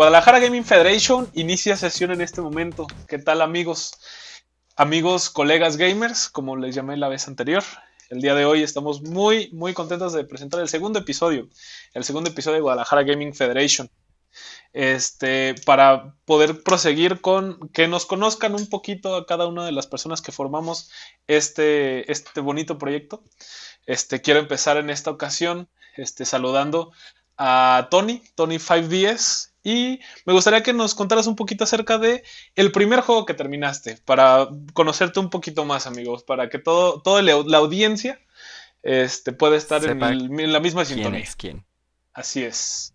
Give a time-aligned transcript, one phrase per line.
[0.00, 2.86] Guadalajara Gaming Federation inicia sesión en este momento.
[3.06, 3.92] ¿Qué tal amigos?
[4.74, 7.62] Amigos, colegas gamers, como les llamé la vez anterior.
[8.08, 11.50] El día de hoy estamos muy, muy contentos de presentar el segundo episodio,
[11.92, 13.90] el segundo episodio de Guadalajara Gaming Federation.
[14.72, 19.86] Este, para poder proseguir con que nos conozcan un poquito a cada una de las
[19.86, 20.90] personas que formamos
[21.26, 23.22] este, este bonito proyecto.
[23.84, 26.90] Este, quiero empezar en esta ocasión este, saludando
[27.36, 32.22] a Tony, Tony 5DS, y me gustaría que nos contaras un poquito acerca de
[32.54, 37.22] el primer juego que terminaste, para conocerte un poquito más, amigos, para que todo, toda
[37.22, 38.20] la audiencia
[38.82, 41.10] este, pueda estar en, la misma sintonía.
[41.10, 41.64] ¿Quién es quién?
[42.12, 42.94] Así es.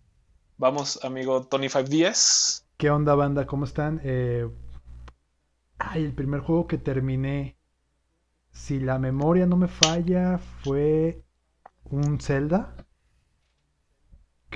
[0.56, 2.64] Vamos, amigo Tony 5DS.
[2.76, 3.46] ¿Qué onda, banda?
[3.46, 4.00] ¿Cómo están?
[4.04, 4.48] Eh...
[5.78, 7.58] Ay, el primer juego que terminé,
[8.50, 11.22] si la memoria no me falla, fue
[11.84, 12.74] un Zelda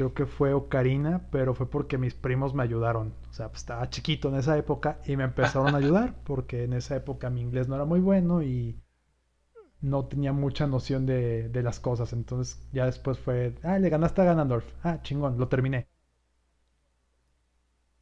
[0.00, 3.12] creo que fue Ocarina, pero fue porque mis primos me ayudaron.
[3.28, 6.72] O sea, pues, estaba chiquito en esa época y me empezaron a ayudar porque en
[6.72, 8.80] esa época mi inglés no era muy bueno y
[9.82, 12.14] no tenía mucha noción de, de las cosas.
[12.14, 14.64] Entonces ya después fue, ah, le ganaste a Ganondorf.
[14.82, 15.86] Ah, chingón, lo terminé.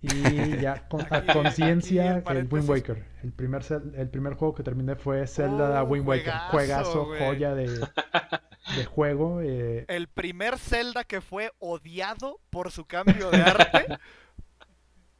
[0.01, 0.09] Y
[0.61, 3.05] ya con, a conciencia el Wind Waker.
[3.25, 3.65] El primer,
[3.97, 6.33] el primer juego que terminé fue Zelda oh, Wind Waker.
[6.53, 7.67] Juegazo, joya de,
[8.77, 9.41] de juego.
[9.43, 9.85] Eh.
[9.89, 13.87] El primer Zelda que fue odiado por su cambio de arte.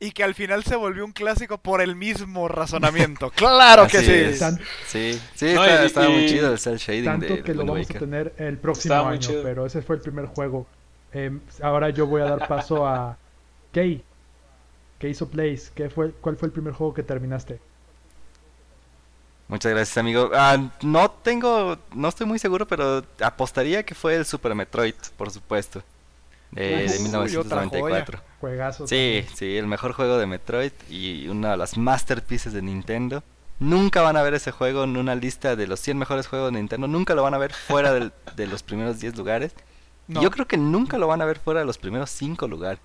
[0.01, 3.31] y que al final se volvió un clásico por el mismo razonamiento.
[3.35, 4.61] ¡Claro que sí!
[4.87, 7.05] sí, sí, estaba, muy chido el cel shading.
[7.05, 10.67] Tanto que lo vamos a tener el próximo año, pero ese fue el primer juego.
[11.13, 13.17] Em, ahora yo voy a dar paso a
[13.73, 14.05] Kay.
[14.99, 15.71] ¿Qué hizo Place?
[15.75, 17.61] ¿Qué fue, ¿Cuál fue el primer juego que terminaste?
[19.49, 20.31] Muchas gracias, amigo.
[20.35, 25.31] Ah, no tengo, no estoy muy seguro, pero apostaría que fue el Super Metroid, por
[25.31, 25.83] supuesto.
[26.53, 28.21] de 1994.
[28.41, 28.87] Juegazo.
[28.87, 33.23] Sí, sí, el mejor juego de Metroid y una de las masterpieces de Nintendo.
[33.59, 36.59] Nunca van a ver ese juego en una lista de los 100 mejores juegos de
[36.59, 36.87] Nintendo.
[36.87, 37.93] Nunca lo van a ver fuera
[38.37, 39.53] de los primeros 10 lugares.
[40.09, 42.81] Yo creo que nunca lo van a ver fuera de los primeros 5 lugares.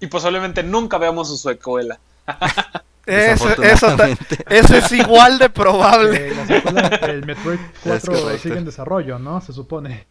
[0.00, 1.98] Y posiblemente nunca veamos su secuela.
[3.08, 6.28] Eso, eso, es igual de probable.
[6.28, 6.62] Eh,
[7.02, 9.40] el Metroid 4 sigue en desarrollo, ¿no?
[9.40, 10.06] Se supone.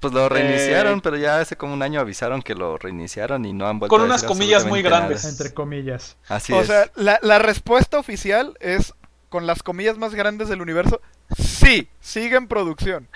[0.00, 3.52] Pues lo reiniciaron, eh, pero ya hace como un año avisaron que lo reiniciaron y
[3.52, 5.24] no han vuelto Con unas comillas muy grandes.
[5.24, 6.16] Entre comillas.
[6.28, 8.92] Así o sea, la, la respuesta oficial es,
[9.28, 11.00] con las comillas más grandes del universo,
[11.38, 13.08] sí, sigue en producción.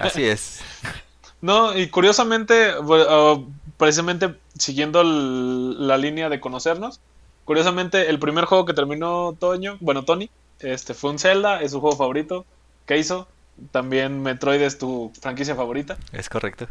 [0.00, 0.60] Así es.
[1.40, 7.00] No, y curiosamente, uh, precisamente siguiendo la línea de conocernos,
[7.44, 11.80] curiosamente el primer juego que terminó Toño, bueno, Tony, este fue un Zelda, es su
[11.80, 12.46] juego favorito.
[12.86, 13.28] ¿Qué hizo?
[13.72, 15.96] También Metroid es tu franquicia favorita.
[16.12, 16.66] Es correcto.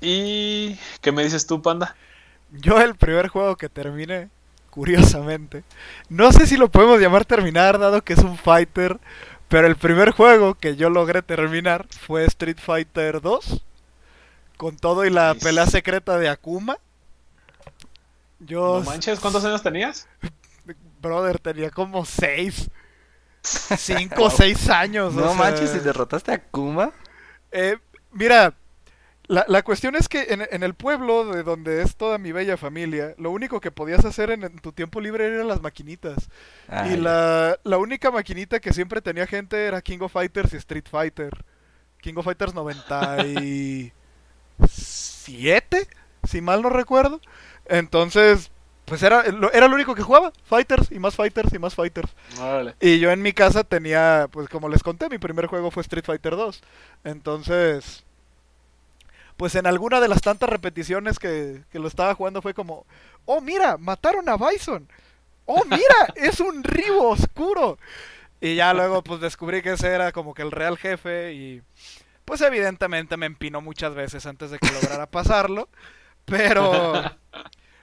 [0.00, 1.94] ¿Y qué me dices tú, Panda?
[2.52, 4.28] Yo el primer juego que terminé,
[4.70, 5.62] curiosamente,
[6.08, 8.98] no sé si lo podemos llamar terminar, dado que es un fighter,
[9.48, 13.62] pero el primer juego que yo logré terminar fue Street Fighter 2
[14.60, 16.76] con todo y la pelea secreta de Akuma.
[18.40, 18.80] Yo...
[18.80, 20.06] No manches, ¿cuántos años tenías?
[21.00, 22.68] Brother, tenía como seis.
[23.42, 25.14] Cinco o seis años.
[25.14, 26.92] No manches, ¿y derrotaste a Akuma?
[27.50, 27.78] Eh,
[28.12, 28.52] mira,
[29.28, 33.30] la, cuestión es que en, el pueblo de donde es toda mi bella familia, lo
[33.30, 36.28] único que podías hacer en, tu tiempo libre eran las maquinitas.
[36.86, 40.84] y la, la, única maquinita que siempre tenía gente era King of Fighters y Street
[40.90, 41.46] Fighter.
[42.02, 43.92] King of Fighters 90 y...
[44.68, 45.86] 7,
[46.28, 47.20] si mal no recuerdo.
[47.66, 48.50] Entonces,
[48.84, 49.22] pues era,
[49.52, 52.10] era lo único que jugaba, Fighters y más Fighters y más Fighters.
[52.80, 56.04] Y yo en mi casa tenía, pues como les conté, mi primer juego fue Street
[56.04, 56.60] Fighter 2.
[57.04, 58.04] Entonces,
[59.36, 62.84] pues en alguna de las tantas repeticiones que, que lo estaba jugando fue como,
[63.26, 64.88] oh mira, mataron a Bison.
[65.46, 67.78] Oh mira, es un Ribo oscuro.
[68.40, 71.62] Y ya luego pues descubrí que ese era como que el real jefe y
[72.30, 75.68] pues evidentemente me empinó muchas veces antes de que lograra pasarlo.
[76.26, 76.92] Pero,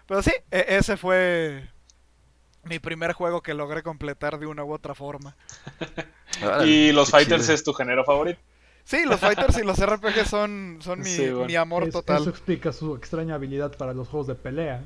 [0.08, 1.68] pero sí, e, ese fue
[2.64, 5.36] mi primer juego que logré completar de una u otra forma.
[6.66, 8.40] ¿Y los Fighters es tu género favorito?
[8.86, 12.22] Sí, los Fighters y los RPG son, son mi, amor total.
[12.22, 14.82] Eso explica su extraña habilidad para los juegos de pelea.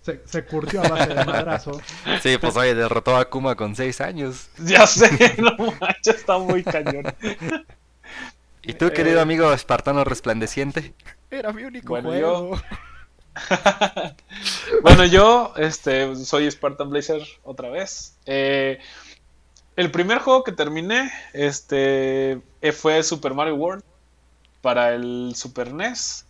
[0.00, 1.78] Se, se curtió a base de madrazo.
[2.22, 4.48] Sí, pues oye, derrotó a Kuma con 6 años.
[4.56, 7.04] Ya sé, no manches, está muy cañón.
[8.64, 10.94] ¿Y tú, querido eh, amigo espartano resplandeciente?
[11.30, 12.56] Era mi único bueno, juego.
[12.56, 12.62] Yo...
[14.82, 18.16] bueno, yo este, soy Spartan Blazer otra vez.
[18.26, 18.78] Eh,
[19.76, 22.40] el primer juego que terminé este,
[22.72, 23.82] fue Super Mario World
[24.60, 26.24] para el Super NES.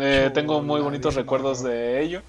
[0.00, 2.22] Eh, tengo muy bonitos recuerdos de ello.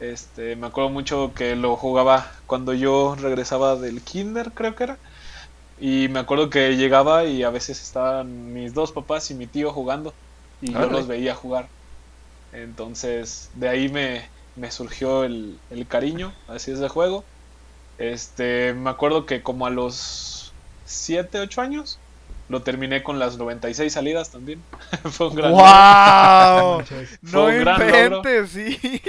[0.00, 4.98] Este, me acuerdo mucho que lo jugaba cuando yo regresaba del kinder, creo que era.
[5.82, 9.72] Y me acuerdo que llegaba y a veces estaban mis dos papás y mi tío
[9.72, 10.14] jugando.
[10.60, 11.66] Y yo los veía jugar.
[12.52, 14.24] Entonces, de ahí me,
[14.54, 17.24] me surgió el, el, cariño hacia ese juego.
[17.98, 20.52] Este, me acuerdo que como a los
[20.84, 21.98] 7, 8 años
[22.48, 24.62] lo terminé con las 96 salidas también.
[25.10, 26.84] Fue un gran ¡Wow!
[27.22, 29.02] no un inventes, sí.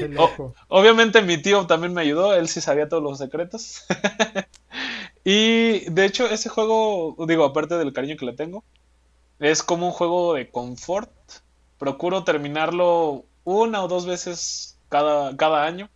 [0.70, 3.84] obviamente mi tío también me ayudó, él sí sabía todos los secretos.
[5.24, 8.64] y de hecho ese juego, digo, aparte del cariño que le tengo,
[9.40, 11.12] es como un juego de confort.
[11.78, 15.90] Procuro terminarlo una o dos veces cada, cada año.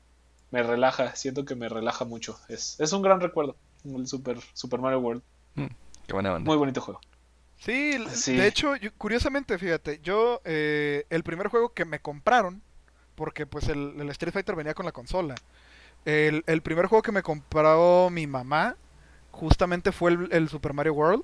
[0.51, 2.39] Me relaja, siento que me relaja mucho.
[2.49, 5.21] Es, es un gran recuerdo, el Super, Super Mario World.
[5.55, 5.65] Mm,
[6.07, 7.01] qué buena Muy bonito juego.
[7.59, 12.61] Sí, de hecho, curiosamente, fíjate, yo eh, el primer juego que me compraron,
[13.15, 15.35] porque pues el, Street Fighter venía con la consola,
[16.05, 18.77] el, primer juego que me compró mi mamá
[19.37, 21.23] justamente fue el, Super Mario World.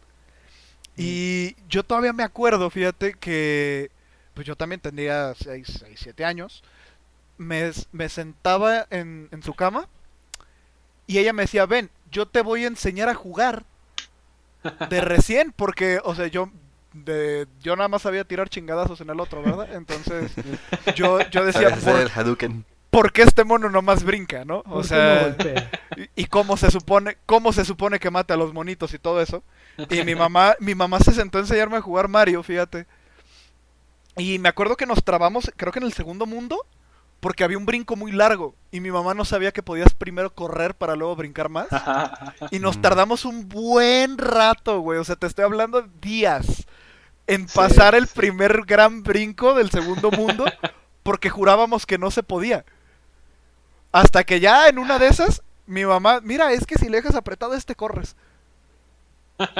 [0.95, 3.89] Y yo todavía me acuerdo, fíjate, que
[4.33, 6.63] pues yo también tendría 6, 7 años.
[7.37, 9.87] Me, me sentaba en, en su cama
[11.07, 13.65] y ella me decía, ven, yo te voy a enseñar a jugar
[14.89, 16.51] de recién, porque, o sea, yo
[16.93, 19.73] de, yo nada más sabía tirar chingadazos en el otro, ¿verdad?
[19.73, 20.31] Entonces,
[20.95, 22.09] yo, yo decía, ¿por,
[23.11, 24.63] qué este mono nomás brinca, no?
[24.69, 25.35] O sea,
[26.15, 29.43] y, cómo se supone, cómo se supone que mate a los monitos y todo eso.
[29.89, 32.85] Y mi mamá, mi mamá se sentó a enseñarme a jugar Mario, fíjate.
[34.15, 36.67] Y me acuerdo que nos trabamos, creo que en el segundo mundo,
[37.19, 40.75] porque había un brinco muy largo y mi mamá no sabía que podías primero correr
[40.75, 41.67] para luego brincar más.
[42.51, 44.99] y nos tardamos un buen rato, güey.
[44.99, 46.67] O sea, te estoy hablando días
[47.25, 50.45] en pasar el primer gran brinco del segundo mundo
[51.03, 52.65] porque jurábamos que no se podía.
[53.93, 57.15] Hasta que ya en una de esas, mi mamá, mira, es que si le dejas
[57.15, 58.15] apretado este corres.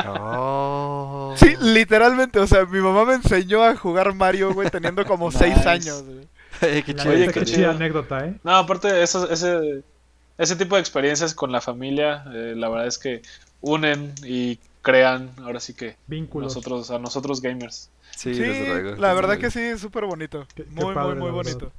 [0.05, 1.33] Oh.
[1.37, 5.65] Sí, literalmente, o sea, mi mamá me enseñó a jugar Mario, güey, teniendo como seis
[5.65, 6.03] años.
[6.03, 6.83] Güey.
[6.83, 7.31] qué chido.
[7.31, 8.35] qué chida anécdota, ¿eh?
[8.43, 9.83] No, aparte, eso, ese,
[10.37, 13.21] ese tipo de experiencias con la familia, eh, la verdad es que
[13.61, 16.55] unen y crean, ahora sí que, Vínculos.
[16.55, 17.89] nosotros, a nosotros gamers.
[18.15, 18.33] Sí,
[18.97, 20.47] la verdad que sí, es súper bonito.
[20.69, 21.71] muy, muy, muy bonito.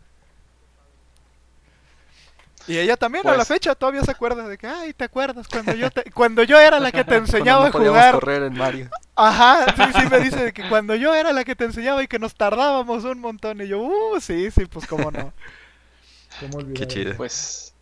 [2.66, 5.46] Y ella también a la pues fecha todavía se acuerda de que, ay, ¿te acuerdas
[5.49, 8.14] cuando yo cuando yo era la que te enseñaba a jugar?
[8.14, 8.90] correr en Mario.
[9.14, 12.19] Ajá, sí, sí me dice que cuando yo era la que te enseñaba y que
[12.19, 15.32] nos tardábamos un montón y yo, uh, sí, sí, pues cómo no.
[16.75, 17.14] Qué chido.
[17.16, 17.75] Pues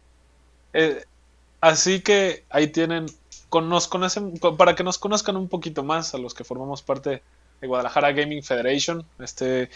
[0.73, 1.05] eh,
[1.61, 3.07] así que ahí tienen
[3.49, 7.23] con, nos conocen para que nos conozcan un poquito más a los que formamos parte
[7.61, 9.71] de Guadalajara Gaming Federation, este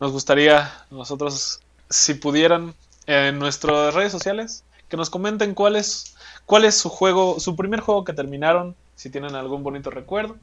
[0.00, 2.74] nos gustaría nosotros si pudieran
[3.10, 6.16] en nuestras redes sociales que nos comenten cuál es,
[6.46, 10.36] cuál es su juego, su primer juego que terminaron, si tienen algún bonito recuerdo.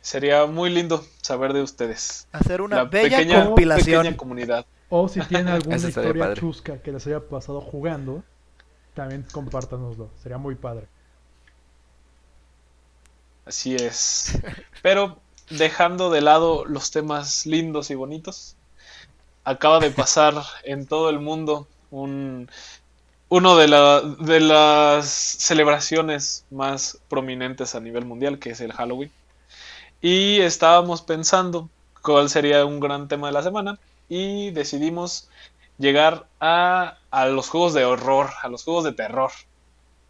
[0.00, 2.26] Sería muy lindo saber de ustedes.
[2.32, 4.14] Hacer una bella pequeña, compilación.
[4.14, 4.66] comunidad.
[4.88, 8.24] O si tienen alguna historia chusca que les haya pasado jugando,
[8.94, 10.10] también compártanoslo.
[10.20, 10.88] Sería muy padre.
[13.44, 14.36] Así es.
[14.82, 15.18] Pero
[15.50, 18.56] dejando de lado los temas lindos y bonitos,
[19.44, 22.50] acaba de pasar en todo el mundo un,
[23.28, 23.66] uno de,
[24.18, 29.12] de las celebraciones más prominentes a nivel mundial, que es el Halloween.
[30.00, 31.68] Y estábamos pensando
[32.02, 33.78] cuál sería un gran tema de la semana
[34.08, 35.28] y decidimos
[35.78, 39.30] llegar a, a los juegos de horror, a los juegos de terror.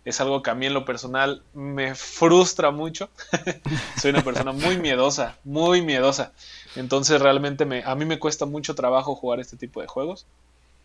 [0.05, 3.11] Es algo que a mí en lo personal me frustra mucho.
[4.01, 6.33] Soy una persona muy miedosa, muy miedosa.
[6.75, 10.27] Entonces realmente me, a mí me cuesta mucho trabajo jugar este tipo de juegos.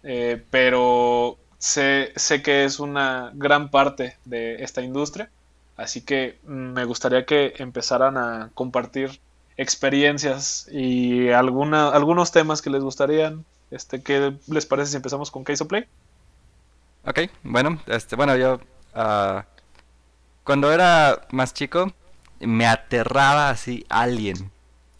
[0.05, 5.29] Eh, pero sé, sé que es una gran parte de esta industria,
[5.77, 9.19] así que me gustaría que empezaran a compartir
[9.57, 13.45] experiencias y alguna, algunos temas que les gustarían.
[13.71, 15.85] Este, ¿Qué les parece si empezamos con Case of Play?
[17.05, 18.59] Ok, bueno, este, bueno, yo
[18.95, 19.41] uh,
[20.43, 21.91] cuando era más chico
[22.39, 24.51] me aterraba así alguien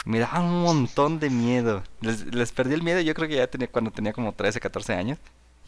[0.06, 1.82] me daba un montón de miedo.
[2.00, 5.18] Les, perdí el miedo, yo creo que ya tenía cuando tenía como 13, 14 años.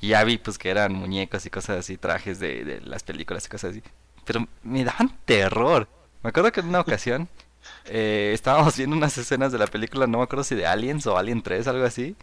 [0.00, 3.48] Y ya vi pues que eran muñecos y cosas así, trajes de, las películas y
[3.48, 3.82] cosas así.
[4.24, 5.88] Pero me daban terror.
[6.22, 7.28] Me acuerdo que en una ocasión
[7.86, 11.18] eh, estábamos viendo unas escenas de la película, no me acuerdo si de Aliens o
[11.18, 12.14] Alien 3, algo así.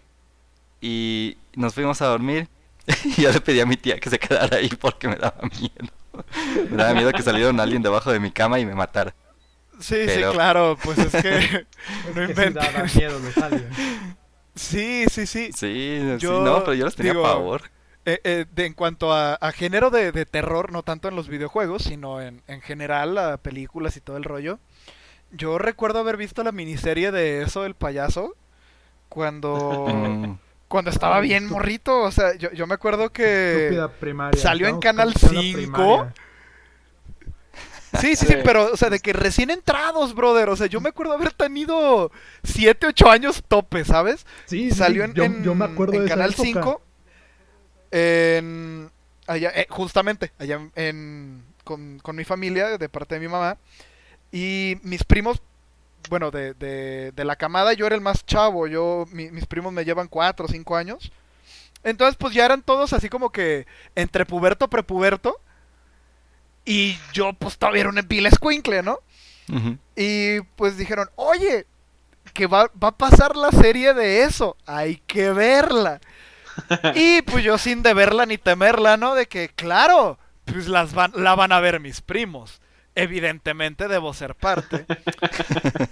[0.80, 2.48] Y nos fuimos a dormir.
[3.18, 5.92] y yo le pedí a mi tía que se quedara ahí porque me daba miedo.
[6.72, 9.14] me daba miedo que saliera un alien debajo de mi cama y me matara.
[9.80, 11.66] Sí, sí, claro, pues es que
[12.16, 12.96] no inventes.
[12.96, 13.20] miedo
[14.56, 15.52] Sí, sí, sí.
[15.54, 17.64] Sí, no, pero yo los tenía a favor.
[18.08, 22.22] Eh, eh, de, en cuanto a, género de, terror, no tanto en los videojuegos, sino
[22.22, 24.60] en, en general, a películas y todo el rollo.
[25.32, 28.36] Yo recuerdo haber visto la miniserie de eso del payaso
[29.10, 30.38] cuando mm.
[30.68, 33.78] cuando estaba bien morrito, o sea, yo, yo me acuerdo que
[34.36, 36.08] salió en Canal 5.
[38.00, 40.50] Sí, sí, sí, pero, o sea, de que recién entrados, brother.
[40.50, 42.12] O sea, yo me acuerdo haber tenido
[42.44, 44.26] 7, 8 años tope, ¿sabes?
[44.46, 46.82] Sí, Salió en, yo, me acuerdo en Canal 5.
[47.92, 48.90] En,
[49.28, 53.58] allá, eh, justamente, allá en, con, con mi familia, de parte de mi mamá.
[54.32, 55.42] Y mis primos
[56.10, 59.86] bueno, de, de, de, la camada yo era el más chavo, yo, mis primos me
[59.86, 61.12] llevan cuatro o cinco años.
[61.86, 65.40] Entonces, pues ya eran todos así como que entre puberto, prepuberto.
[66.66, 69.00] Y yo, pues todavía era un pila escuincle, ¿no?
[69.96, 71.68] Y pues dijeron, oye,
[72.34, 76.02] que va, va, a pasar la serie de eso, hay que verla.
[76.96, 79.14] y pues yo sin de verla ni temerla, ¿no?
[79.14, 82.60] De que, claro, pues las van, la van a ver mis primos
[82.96, 84.86] evidentemente debo ser parte.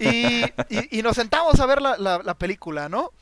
[0.00, 3.12] y, nos sentamos a ver la, película, ¿no?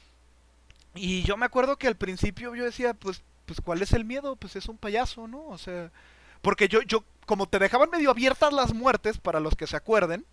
[0.94, 4.36] Y yo me acuerdo que al principio yo decía, pues, pues, ¿cuál es el miedo?
[4.36, 5.46] Pues es un payaso, ¿no?
[5.48, 5.90] O sea,
[6.40, 10.26] porque yo, yo, como te dejaban medio abiertas las muertes, para los que se acuerden,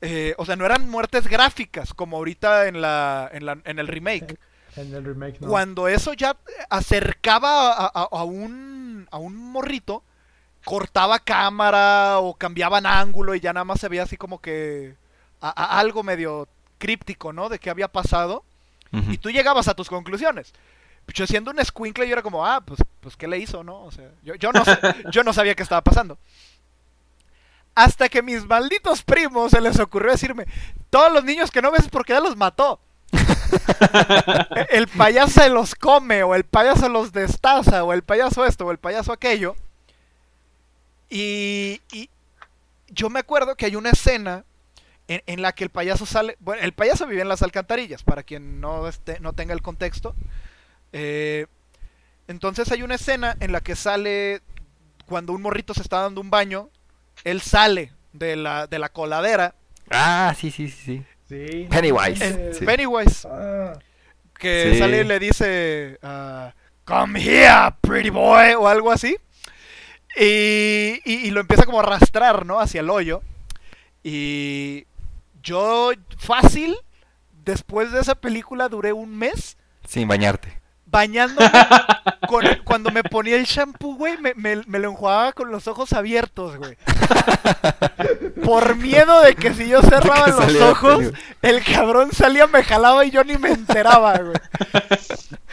[0.00, 3.88] eh, o sea, no eran muertes gráficas, como ahorita en, la, en, la, en el
[3.88, 4.38] remake.
[4.76, 5.48] En el remake, no.
[5.48, 6.36] Cuando eso ya
[6.70, 10.02] acercaba a, a, un, a un morrito,
[10.64, 14.96] cortaba cámara o cambiaban ángulo y ya nada más se veía así como que
[15.40, 17.48] algo medio críptico, ¿no?
[17.48, 18.44] De qué había pasado.
[19.08, 20.52] Y tú llegabas a tus conclusiones.
[21.08, 23.84] Yo siendo un squinkle yo era como, ah, pues, pues ¿qué le hizo, no?
[23.84, 24.62] O sea, yo, yo, no,
[25.12, 26.18] yo no sabía qué estaba pasando.
[27.74, 30.46] Hasta que mis malditos primos se les ocurrió decirme,
[30.90, 32.80] todos los niños que no ves porque ya los mató.
[34.70, 38.70] el payaso se los come, o el payaso los destaza, o el payaso esto, o
[38.70, 39.56] el payaso aquello.
[41.08, 41.80] Y,
[42.88, 44.44] yo me acuerdo que hay una escena
[45.08, 46.36] en, la que el payaso sale.
[46.40, 50.14] Bueno, el payaso vive en las alcantarillas, para quien no, esté, no tenga el contexto.
[50.92, 51.46] Eh,
[52.28, 54.42] entonces hay una escena en la que sale
[55.06, 56.70] cuando un morrito se está dando un baño.
[57.24, 59.54] Él sale de la, de la coladera.
[59.90, 61.02] Ah, sí, sí, sí.
[61.28, 61.66] sí.
[61.70, 62.60] Pennywise.
[62.64, 63.28] Pennywise.
[63.30, 63.78] Ah.
[64.38, 66.52] Que sale y le dice: ah,
[66.84, 69.16] Come here, pretty boy, o algo así.
[70.16, 72.60] Y, lo empieza como a arrastrar, ¿no?
[72.60, 73.22] Hacia el hoyo.
[74.02, 74.86] Y
[75.42, 76.76] yo, fácil,
[77.44, 79.56] después de esa película duré un mes.
[79.86, 80.61] Sin bañarte.
[80.92, 81.50] Bañándome.
[82.64, 86.76] cuando me ponía el shampoo, güey, me, lo enjuagaba con los ojos abiertos, güey.
[88.44, 93.10] Por miedo de que si yo cerraba los ojos, el cabrón salía, me jalaba y
[93.10, 94.36] yo ni me enteraba, güey.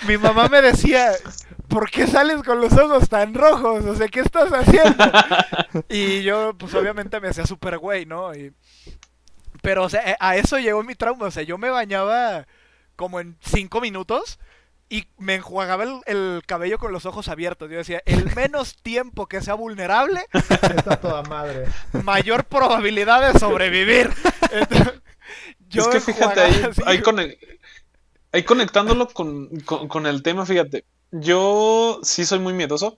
[0.07, 1.11] Mi mamá me decía,
[1.69, 3.85] ¿por qué sales con los ojos tan rojos?
[3.85, 5.03] O sea, ¿qué estás haciendo?
[5.89, 8.31] y yo, pues obviamente me hacía súper güey, ¿no?
[9.61, 11.27] Pero, o sea, a eso llegó mi trauma.
[11.27, 12.45] O sea, yo me bañaba
[12.95, 14.39] como en cinco minutos
[14.89, 17.69] y me enjuagaba el, cabello con los ojos abiertos.
[17.69, 21.65] Yo decía, el menos tiempo que sea vulnerable, está toda madre.
[22.03, 24.11] Mayor probabilidad de sobrevivir.
[25.69, 26.41] yo es que fíjate,
[26.85, 27.01] ahí,
[28.31, 32.97] ahí, conectándolo con el tema, fíjate yo sí soy muy miedoso,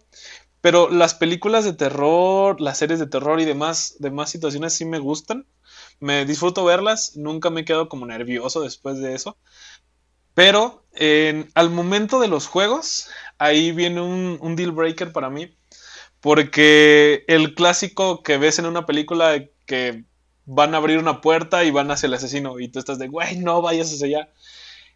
[0.60, 5.00] pero las películas de terror, las series de terror y demás, demás situaciones sí me
[5.00, 5.48] gustan.
[6.00, 9.38] Me disfruto verlas, nunca me he quedado como nervioso después de eso.
[10.34, 10.81] Pero
[11.56, 15.56] al momento de los juegos, ahí viene un, un, deal breaker para mí.
[16.20, 20.04] Porque el clásico que ves en una película que
[20.46, 23.38] van a abrir una puerta y van hacia el asesino y tú estás de, güey,
[23.38, 24.30] no vayas hacia allá.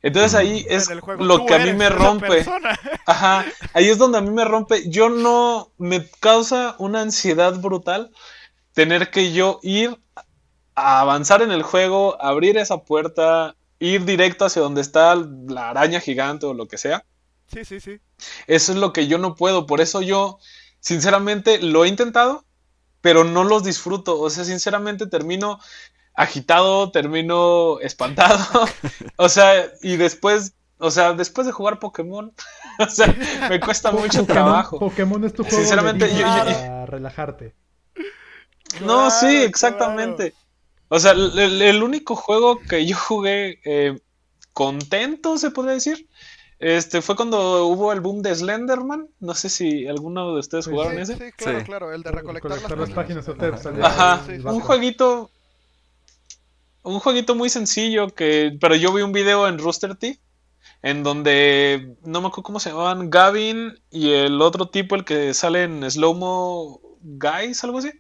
[0.02, 2.46] Entonces ahí es lo que a mí me rompe.
[3.08, 4.88] Ajá, ahí es donde a mí me rompe.
[4.88, 8.12] Yo no, me causa una ansiedad brutal
[8.74, 9.98] tener que yo ir
[10.76, 16.00] a avanzar en el juego, abrir esa puerta, ir directo hacia donde está la araña
[16.00, 17.06] gigante o lo que sea.
[17.48, 18.00] Sí, sí, sí.
[18.48, 19.66] Eso es lo que yo no puedo.
[19.66, 20.40] Por eso yo,
[20.80, 22.46] sinceramente, lo he intentado,
[23.02, 24.20] pero no los disfruto.
[24.20, 25.60] O sea, sinceramente termino
[26.14, 28.40] agitado, termino espantado.
[29.18, 32.34] o sea, y después, o sea, después de jugar Pokémon,
[32.80, 33.16] o sea,
[33.50, 34.80] me cuesta mucho trabajo.
[34.80, 37.56] Pokémon es tu juego Sinceramente, para relajarte.
[38.82, 40.34] No, sí, exactamente.
[40.90, 44.00] O sea, el, único juego que yo jugué eh,
[44.54, 46.08] contento, se podría decir,
[46.60, 49.08] este fue cuando hubo el boom de Slenderman.
[49.20, 51.16] No sé si alguno de ustedes jugaron ese.
[51.16, 53.28] Sí, claro, claro, el de recolectar, las, páginas.
[53.82, 55.32] Ajá, un jueguito
[56.84, 58.58] un jueguito muy sencillo que.
[58.62, 60.20] Pero yo vi un video en Rooster Teeth
[60.82, 65.34] en donde no me acuerdo cómo se llamaban, Gavin y el otro tipo, el que
[65.34, 67.92] sale en Slow Mo Guys, algo así.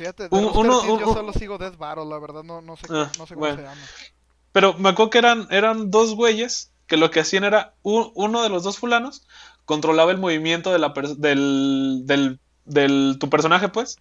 [0.00, 3.34] Fíjate, uno, yo solo sigo Death Battle, la verdad no, no sé, ah, no sé
[3.34, 3.76] cómo se llama.
[4.50, 8.48] Pero me acuerdo que eran, eran dos güeyes que lo que hacían era uno de
[8.48, 9.26] los dos fulanos
[9.66, 13.98] controlaba el movimiento de la del, del, del, tu personaje, pues,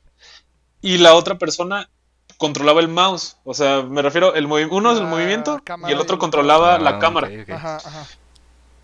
[0.82, 1.90] y la otra persona
[2.38, 3.36] controlaba el mouse.
[3.44, 7.00] O sea, me refiero, el uno es el movimiento y el otro controlaba la ah,
[7.00, 7.30] cámara.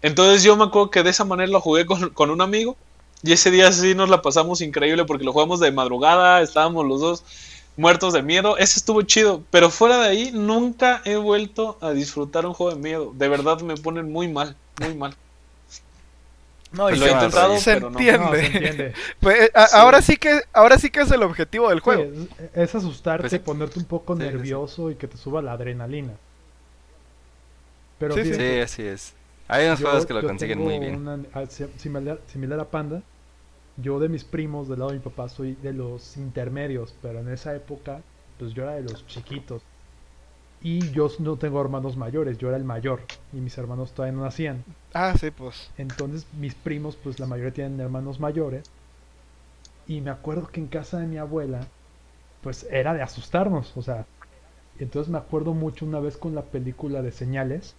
[0.02, 2.76] Entonces yo me acuerdo que de esa manera lo jugué con, con un amigo
[3.24, 7.02] y ese día sí nos la pasamos increíble porque lo jugamos de madrugada, estábamos los
[7.02, 7.24] dos
[7.78, 8.58] muertos de miedo.
[8.58, 12.82] Ese estuvo chido, pero fuera de ahí nunca he vuelto a disfrutar un juego de
[12.82, 13.12] miedo.
[13.16, 15.16] De verdad me ponen muy mal, muy mal.
[16.72, 18.94] No, y lo he intentado, se, entiende.
[19.22, 22.28] pues, eh, ahora sí que ahora sí que es el objetivo del juego.
[22.54, 26.12] es, asustarte, pues ponerte un poco nervioso y que te suba la adrenalina.
[27.98, 29.14] Pero sí, así es.
[29.48, 31.28] Hay unos juegos que lo consiguen muy bien.
[31.78, 33.02] similar, similar a Panda,
[33.78, 37.30] yo de mis primos del lado de mi papá soy de los intermedios, pero en
[37.30, 38.02] esa época
[38.40, 39.62] pues yo era de los chiquitos.
[40.62, 43.02] Y yo no tengo hermanos mayores, yo era el mayor
[43.34, 44.64] y mis hermanos todavía no nacían.
[44.94, 45.70] Ah, sí, pues.
[45.78, 48.64] Entonces mis primos, pues la mayoría tienen hermanos mayores.
[49.88, 51.68] Y me acuerdo que en casa de mi abuela,
[52.42, 54.08] pues era de asustarnos, o sea.
[54.80, 57.76] Entonces me acuerdo mucho una vez con la película de señales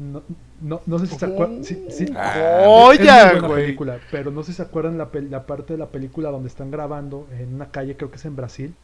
[0.00, 0.22] no,
[0.62, 1.62] no, no sé si se acuerdan.
[1.62, 3.76] Sí, sí, güey!
[4.10, 7.28] pero no sé si se acuerdan la, la, parte de la película donde están grabando
[7.38, 8.74] en una calle, creo que es en Brasil.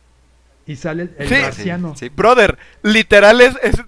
[0.66, 1.96] Y sale el, marciano.
[1.96, 3.85] Sí, Brother, literal es, eso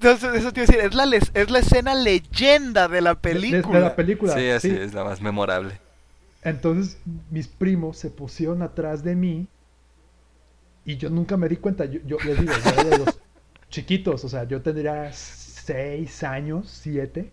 [0.52, 1.04] te decir, es la,
[1.34, 3.78] es la escena leyenda de la película.
[3.78, 4.32] De, la película.
[4.32, 5.78] Sí, así es la más memorable.
[6.42, 6.98] Entonces
[7.30, 9.48] mis primos se pusieron atrás de mí
[10.84, 11.84] y yo nunca me di cuenta.
[11.84, 13.20] Yo, yo les digo, yo era de los
[13.70, 15.12] chiquitos, o sea, yo tendría
[15.68, 17.30] seis años, siete.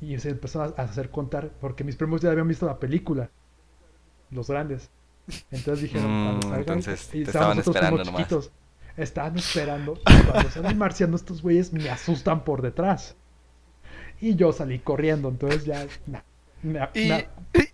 [0.00, 3.30] Y se empezó a hacer contar, porque mis primos ya habían visto la película,
[4.30, 4.90] los grandes.
[5.50, 8.50] Entonces dijeron, mm, entonces, estaban esperando chiquitos,
[8.96, 9.94] estaban esperando.
[9.94, 13.16] Y cuando salen marciando estos güeyes me asustan por detrás.
[14.20, 15.86] Y yo salí corriendo, entonces ya...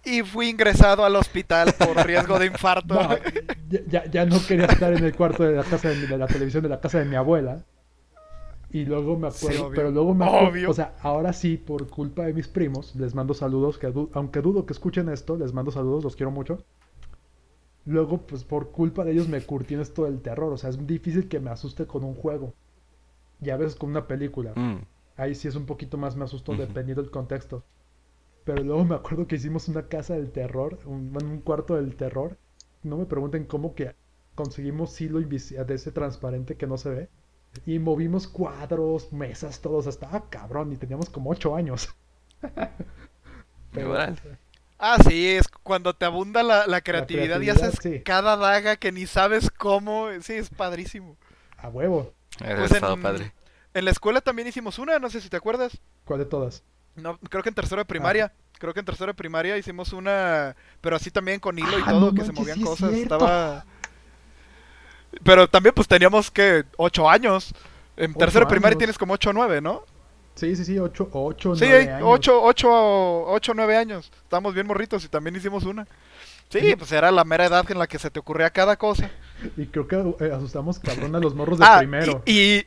[0.05, 3.19] y, fui ingresado al hospital por riesgo de infarto.
[3.89, 6.69] ya, ya, no quería estar en el cuarto de la casa de la televisión de
[6.69, 7.65] la casa de mi abuela.
[8.71, 12.35] Y luego me acuerdo, pero luego me acuerdo, o sea, ahora sí, por culpa de
[12.35, 16.17] mis primos, les mando saludos, que aunque dudo que escuchen esto, les mando saludos, los
[16.17, 16.59] quiero mucho.
[17.87, 20.87] Luego, pues por culpa de ellos me curtí en esto del terror, o sea, es
[20.87, 22.53] difícil que me asuste con un juego.
[23.41, 24.53] Y a veces con una película.
[24.55, 24.83] Mm.
[25.17, 27.65] Ahí sí es un poquito más me asusto dependiendo del contexto.
[28.45, 32.37] Pero luego me acuerdo que hicimos una casa del terror, un, un cuarto del terror.
[32.83, 33.95] No me pregunten cómo que
[34.35, 37.09] conseguimos hilo de ese transparente que no se ve
[37.67, 39.87] y movimos cuadros, mesas, todos.
[39.87, 41.95] Estaba cabrón y teníamos como ocho años.
[44.81, 49.51] Ah, sí, es cuando te abunda la, creatividad, y haces cada daga que ni sabes
[49.51, 50.09] cómo.
[50.23, 51.17] Sí, es padrísimo.
[51.57, 52.15] A huevo.
[52.39, 53.33] Pues en, padre.
[53.75, 55.79] en la escuela también hicimos una, no sé si te acuerdas.
[56.05, 56.63] ¿Cuál de todas?
[56.95, 58.33] No, creo que en tercero de primaria.
[58.33, 58.43] Ah.
[58.59, 61.91] Creo que en tercero de primaria hicimos una, pero así también con hilo y ah,
[61.91, 62.93] todo, que se movían cosas.
[62.93, 63.65] Estaba
[65.23, 67.55] pero también pues teníamos que 8 años.
[67.97, 69.83] En tercero primaria tienes como 8 o 9, ¿no?
[70.35, 71.67] Sí, sí, sí, 8 o 8 Sí,
[72.03, 74.11] 8 8 9 años.
[74.23, 75.87] Estábamos bien morritos y también hicimos una.
[76.49, 79.11] Sí, pues era la mera edad en la que se te ocurría cada cosa.
[79.57, 82.23] Y creo que eh, asustamos cabrón a los morros de ah, primero.
[82.25, 82.65] Y,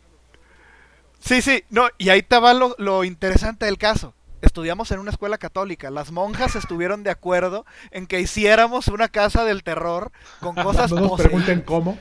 [1.22, 5.12] Sí, sí, no, y ahí te va lo, lo interesante del caso estudiamos en una
[5.12, 5.90] escuela católica.
[5.90, 11.02] Las monjas estuvieron de acuerdo en que hiciéramos una casa del terror con cosas No
[11.02, 11.98] nos pregunten cómo.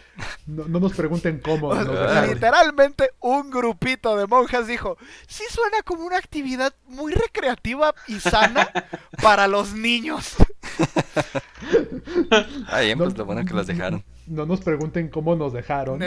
[0.47, 1.75] No, nos pregunten cómo.
[1.75, 8.71] literalmente un grupito de monjas dijo, sí suena como una actividad muy recreativa y sana
[9.23, 10.37] para los niños.
[12.69, 14.05] Ay, pues lo bueno que los dejaron.
[14.27, 16.01] No nos pregunten cómo nos dejaron.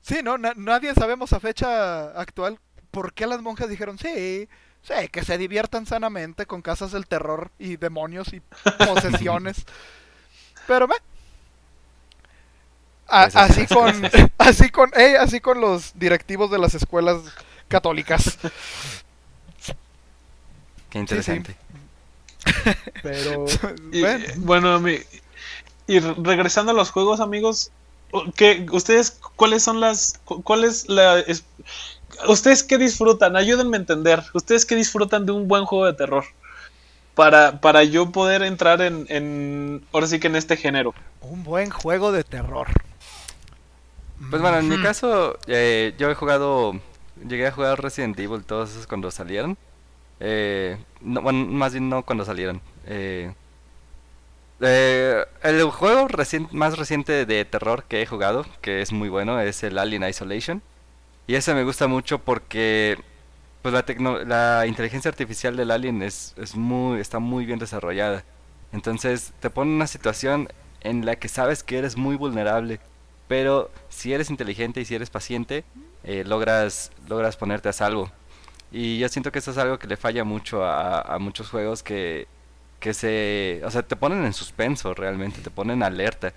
[0.00, 2.58] Sí, no, nadie sabemos a fecha actual
[2.90, 4.48] por qué las monjas dijeron, sí,
[4.82, 8.40] Sí, que se diviertan sanamente con casas del terror y demonios y
[8.86, 9.64] posesiones.
[10.66, 10.94] Pero ve.
[13.08, 14.02] así con
[14.36, 17.22] así con así con los directivos de las escuelas
[17.68, 18.38] católicas.
[20.90, 21.56] Qué interesante.
[23.02, 23.46] Pero
[24.36, 24.80] bueno,
[25.86, 27.70] y regresando a los juegos, amigos,
[28.36, 31.22] ¿qué, ustedes cuáles son las cuál es la
[32.26, 33.36] ¿Ustedes qué disfrutan?
[33.36, 34.22] Ayúdenme a entender.
[34.34, 36.24] ¿Ustedes qué disfrutan de un buen juego de terror?
[37.14, 40.94] Para, para yo poder entrar en, en, ahora sí que en este género.
[41.20, 42.68] Un buen juego de terror.
[44.30, 46.74] Pues bueno, en mi caso, eh, yo he jugado
[47.26, 49.56] llegué a jugar Resident Evil, todos esos cuando salieron.
[50.20, 52.60] Eh, no, bueno, más bien no cuando salieron.
[52.86, 53.32] Eh,
[54.60, 56.08] eh, el juego
[56.52, 60.62] más reciente de terror que he jugado, que es muy bueno, es el Alien Isolation.
[61.28, 62.98] Y ese me gusta mucho porque
[63.62, 63.84] pues la,
[64.24, 68.24] la inteligencia artificial del Alien es, es muy, está muy bien desarrollada.
[68.72, 70.48] Entonces te pone en una situación
[70.80, 72.80] en la que sabes que eres muy vulnerable,
[73.28, 75.64] pero si eres inteligente y si eres paciente,
[76.02, 78.10] eh, logras, logras ponerte a salvo.
[78.72, 81.82] Y yo siento que eso es algo que le falla mucho a, a muchos juegos
[81.82, 82.26] que,
[82.80, 83.60] que se...
[83.64, 86.32] O sea, te ponen en suspenso realmente, te ponen alerta.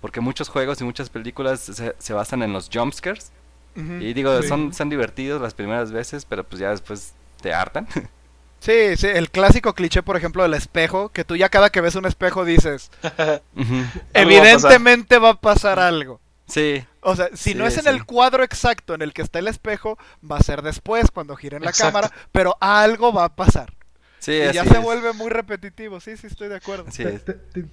[0.00, 3.32] Porque muchos juegos y muchas películas se, se basan en los jumpscares.
[3.74, 7.86] Y digo, son, son divertidos las primeras veces, pero pues ya después te hartan.
[8.60, 11.94] Sí, sí, el clásico cliché, por ejemplo, del espejo, que tú ya cada que ves
[11.94, 12.90] un espejo dices,
[14.12, 16.20] evidentemente va a pasar algo.
[16.46, 16.84] Sí.
[17.00, 19.96] O sea, si no es en el cuadro exacto en el que está el espejo,
[20.30, 23.72] va a ser después, cuando giren la cámara, pero algo va a pasar.
[24.18, 26.84] Sí, y ya se vuelve muy repetitivo, sí, sí, estoy de acuerdo.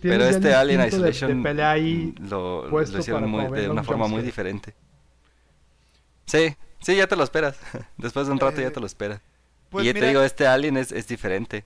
[0.02, 1.44] pero este Alien Isolation
[2.30, 4.74] lo, lo, hicieron de una forma muy diferente.
[6.28, 7.58] Sí, sí, ya te lo esperas.
[7.98, 9.22] Después de un rato ya te lo esperas.
[9.70, 11.66] Pues y te digo, este Alien es, es diferente.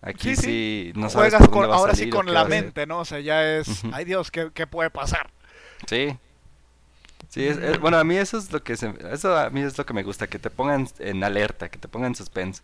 [0.00, 3.00] Aquí sí, no sabes Juegas con, ahora sí con la mente, ¿no?
[3.00, 5.30] O sea, ya es, ay Dios, ¿qué, ¿qué, puede pasar?
[5.86, 6.16] Sí.
[7.28, 9.84] Sí, es, bueno, a mí eso es lo que se, eso a mí es lo
[9.84, 12.62] que me gusta, que te pongan en alerta, que te pongan en suspenso.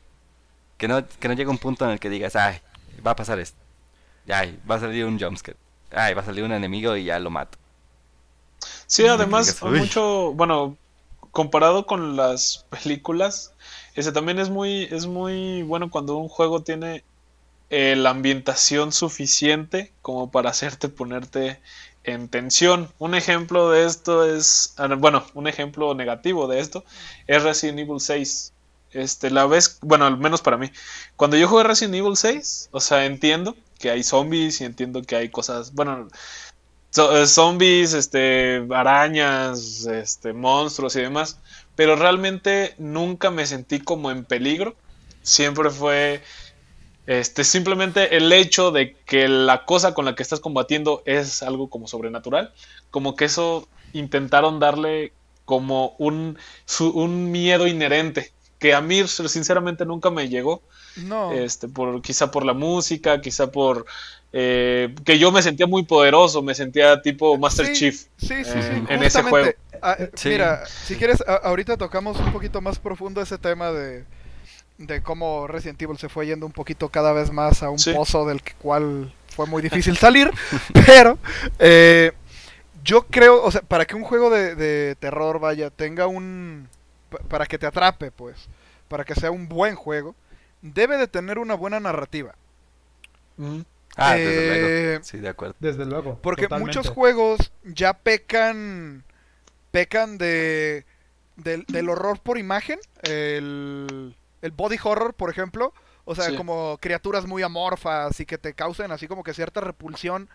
[0.79, 2.61] Que no, que no llegue un punto en el que digas, ay,
[3.05, 3.59] va a pasar esto.
[4.29, 5.59] Ay, va a salir un jumpscare.
[5.91, 7.59] Ay, va a salir un enemigo y ya lo mato.
[8.87, 10.79] Sí, además, mucho, bueno,
[11.35, 13.53] comparado con las películas,
[13.95, 17.05] ese también es muy, es muy bueno cuando un juego tiene
[17.71, 21.61] eh, la ambientación suficiente como para hacerte ponerte
[22.05, 22.91] en tensión.
[22.99, 26.85] Un ejemplo de esto es, ah, bueno, un ejemplo negativo de esto
[27.27, 28.53] es Resident Evil 6.
[28.93, 30.71] Este, la vez, bueno, al menos para mí,
[31.17, 35.17] cuando yo jugué Resident Evil 6, o sea, entiendo que hay zombies y entiendo que
[35.17, 36.09] hay cosas, bueno,
[36.97, 41.41] eh, zombies, este, arañas, este, monstruos y demás,
[41.75, 44.77] pero realmente nunca me sentí como en peligro.
[45.23, 46.23] Siempre fue
[47.07, 51.69] este, simplemente el hecho de que la cosa con la que estás combatiendo es algo
[51.69, 52.53] como sobrenatural,
[52.91, 55.13] como que eso intentaron darle
[55.45, 56.39] como un,
[56.81, 58.33] un miedo inherente,
[58.65, 60.63] que a mí sinceramente nunca me llegó.
[60.97, 61.33] No.
[61.33, 63.85] Este, por, quizá por la música, quizá por
[64.33, 68.85] eh, que yo me sentía muy poderoso, me sentía tipo Master Chief sí, sí, sí,
[68.89, 69.51] en ese juego.
[69.83, 74.05] Ah, mira, si quieres, ahorita tocamos un poquito más profundo ese tema de,
[74.79, 78.25] de cómo Resident Evil se fue yendo un poquito cada vez más a un pozo
[78.25, 80.31] del cual fue muy difícil salir,
[80.87, 81.19] pero
[81.59, 82.13] eh,
[82.83, 86.71] yo creo, o sea, para que un juego de, terror vaya, tenga un...
[87.29, 88.49] para que te atrape, pues,
[88.89, 90.15] para que sea un buen juego,
[90.63, 92.35] debe de tener una buena narrativa.
[93.97, 94.69] Ah, desde luego.
[94.69, 95.55] Eh, sí, de acuerdo.
[95.61, 96.19] Desde luego.
[96.23, 99.05] Porque muchos juegos ya pecan
[99.71, 100.85] pecan de
[101.37, 105.73] del, horror por imagen, el, el, body horror, por ejemplo.
[106.05, 110.29] O sea, como criaturas muy amorfas y que te causen así como que cierta repulsión.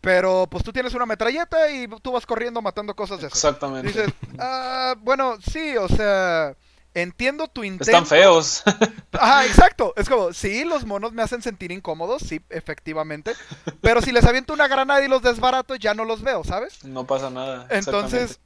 [0.00, 3.34] Pero pues tú tienes una metralleta y tú vas corriendo matando cosas de eso.
[3.34, 3.88] Exactamente.
[3.88, 6.54] Dices, ah, bueno, sí, o sea,
[6.94, 7.90] entiendo tu intento.
[7.90, 8.62] Están feos.
[9.12, 9.92] Ajá, exacto.
[9.96, 13.32] Es como, sí, los monos me hacen sentir incómodos, sí, efectivamente.
[13.80, 16.84] Pero si les aviento una granada y los desbarato, ya no los veo, ¿sabes?
[16.84, 17.66] No pasa nada.
[17.70, 18.38] Entonces.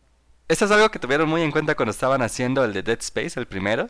[0.48, 3.38] Eso es algo que tuvieron muy en cuenta cuando estaban haciendo el de Dead Space,
[3.38, 3.88] el primero.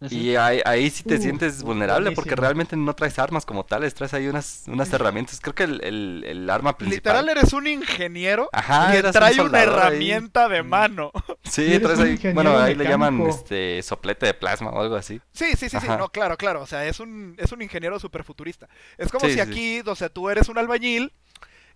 [0.00, 3.94] Y ahí, ahí sí te uh, sientes vulnerable porque realmente no traes armas como tales,
[3.94, 5.40] traes ahí unas, unas herramientas.
[5.40, 7.24] Creo que el, el, arma principal.
[7.24, 8.48] Literal eres un ingeniero
[8.92, 11.10] que trae una herramienta de mano.
[11.48, 12.18] Sí, traes ahí.
[12.34, 15.18] Bueno, ahí le llaman este soplete de plasma o algo así.
[15.32, 15.88] Sí, sí, sí, sí.
[15.88, 16.60] No, claro, claro.
[16.60, 18.68] O sea, es un, es un ingeniero súper futurista.
[18.98, 21.12] Es como si aquí, o sea, tú eres un albañil.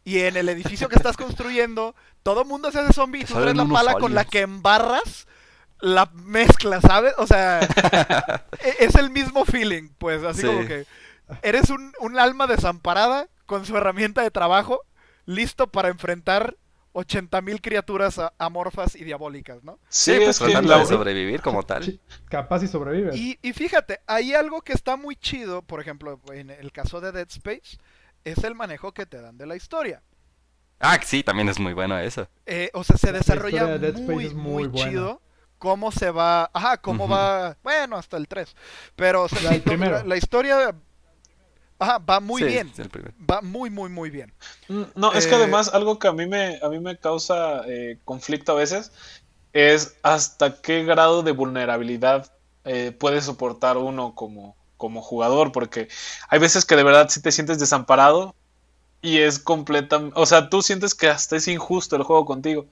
[0.04, 3.56] Y en el edificio que estás construyendo, todo mundo se hace zombie y tú traes
[3.56, 5.26] la pala con la que embarras
[5.83, 7.12] la mezcla, ¿sabes?
[7.18, 7.61] O sea,
[8.62, 10.87] e-, es el mismo feeling, pues, así como que
[11.42, 14.83] eres un, un, alma desamparada con su herramienta de trabajo,
[15.27, 16.57] listo para enfrentar
[16.95, 19.81] 80.000 criaturas amorfas y diabólicas, ¿no?
[19.88, 22.01] Sí, pues, tratando de sobrevivir como tal.
[22.29, 23.16] capaz y sobrevive.
[23.16, 27.11] Y, y fíjate, hay algo que está muy chido, por ejemplo, en el caso de
[27.11, 27.77] Dead Space,
[28.25, 30.01] es el manejo que te dan de la historia.
[30.79, 32.29] Ah, sí, también es muy bueno eso.
[32.47, 35.21] Eh, o sea, se desarrolla muy, muy, chido
[35.62, 38.53] cómo se va, ajá, cómo va, bueno, hasta el 3,
[38.96, 39.29] pero
[40.05, 40.75] la, historia
[41.79, 42.72] ajá, va muy bien,
[43.31, 44.33] va muy, muy, muy bien.
[44.66, 47.62] Mm, no, es que eh, además algo que a mí me, a mí me causa
[47.68, 48.90] eh, conflicto a veces
[49.53, 52.33] es hasta qué grado de vulnerabilidad
[52.64, 55.87] eh, puede soportar uno como, como jugador, porque
[56.29, 58.35] hay veces que de verdad si te sientes desamparado
[59.01, 62.66] y es completamente, o sea, tú sientes que hasta es injusto el juego contigo,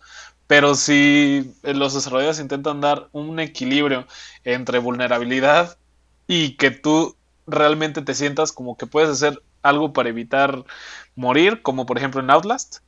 [0.50, 4.04] pero si los desarrolladores intentan dar un equilibrio
[4.42, 5.78] entre vulnerabilidad
[6.26, 7.14] y que tú
[7.46, 10.64] realmente te sientas como que puedes hacer algo para evitar
[11.14, 12.78] morir, como por ejemplo en Outlast,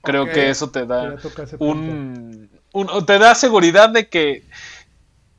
[0.00, 1.16] creo que eso te da
[1.58, 4.44] un, un, te da seguridad de que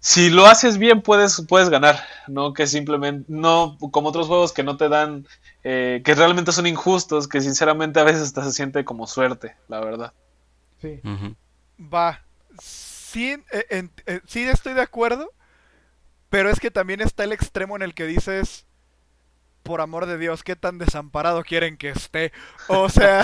[0.02, 4.64] si lo haces bien puedes, puedes ganar, no que simplemente, no como otros juegos que
[4.64, 5.26] no te dan,
[5.64, 9.80] eh, que realmente son injustos, que sinceramente a veces hasta se siente como suerte, la
[9.80, 10.12] verdad.
[10.84, 11.02] Sí.
[11.80, 12.22] Va,
[12.60, 15.32] sí, eh, eh, sí estoy de acuerdo,
[16.30, 18.66] pero es que también está el extremo en el que dices,
[19.64, 22.34] por amor de Dios, qué tan desamparado quieren que esté.
[22.68, 23.24] O sea,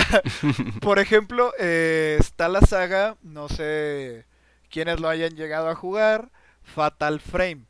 [0.80, 4.26] por ejemplo, está la saga, no sé
[4.69, 6.32] quiénes lo hayan llegado a jugar,
[6.63, 7.65] Fatal Frame.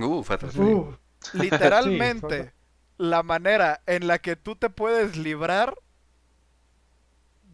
[0.00, 0.74] Uh, Fatal Frame.
[0.74, 0.96] Uh.
[1.34, 2.52] Literalmente,
[2.98, 5.76] la manera en la que tú te puedes librar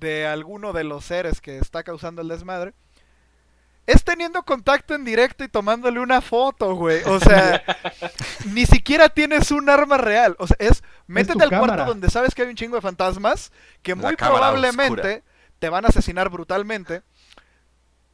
[0.01, 2.75] de alguno de los seres que está causando el desmadre
[3.87, 7.03] es teniendo contacto en directo y tomándole una foto, güey.
[7.05, 7.63] O sea,
[8.47, 10.37] ni siquiera tienes un arma real.
[10.39, 13.51] O sea, es métete al cuarto donde sabes que hay un chingo de fantasmas
[13.83, 15.25] que muy probablemente
[15.59, 17.03] te van a asesinar brutalmente.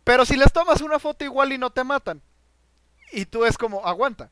[0.03, 2.23] Pero si les tomas una foto igual y no te matan.
[3.13, 4.31] Y tú es como, aguanta.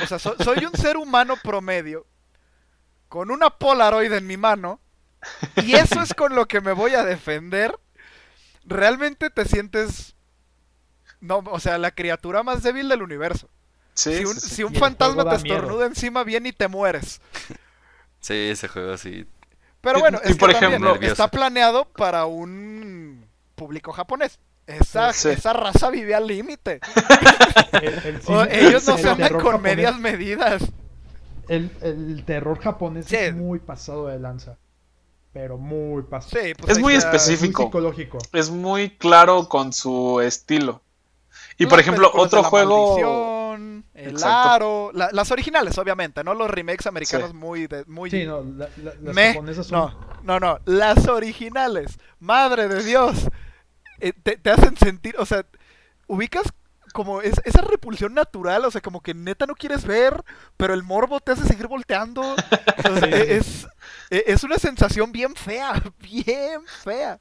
[0.00, 2.06] O sea, soy un ser humano promedio
[3.08, 4.80] con una Polaroid en mi mano
[5.56, 7.78] y eso es con lo que me voy a defender.
[8.64, 10.14] Realmente te sientes
[11.22, 13.48] no, o sea, la criatura más débil del universo.
[13.94, 17.20] si un, si un fantasma te estornuda encima, bien y te mueres.
[18.20, 19.26] Sí, ese juego sí.
[19.80, 24.38] Pero bueno, es por ejemplo, está planeado para un público japonés.
[24.68, 26.78] Esa, esa raza vive al límite.
[28.52, 30.62] Ellos no se andan con medias medidas.
[31.48, 34.56] El, terror japonés es muy pasado de lanza.
[35.32, 36.44] Pero muy pasado.
[36.58, 37.64] Pues es muy específico.
[37.64, 38.18] psicológico.
[38.32, 40.82] Es muy claro con su estilo.
[41.58, 43.56] Y por ejemplo, otro juego.
[43.94, 44.90] el aro.
[44.92, 47.68] las originales, obviamente, no los remakes americanos muy.
[47.86, 48.10] muy...
[48.10, 48.70] Sí, no, las
[49.16, 49.78] japonesas son...
[49.78, 50.58] No, no, no.
[50.66, 51.98] Las originales.
[52.18, 53.28] Madre de Dios.
[54.00, 55.46] Eh, te, hacen sentir, o sea,
[56.08, 56.42] ubicas
[56.92, 60.24] como esa repulsión natural, o sea, como que neta no quieres ver,
[60.56, 62.22] pero el morbo te hace seguir volteando.
[62.84, 63.68] E, es, e,
[64.12, 67.20] es, una sensación bien fea, bien fea.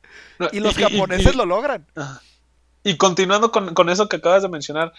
[0.51, 1.87] y los japoneses lo logran.
[2.83, 4.93] Y continuando con, eso que acabas de mencionar,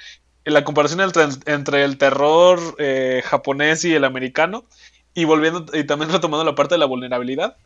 [0.45, 1.01] la comparación
[1.47, 4.65] entre, el terror eh, japonés y el americano,
[5.15, 7.57] y volviendo y también retomando la parte de la vulnerabilidad,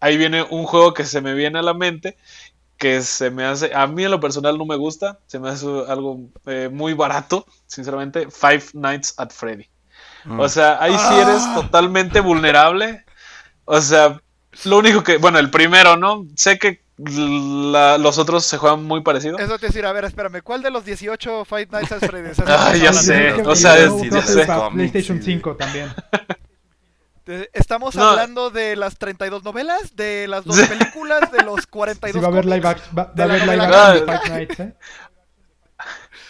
[0.00, 2.16] ahí viene un juego que se me viene a la mente,
[2.78, 5.66] que se me hace, a mí en lo personal no me gusta, se me hace
[5.88, 9.68] algo eh, muy barato, sinceramente, Five Nights at Freddy.
[10.24, 10.40] Mm.
[10.40, 11.52] O sea, ahí sí eres ah.
[11.54, 13.05] totalmente vulnerable.
[13.66, 14.20] O sea,
[14.64, 16.26] lo único que, bueno, el primero, ¿no?
[16.34, 19.38] Sé que los otros se juegan muy parecido.
[19.38, 22.38] Eso te decir, a ver, espérame, ¿cuál de los 18 Five Nights at Freddy's?
[22.46, 23.92] ah, ya sé, o sea, es,
[24.72, 25.92] PlayStation 5 también.
[27.52, 32.28] Estamos hablando de las 32 novelas, de las dos películas, de los 42 sí, va
[32.28, 34.74] a haber live action, va, a haber live action de Five Nights, ¿eh?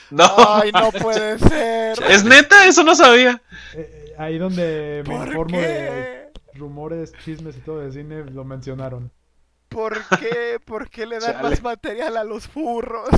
[0.09, 0.33] No.
[0.39, 1.99] Ay, no puede ser.
[2.09, 2.67] ¿Es neta?
[2.67, 3.43] Eso no sabía.
[3.75, 6.26] Eh, ahí donde me informo de
[6.59, 9.11] rumores, chismes y todo de cine, lo mencionaron.
[9.69, 10.61] ¿Por qué?
[10.65, 13.09] ¿Por qué le dan más material a los furros?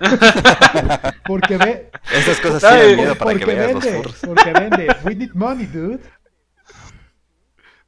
[1.26, 1.90] porque ve.
[2.12, 4.16] Esas cosas tienen miedo para que veas los furros.
[4.26, 4.96] Porque vende.
[5.04, 6.00] We need money, dude.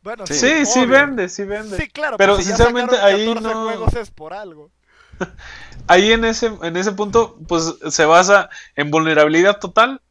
[0.03, 1.77] Bueno, sí, sí, vende, sí vende.
[1.77, 3.65] Sí, claro, pero sinceramente ahí no.
[3.65, 4.71] juegos es por algo.
[5.89, 10.03] Ahí en ese, en ese punto, pues se basa en vulnerabilidad total,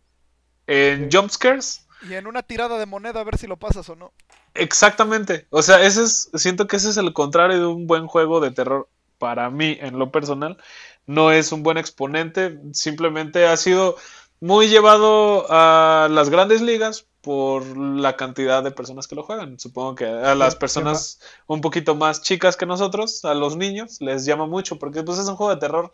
[0.68, 1.86] en jumpscares.
[2.10, 4.14] Y en una tirada de moneda a ver si lo pasas o no.
[4.56, 5.48] Exactamente.
[5.50, 8.52] O sea, ese es, siento que ese es el contrario de un buen juego de
[8.52, 10.58] terror para mí, en lo personal.
[11.06, 13.96] No es un buen exponente, simplemente ha sido
[14.40, 19.60] muy llevado a las grandes ligas por la cantidad de personas que lo juegan.
[19.60, 24.26] Supongo que a las personas un poquito más chicas que nosotros, a los niños, les
[24.26, 25.92] llama mucho porque pues es un juego de terror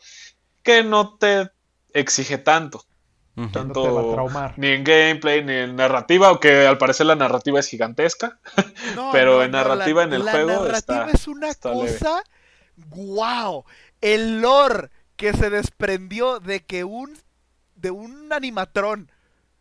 [0.64, 1.50] que no te
[1.94, 2.86] exige tanto.
[3.50, 4.18] Tanto
[4.58, 8.40] ni en gameplay ni en narrativa, aunque al parecer la narrativa es gigantesca.
[9.12, 10.50] pero en narrativa en el juego.
[10.50, 12.24] La narrativa es una cosa.
[12.76, 13.66] ¡Wow!
[14.02, 17.18] El lore que se desprendió de que un.
[17.76, 19.12] de un animatrón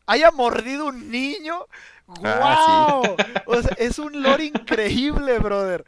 [0.07, 1.67] haya mordido un niño.
[2.07, 2.25] ¡Wow!
[2.25, 3.03] Ah,
[3.47, 5.85] o sea, es un lore increíble, brother.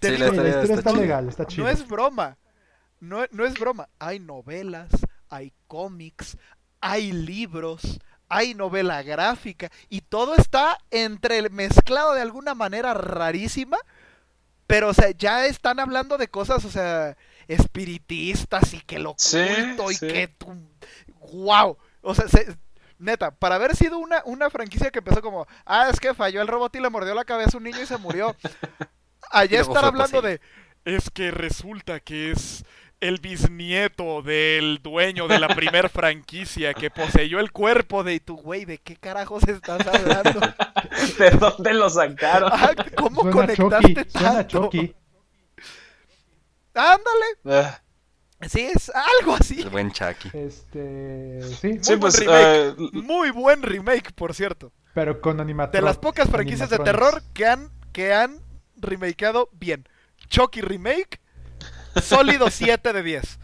[0.00, 1.64] la, historia está, legal, está chido.
[1.64, 2.38] No es broma.
[3.00, 3.88] no, no es broma.
[3.98, 4.88] Hay novelas,
[5.28, 6.38] hay cómics,
[6.80, 13.78] hay libros, hay novela gráfica y todo está entre mezclado de alguna manera rarísima.
[14.66, 17.16] Pero, o sea, ya están hablando de cosas, o sea,
[17.48, 20.54] espiritistas y que lo oculto y que tú...
[21.32, 21.78] ¡Wow!
[22.02, 22.26] O sea,
[22.98, 26.48] neta, para haber sido una, una franquicia que empezó como, ah, es que falló el
[26.48, 28.36] robot y le mordió la cabeza a un niño y se murió.
[29.30, 30.40] Allá estar hablando de,
[30.84, 32.64] es que resulta que es
[33.00, 38.64] el bisnieto del dueño de la primer franquicia que poseyó el cuerpo de tu güey,
[38.64, 40.40] ¿de qué carajos estás hablando?
[41.18, 42.50] ¿De dónde lo sacaron?
[42.52, 44.70] Ah, ¿Cómo conectaste tanto?
[46.74, 47.26] Ándale.
[47.44, 47.80] Ah.
[48.48, 49.60] Sí, es algo así.
[49.62, 50.30] El buen Chucky.
[50.32, 51.80] Este, sí.
[51.88, 52.78] Muy, pues, buen remake.
[52.78, 54.72] Eh, Muy buen remake, por cierto.
[54.94, 55.80] Pero con animatronics.
[55.80, 58.40] De las pocas franquicias de terror que han que han
[58.76, 59.88] remakeado bien.
[60.28, 61.20] Chucky remake
[62.00, 63.38] sólido 7 de 10.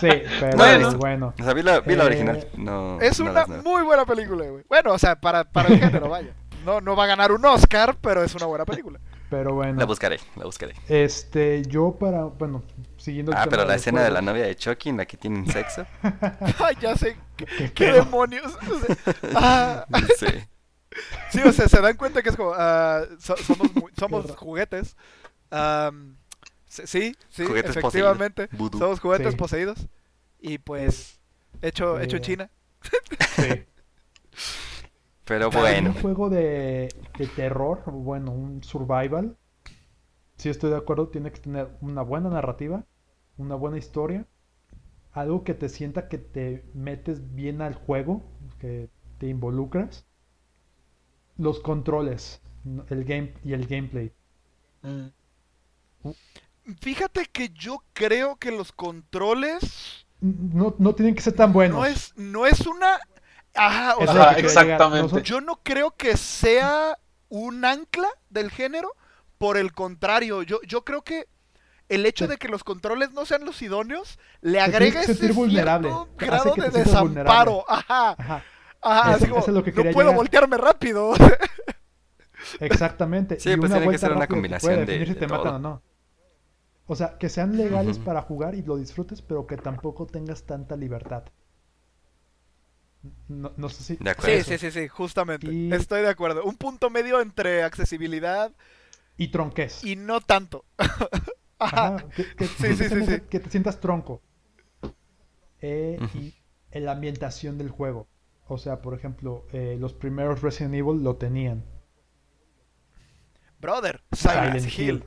[0.00, 0.08] Sí,
[0.40, 1.34] pero bueno.
[1.38, 2.48] O sea, vi la, vi la eh, original.
[2.56, 4.64] No, es una muy buena película, güey.
[4.68, 6.34] Bueno, o sea, para, para el género, vaya.
[6.64, 9.00] No, no va a ganar un Oscar, pero es una buena película.
[9.30, 9.78] Pero bueno.
[9.78, 10.74] La buscaré, la buscaré.
[10.88, 12.64] Este, yo para, bueno,
[12.96, 15.46] siguiendo el Ah, pero la escena de la novia de Chucky en la que tienen
[15.46, 15.86] sexo.
[16.58, 17.16] Ay, ya sé.
[17.74, 18.52] ¿Qué, demonios?
[19.34, 19.86] ah.
[20.18, 20.26] Sí.
[21.30, 24.96] Sí, o sea, se dan cuenta que es como, uh, somos, somos juguetes.
[25.52, 26.16] Um,
[26.70, 28.48] Sí, sí, efectivamente.
[28.78, 29.88] Somos juguetes poseídos.
[30.38, 31.20] Y pues,
[31.60, 32.50] hecho, hecho en China.
[33.36, 33.64] Sí.
[35.24, 35.90] Pero bueno.
[35.90, 39.36] Un juego de, de terror, bueno, un survival.
[40.36, 42.84] Sí, estoy de acuerdo, tiene que tener una buena narrativa,
[43.36, 44.26] una buena historia,
[45.12, 48.22] algo que te sienta que te metes bien al juego,
[48.60, 50.06] que te involucras.
[51.36, 52.40] Los controles,
[52.88, 54.12] el game y el gameplay.
[54.82, 55.08] Mm.
[56.80, 60.06] Fíjate que yo creo que los controles.
[60.20, 61.78] No, no tienen que ser tan buenos.
[61.78, 63.00] No es, no es una.
[63.54, 65.22] Ajá, o sea, exactamente.
[65.22, 68.94] Yo no creo que sea un ancla del género.
[69.38, 71.26] Por el contrario, yo, yo creo que
[71.88, 75.90] el hecho de que los controles no sean los idóneos le agrega ese vulnerable.
[76.18, 77.64] grado de desamparo.
[77.66, 78.14] Ajá.
[78.18, 78.44] Ajá.
[78.82, 81.12] Ajá, así como, no puedo voltearme rápido.
[82.60, 83.38] Exactamente.
[83.38, 85.82] Sí, pues tiene que ser una combinación de, si te matan o no.
[86.90, 90.74] O sea, que sean legales para jugar y lo disfrutes, pero que tampoco tengas tanta
[90.74, 91.22] libertad.
[93.28, 93.96] No, sé si...
[94.02, 94.42] De acuerdo.
[94.42, 95.46] Sí, sí, sí, sí, justamente.
[95.72, 96.42] Estoy de acuerdo.
[96.42, 98.50] Un punto medio entre accesibilidad...
[99.16, 99.84] Y tronquez.
[99.84, 100.64] Y no tanto.
[101.60, 102.04] Ajá.
[102.36, 104.20] que, sí, sí, sí, que, te sientas tronco.
[105.60, 106.34] Eh, y
[106.80, 108.08] la ambientación del juego.
[108.48, 111.64] O sea, por ejemplo, eh, los primeros Resident Evil lo tenían.
[113.60, 115.04] Brother, Silent, Hill.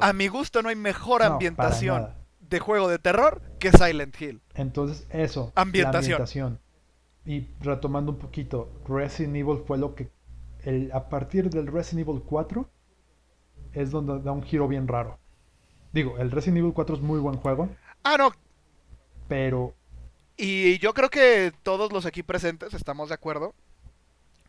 [0.00, 4.40] A mi gusto no hay mejor ambientación de juego de terror que Silent Hill.
[4.54, 5.52] Entonces, eso.
[5.54, 6.58] Ambientación.
[7.24, 10.10] Y retomando un poquito, Resident Evil fue lo que.
[10.62, 12.68] El, a partir del Resident Evil 4
[13.72, 15.18] es donde da un giro bien raro.
[15.92, 17.68] Digo, el Resident Evil 4 es muy buen juego.
[18.02, 18.32] Ah, no.
[19.28, 19.74] Pero.
[20.36, 23.54] Y yo creo que todos los aquí presentes estamos de acuerdo.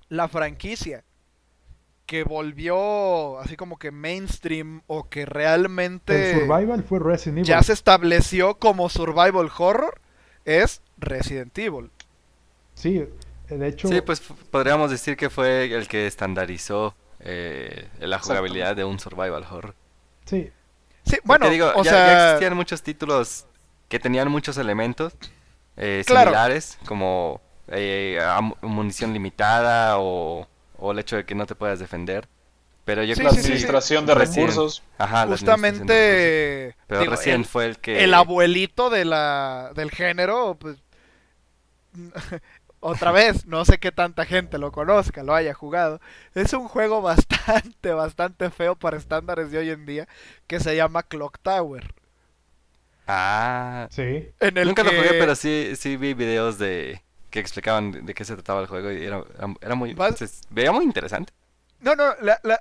[0.10, 1.04] La franquicia
[2.12, 6.32] que volvió así como que mainstream o que realmente...
[6.32, 7.47] El survival fue Resident Evil.
[7.47, 10.02] Ya se estableció como survival horror
[10.43, 11.89] es Resident Evil.
[12.74, 13.08] Sí,
[13.47, 13.88] de hecho...
[13.88, 19.45] Sí, pues podríamos decir que fue el que estandarizó eh, la jugabilidad de un survival
[19.50, 19.74] horror.
[20.26, 20.52] Sí.
[21.06, 22.26] Sí, bueno, o ya, sea...
[22.26, 23.45] existían muchos títulos
[23.88, 25.13] que tenían muchos elementos
[25.78, 28.19] eh, similares, como eh,
[28.62, 30.50] munición limitada o
[30.81, 32.27] o el hecho de que no te puedas defender.
[32.83, 34.83] Pero yo creo que la administración de recursos.
[34.97, 36.75] Ajá, Justamente.
[36.87, 38.03] Pero recién fue el que.
[38.03, 40.77] El abuelito de la, del género, pues.
[42.83, 46.01] Otra vez, no sé qué tanta gente lo conozca, lo haya jugado.
[46.34, 50.07] Es un juego bastante, bastante feo para estándares de hoy en día
[50.47, 51.93] que se llama Clock Tower.
[53.05, 54.29] Ah, sí.
[54.65, 58.61] Nunca lo jugué, pero sí, sí vi videos de, que explicaban de qué se trataba
[58.61, 59.23] el juego y era,
[59.61, 59.95] era muy...
[60.49, 61.34] veía muy interesante.
[61.79, 62.13] No, no,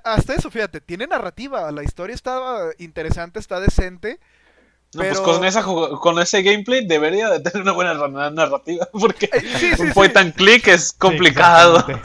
[0.03, 4.19] hasta eso, fíjate, tiene narrativa, la historia estaba interesante, está decente.
[4.93, 7.93] No, pues con, esa, con ese gameplay debería de tener una buena
[8.29, 11.85] narrativa, porque eh, un point and click es complicado.
[11.87, 11.99] Eh,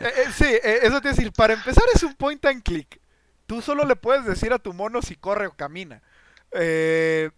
[0.00, 0.46] eh, sí,
[0.82, 3.00] eso te decir, para empezar es un point and click.
[3.46, 6.02] Tú solo le puedes decir a tu mono si corre o camina.
[6.52, 7.30] Eh,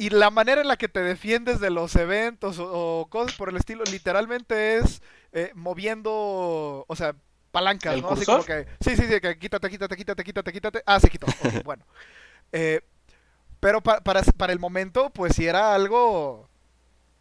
[0.00, 3.56] y la manera en la que te defiendes de los eventos o, cosas por el
[3.56, 7.14] estilo, literalmente es eh, moviendo, o sea,
[7.50, 8.08] palancas, ¿no?
[8.08, 10.82] Así como que, sí, sí, sí, que quítate, quítate, quítate, quítate, quítate.
[10.86, 11.26] Ah, se quitó.
[11.66, 11.84] bueno.
[12.50, 12.80] Eh,
[13.60, 16.48] Pero para, para, el momento, pues sí era algo.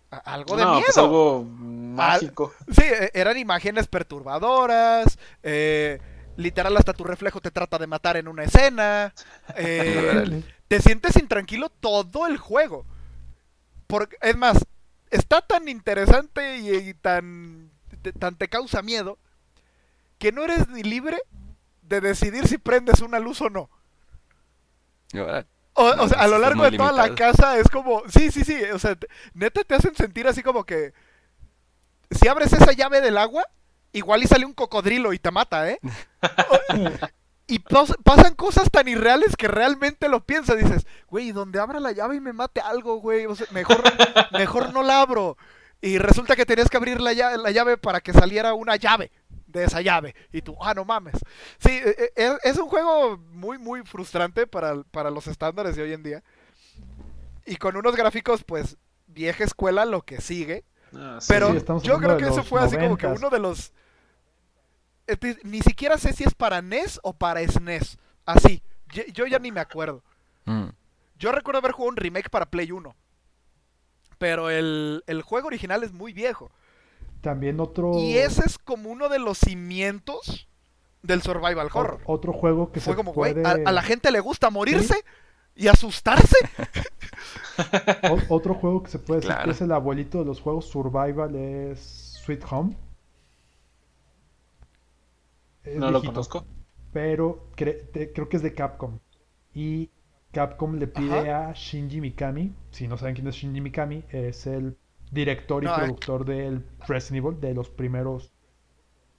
[0.09, 2.53] Algo de no, Pues algo mágico.
[2.71, 5.19] sí, e, eran imágenes perturbadoras.
[5.43, 5.99] Eh,
[6.37, 9.13] literal, hasta tu reflejo te trata de matar en una escena.
[9.57, 12.85] Eh, te sientes intranquilo todo el juego.
[13.87, 14.65] Porque, es más,
[15.09, 17.71] está tan interesante y, tan,
[18.19, 19.17] tan te causa miedo
[20.19, 21.21] que no eres ni libre
[21.81, 23.69] de decidir si prendes una luz o no.
[25.73, 28.77] O, sea, a lo largo de toda la casa es como, sí, sí, sí, o
[28.77, 28.95] sea,
[29.33, 30.93] neta te hacen sentir así como que
[32.11, 33.43] si abres esa llave del agua,
[33.91, 35.79] igual y sale un cocodrilo y te mata, ¿eh?
[37.49, 42.15] y pasan cosas tan irreales que realmente lo piensas, dices, güey, donde abra la llave
[42.15, 43.83] y me mate algo, güey, mejor,
[44.31, 45.37] mejor no la abro.
[45.81, 49.11] Y resulta que tenías que abrir la la llave para que saliera una llave
[49.49, 50.15] de esa llave.
[50.31, 51.15] Y tú, ah, no mames.
[51.57, 56.03] Sí, e, e, es, un juego muy, muy frustrante para, los estándares de hoy en
[56.03, 56.23] día.
[57.45, 58.77] Y con unos gráficos, pues,
[59.07, 60.65] vieja escuela, lo que sigue.
[60.93, 63.73] Ah, pero yo creo que eso fue así como que uno de los...
[65.43, 67.97] Ni siquiera sé si es para NES o para SNES.
[68.25, 68.61] Así.
[69.13, 70.03] Yo, ya ni me acuerdo.
[70.45, 70.69] Mm.
[71.17, 72.95] Yo recuerdo haber jugado un remake para Play 1.
[74.17, 76.51] Pero el, el juego original es muy viejo.
[77.21, 77.93] También otro.
[77.99, 80.47] Y ese es como uno de los cimientos
[81.01, 82.01] del survival horror.
[82.05, 85.03] otro juego que fue como, güey, a, la gente le gusta morirse
[85.55, 86.37] y asustarse.
[88.29, 92.19] otro juego que se puede decir que es el abuelito de los juegos survival es
[92.23, 92.75] Sweet Home.
[95.65, 96.45] No lo conozco.
[96.91, 98.99] Pero creo que es de Capcom.
[99.53, 99.89] Y
[100.31, 104.77] Capcom le pide a Shinji Mikami, si no saben quién es Shinji Mikami, es el
[105.11, 105.71] director y eh.
[105.75, 108.31] productor del Resident Evil, de los primeros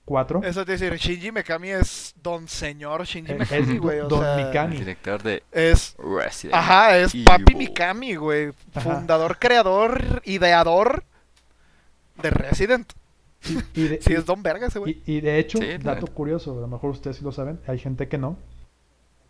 [0.05, 0.43] cuatro.
[0.43, 3.99] Eso te decir, Shinji Mikami es don señor Shinji Mikami, güey.
[4.09, 4.77] don Mikami.
[4.77, 8.53] Director de es, Resident Ajá, es Papi Mikami, güey.
[8.73, 11.05] Fundador, creador, ideador
[12.23, 12.93] de Resident.
[13.75, 15.03] Y, de, sí, es Don Verga ese güey.
[15.07, 18.19] Y, de hecho, dato curioso, a lo mejor ustedes sí lo saben, hay gente que
[18.19, 18.37] no.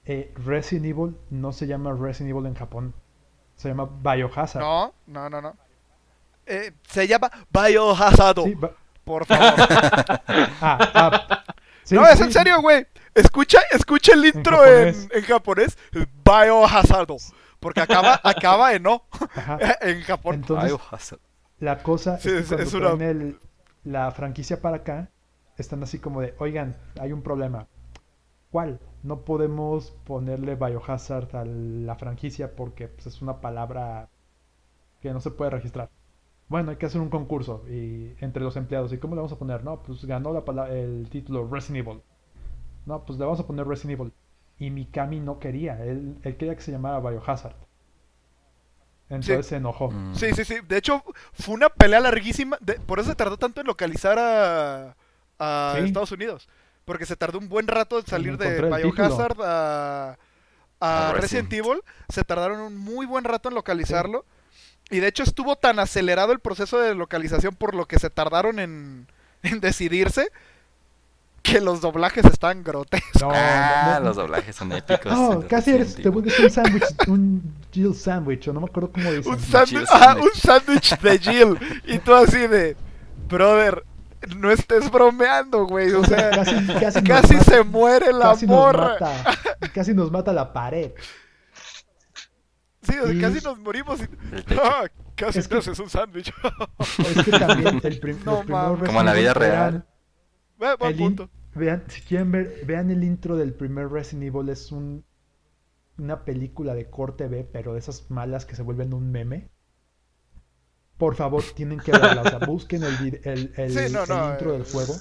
[0.04, 2.94] Eh, Resident Evil no se llama Resident Evil en Japón.
[3.56, 4.62] Se llama Biohazard.
[4.62, 5.56] No, no, no, no.
[6.46, 8.36] Eh, se llama Biohazard.
[9.04, 9.54] Por favor.
[10.62, 11.44] Ah, ah.
[11.90, 12.86] no, es en serio, güey.
[13.14, 14.94] Escucha, escucha el intro en,
[15.26, 15.76] japonés.
[16.24, 17.08] Biohazard.
[17.58, 19.04] Porque acaba, acaba en no.
[19.80, 20.36] en Japón.
[20.36, 21.16] Entonces,
[21.58, 22.96] la cosa es que cuando
[23.84, 25.10] la franquicia para acá,
[25.56, 27.68] están así como de, oigan, hay un problema.
[28.50, 28.80] ¿Cuál?
[29.02, 34.08] No podemos ponerle Biohazard a la franquicia porque pues, es una palabra
[35.00, 35.90] que no se puede registrar
[36.50, 38.92] bueno, hay que hacer un concurso y entre los empleados.
[38.92, 39.62] ¿Y cómo le vamos a poner?
[39.64, 42.02] No, pues ganó la el título Resident Evil.
[42.86, 44.12] No, pues le vamos a poner Resident Evil.
[44.58, 47.54] Y Mikami no quería, él, él quería que se llamara Biohazard.
[49.10, 49.90] Entonces se enojó.
[49.90, 50.14] Mm.
[50.14, 50.56] Sí, sí, sí.
[50.66, 51.02] De hecho,
[51.32, 52.58] fue una pelea larguísima.
[52.86, 54.96] por eso se tardó tanto en localizar a,
[55.38, 56.48] a Estados Unidos.
[56.84, 60.16] Porque se tardó un buen rato en salir de Biohazard a,
[60.80, 61.82] a, Resident Evil.
[62.08, 64.24] Se tardaron un muy buen rato en localizarlo.
[64.90, 68.58] Y de hecho estuvo tan acelerado el proceso de localización por lo que se tardaron
[68.58, 69.06] en,
[69.60, 70.30] decidirse
[71.42, 73.22] que los doblajes están grotescos.
[73.22, 75.12] No, ah, los doblajes son épicos.
[75.12, 79.10] No, casi eres, te vuelves un sándwich, un Jill sandwich, o no me acuerdo cómo
[79.12, 79.32] dicen.
[79.32, 79.40] Un
[80.34, 81.58] sándwich de Jill.
[81.86, 82.76] Y tú así de,
[83.28, 83.84] brother,
[84.36, 85.92] no estés bromeando, güey.
[85.92, 86.30] O sea,
[86.80, 88.96] casi, casi, se muere la morra.
[89.74, 90.92] casi nos mata la pared.
[92.82, 94.08] Sí, casi nos morimos y...
[94.58, 94.84] ¡Ah!
[95.20, 96.32] Casi te haces un sándwich.
[96.98, 99.86] es que también el prim no, Como en la vida real.
[101.54, 104.48] Vean, si quieren ver, vean el intro del primer Resident Evil.
[104.48, 105.04] Es un,
[106.00, 109.50] una película de corte B, pero de esas malas que se vuelven un meme.
[110.96, 112.22] Por favor, tienen que verla.
[112.22, 114.94] O sea, busquen el, el, el, intro del juego.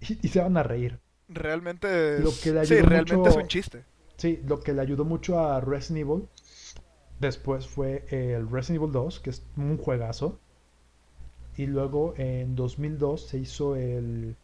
[0.00, 1.00] Y, se van a reír.
[1.28, 2.34] Realmente es...
[2.34, 3.84] sí, realmente es un chiste.
[4.16, 6.28] Sí, lo que le ayudó mucho a Resident Evil
[7.18, 10.38] después fue el Resident Evil 2, que es un juegazo.
[11.56, 14.36] Y luego en 2002 se hizo el,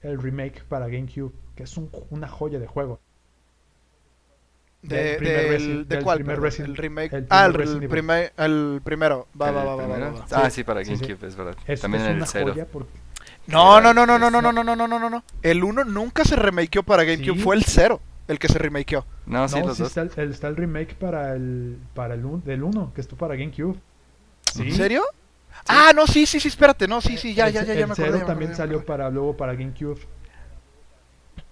[0.00, 1.76] el remake para GameCube, que es
[2.10, 3.00] una joya de juego.
[4.82, 6.20] De, ¿De cuál?
[6.20, 7.26] el remake.
[7.28, 9.28] ah, el, primer, el primero.
[9.40, 11.56] Va, va, va, va, Ah, sí, para GameCube, es verdad.
[11.80, 12.54] También en el cero.
[13.46, 15.24] No, no, no, no, no, no, no, no, no, no, no, no.
[15.42, 19.04] El 1 nunca se remakeó para GameCube, fue el 0 el que se remakeó.
[19.26, 23.00] No, sí, los Está, el, está el remake para el para el del 1, que
[23.00, 23.76] estuvo para GameCube.
[24.56, 25.02] ¿En serio?
[25.66, 28.18] Ah, no, sí, sí, sí, espérate, no, sí, sí, ya, ya, ya, ya me acuerdo.
[28.18, 30.00] El también salió para luego para GameCube.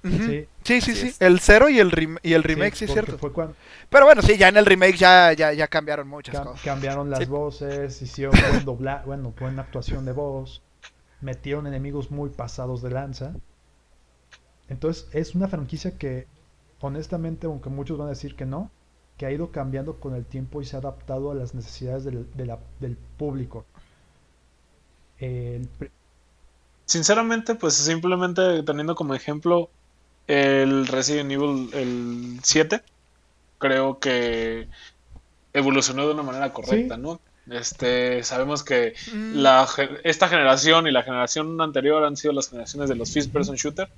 [0.03, 1.14] Sí, sí, sí.
[1.18, 3.18] El 0 y el, y el remake, sí, es cierto.
[3.88, 6.62] Pero bueno, sí, ya en el remake ya, ya, ya cambiaron muchas cosas.
[6.62, 10.62] Cambiaron las voces, hicieron buen dobla bueno, buena actuación de voz,
[11.20, 13.34] metieron enemigos muy pasados de lanza.
[14.68, 16.26] Entonces es una franquicia que,
[16.80, 18.70] honestamente, aunque muchos van a decir que no,
[19.16, 22.26] que ha ido cambiando con el tiempo y se ha adaptado a las necesidades del,
[22.34, 23.64] del público.
[26.84, 29.70] Sinceramente, pues simplemente teniendo como ejemplo
[30.29, 32.81] el Resident Evil el 7,
[33.59, 34.68] creo que
[35.53, 37.20] evolucionó de una manera correcta, ¿no?
[37.51, 39.37] Este, sabemos que mm.
[39.37, 39.66] la,
[40.05, 43.89] esta generación y la generación anterior han sido las generaciones de los first person shooter.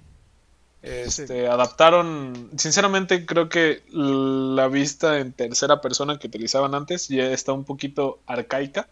[0.82, 7.52] Este, adaptaron, sinceramente creo que la vista en tercera persona que utilizaban antes ya está
[7.52, 8.88] un poquito arcaica.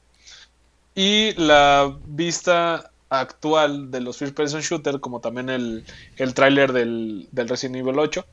[0.94, 5.84] Y la vista actual de los first person shooter, como también el,
[6.16, 8.24] el tráiler del, del Resident Evil 8,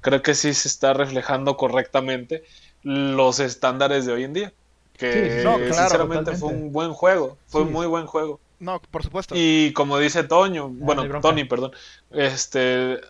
[0.00, 2.44] creo que sí se está reflejando correctamente
[2.82, 4.52] los estándares de hoy en día.
[4.96, 8.38] Que sinceramente fue un buen juego, fue un muy buen juego.
[8.60, 9.34] No, por supuesto.
[9.36, 11.72] Y como dice Toño, ah, bueno, Tony, perdón,
[12.10, 13.00] este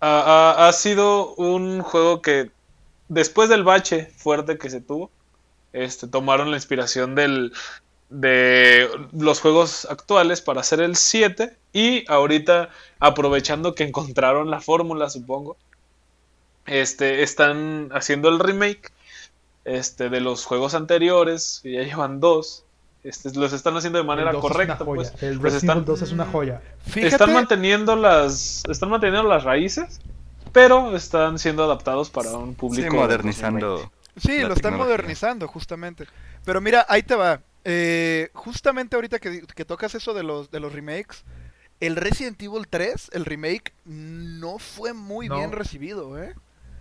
[0.00, 2.50] ha, ha, sido un juego que
[3.08, 5.10] después del bache fuerte que se tuvo,
[5.72, 7.52] este, tomaron la inspiración del,
[8.12, 12.68] de los juegos actuales para hacer el 7 y ahorita
[13.00, 15.56] aprovechando que encontraron la fórmula supongo
[16.66, 18.92] este están haciendo el remake
[19.64, 22.64] este de los juegos anteriores que ya llevan dos
[23.02, 26.60] este, los están haciendo de manera correcta pues, el pues están, 2 es una joya.
[26.94, 30.00] Están manteniendo las están manteniendo las raíces
[30.52, 36.06] pero están siendo adaptados para un público sí, modernizando sí lo están modernizando justamente.
[36.44, 40.72] Pero mira ahí te va eh, justamente ahorita que, tocas eso de los, de los
[40.72, 41.24] remakes,
[41.80, 46.34] el Resident Evil 3, el remake, no fue muy bien recibido, ¿eh?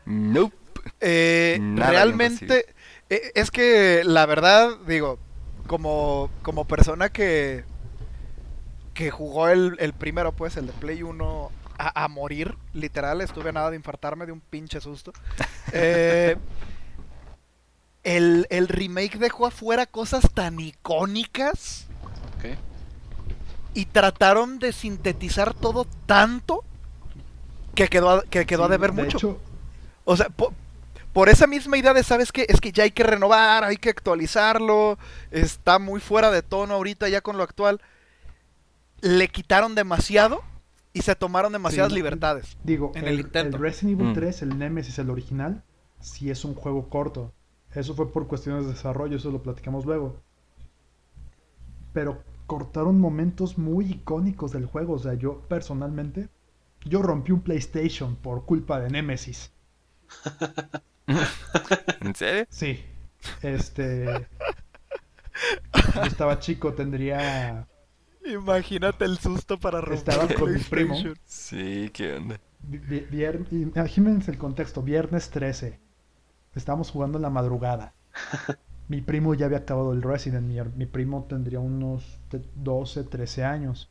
[0.05, 0.55] Nope.
[0.99, 2.73] Eh, realmente,
[3.09, 5.19] eh, es que la verdad, digo,
[5.67, 7.63] como, como persona que,
[8.93, 13.49] que jugó el, el primero, pues, el de Play 1 a, a, morir, literal, estuve
[13.49, 15.13] a nada de infartarme de un pinche susto.
[15.73, 16.35] Eh,
[18.03, 21.87] el, remake dejó afuera cosas tan icónicas.
[23.73, 26.65] Y trataron de sintetizar todo tanto
[27.73, 29.39] que quedó a, que quedó a deber mucho.
[30.03, 30.27] O sea,
[31.13, 32.45] por, esa misma idea de, ¿sabes qué?
[32.49, 34.97] Es que ya hay que renovar, hay que actualizarlo,
[35.29, 37.79] está muy fuera de tono ahorita ya con lo actual.
[38.99, 40.43] Le quitaron demasiado
[40.91, 42.57] y se tomaron demasiadas libertades.
[42.65, 44.43] Digo, en el, el, Resident Evil 3, mm.
[44.43, 45.63] el Nemesis, el original,
[46.01, 47.31] sí es un juego corto.
[47.73, 50.21] Eso fue por cuestiones de desarrollo, eso lo platicamos luego.
[51.93, 54.93] Pero cortaron momentos muy icónicos del juego.
[54.93, 56.29] O sea, yo personalmente,
[56.83, 59.53] yo rompí un PlayStation por culpa de Nemesis.
[62.01, 62.45] ¿En serio?
[62.49, 62.83] Sí.
[63.41, 64.27] Este.
[65.95, 67.67] Yo estaba chico, tendría.
[68.25, 69.97] Imagínate el susto para romper.
[69.97, 70.95] Estaba con mi primo.
[71.25, 72.39] Sí, qué onda.
[73.51, 75.90] Imagínense el contexto: viernes 13
[76.55, 77.93] Estábamos jugando en la madrugada.
[78.87, 80.75] mi primo ya había acabado el Resident.
[80.75, 82.19] Mi, primo tendría unos
[82.55, 83.89] 12, 13 años.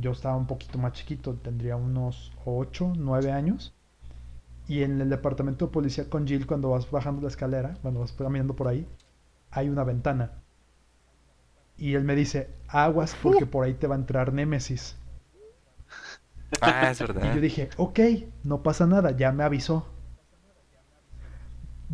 [0.00, 3.74] Yo estaba un poquito más chiquito, tendría unos 8, 9 años.
[4.66, 8.12] Y en el departamento de policía con Jill, cuando vas bajando la escalera, cuando vas
[8.12, 8.88] caminando por ahí,
[9.50, 10.32] hay una ventana.
[11.76, 13.48] Y él me dice, aguas porque uh.
[13.50, 14.96] por ahí te va a entrar Némesis.
[16.60, 17.22] Ah, es verdad.
[17.30, 18.00] Y yo dije, ok,
[18.42, 19.93] no pasa nada, ya me avisó.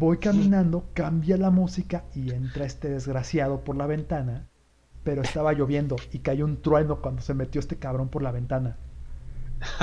[0.01, 4.49] Voy caminando, cambia la música y entra este desgraciado por la ventana.
[5.05, 8.79] Pero estaba lloviendo y cayó un trueno cuando se metió este cabrón por la ventana.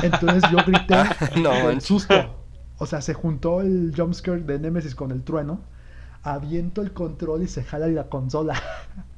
[0.01, 0.95] Entonces yo grité
[1.39, 2.15] no, susto.
[2.80, 5.61] O sea, se juntó el jumpscare de Nemesis con el trueno.
[6.24, 8.59] Aviento el control y se jala la consola.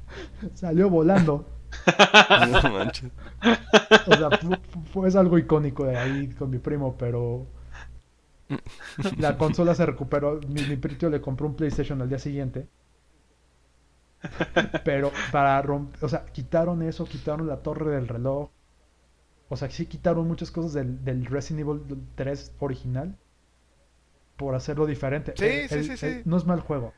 [0.54, 1.48] Salió volando.
[2.50, 3.10] No manches.
[4.06, 4.28] O sea,
[4.92, 7.46] fue, algo icónico de ahí con mi primo, pero
[9.18, 10.40] la consola se recuperó.
[10.48, 12.68] Mi, mi le compró un PlayStation al día siguiente.
[14.84, 18.50] Pero para romper, o sea, quitaron eso, quitaron la torre del reloj.
[19.48, 23.16] O sea, sí quitaron muchas cosas del, Resident Evil 3 original
[24.36, 25.34] por hacerlo diferente.
[25.36, 26.22] Sí, sí, sí, sí.
[26.24, 26.92] no es mal juego,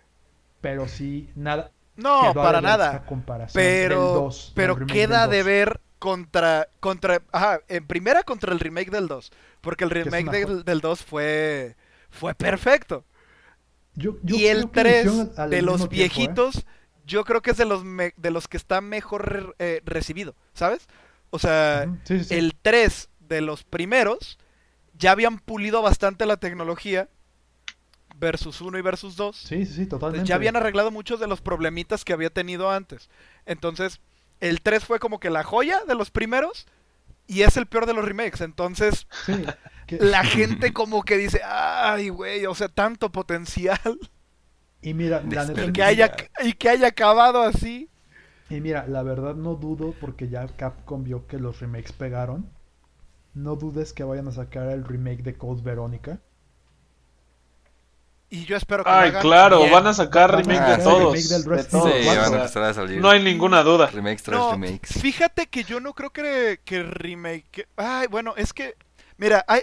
[0.60, 1.72] pero sí nada.
[1.96, 3.04] No, para nada.
[3.52, 9.30] Pero, pero queda de ver contra, contra, ajá, en primera contra el remake del 2,
[9.60, 10.32] porque el remake
[10.64, 11.76] del, 2 fue,
[12.10, 13.04] fue perfecto.
[14.26, 15.88] y el 3 de los ¿eh?
[15.88, 16.66] viejitos,
[17.06, 17.84] yo creo que es de los,
[18.16, 20.88] de los que está mejor eh, recibido, ¿sabes?
[21.30, 24.40] O sea, el 3 de los primeros
[24.98, 27.08] ya habían pulido bastante la tecnología
[28.16, 29.36] versus 1 y versus 2.
[29.36, 30.26] Sí, sí, sí, totalmente.
[30.26, 33.08] Ya habían arreglado muchos de los problemitas que había tenido antes.
[33.46, 34.00] Entonces,
[34.42, 36.66] el 3 fue como que la joya de los primeros
[37.26, 38.40] y es el peor de los remakes.
[38.42, 39.32] Entonces, Sí,
[39.86, 43.80] que- la gente como que dice, ay, güey, o sea, tanto potencial
[44.82, 46.12] Y mira, la neta, y que haya,
[46.44, 47.88] y que haya acabado así.
[48.48, 52.50] y mira, la verdad no dudo porque ya Capcom vio que los remakes pegaron.
[53.34, 56.20] No dudes que vayan a sacar el remake de Code Verónica.
[58.34, 59.72] Y yo espero que lo Ay, hagan claro, bien.
[59.72, 61.12] van a sacar remake de todos.
[61.12, 61.90] remake del de todos.
[61.92, 63.88] Sí, Evil van a sea, empezar a salir no hay ninguna duda.
[63.88, 64.90] remakes tras No, remakes.
[65.02, 67.44] fíjate que yo no creo que, que remake.
[67.50, 68.74] que- ay, bueno, es que.
[69.18, 69.60] Mira, hay,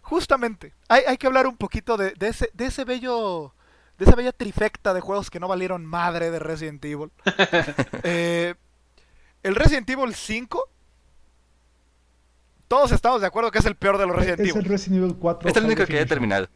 [0.00, 3.52] justamente, hay, hay que hablar un poquito de, de ese, de ese bello.
[3.98, 7.10] De esa bella trifecta de juegos que no valieron madre de Resident Evil.
[8.04, 8.54] Eh,
[9.42, 10.66] el Resident Evil 5.
[12.68, 14.64] Todos estamos de acuerdo que es el peor de los Resident es el Evil.
[14.70, 15.48] Resident Evil 4.
[15.48, 16.48] Este es el único que ya he terminado.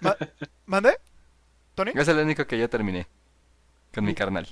[0.00, 0.16] Ma-
[0.66, 0.98] ¿Mandé?
[1.74, 1.92] ¿Tony?
[1.94, 3.06] Es el único que ya terminé.
[3.94, 4.46] Con mi carnal.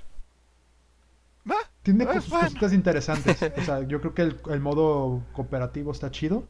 [1.50, 2.46] Va, Tiene Ah, cos- bueno.
[2.48, 3.36] cositas interesantes.
[3.58, 6.46] O sea, yo creo que el, el modo cooperativo está chido.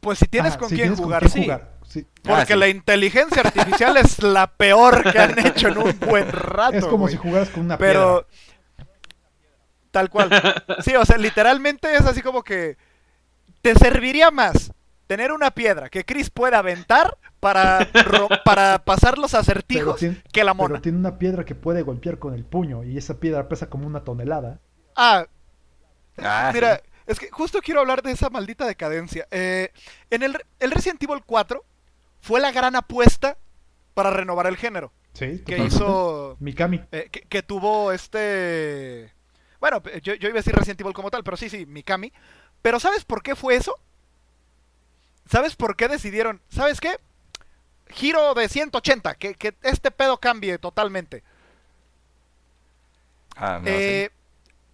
[0.00, 1.42] Pues si tienes Ajá, con si quién tienes con jugar, quién sí.
[1.44, 2.06] jugar, sí.
[2.22, 2.54] Porque Ah, sí.
[2.56, 6.76] la inteligencia artificial es la peor que han hecho en un buen rato.
[6.76, 8.26] Es como si jugaras con una Pero.
[8.76, 8.86] piedra.
[9.92, 10.30] Tal cual.
[10.82, 12.76] Sí, o sea, literalmente es así como que.
[13.60, 14.72] Te serviría más
[15.16, 17.86] tener una piedra que Chris pueda aventar para,
[18.44, 20.80] para pasar los acertijos tiene- que la Pero mona.
[20.80, 24.04] tiene una piedra que puede golpear con el puño y esa piedra pesa como una
[24.04, 24.60] tonelada.
[24.96, 25.26] Ah,
[26.18, 26.90] Ah, mira, sí.
[27.06, 29.26] es que justo quiero hablar de esa maldita decadencia.
[29.30, 29.70] Eh,
[30.10, 31.64] en el, el Resident Evil 4
[32.20, 33.36] fue la gran apuesta
[33.94, 34.92] para renovar el género.
[35.14, 35.74] Sí, Que totalmente.
[35.74, 36.36] hizo.
[36.40, 36.80] Mikami.
[36.92, 39.12] eh, que, que tuvo este.
[39.60, 42.12] Bueno, yo, yo iba a decir Resident Evil como tal, pero sí, sí, Mikami.
[42.62, 43.78] Pero ¿sabes por qué fue eso?
[45.30, 46.40] ¿Sabes por qué decidieron?
[46.48, 46.98] ¿Sabes qué?
[47.88, 51.22] Giro de 180, que, que este pedo cambie totalmente.
[53.36, 54.10] Ah, no, Eh,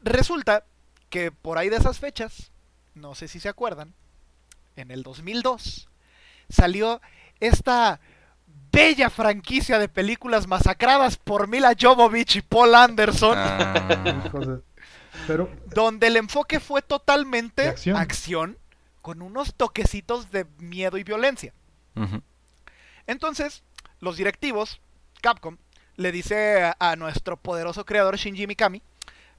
[0.03, 0.65] Resulta
[1.11, 2.53] que por ahí de esas fechas,
[2.95, 3.95] no sé si se acuerdan,
[4.77, 5.89] en el 2002
[6.49, 7.01] salió
[7.41, 7.99] esta
[8.71, 12.75] bella franquicia de películas masacradas por Mila Jovovich y Paul.
[12.77, 13.35] Anderson.
[13.37, 14.61] Ah,
[15.27, 18.59] Pero donde el enfoque fue totalmente acción.
[19.03, 21.53] Con unos toquecitos de miedo y violencia.
[23.07, 23.63] Entonces,
[24.01, 24.81] los directivos,
[25.21, 25.57] Capcom,
[25.97, 28.83] le dice a, a nuestro poderoso creador Shinji Mikami,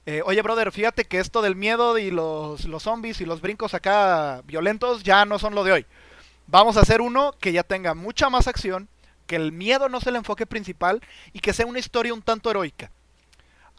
[0.06, 3.74] eh, oye brother, fíjate que esto del miedo y los, los zombies y los brincos
[3.74, 5.86] acá violentos ya no son lo de hoy.
[6.46, 8.88] Vamos a hacer uno que ya tenga mucha más acción,
[9.26, 11.00] que el miedo no sea el enfoque principal
[11.32, 12.90] y que sea una historia un tanto heroica.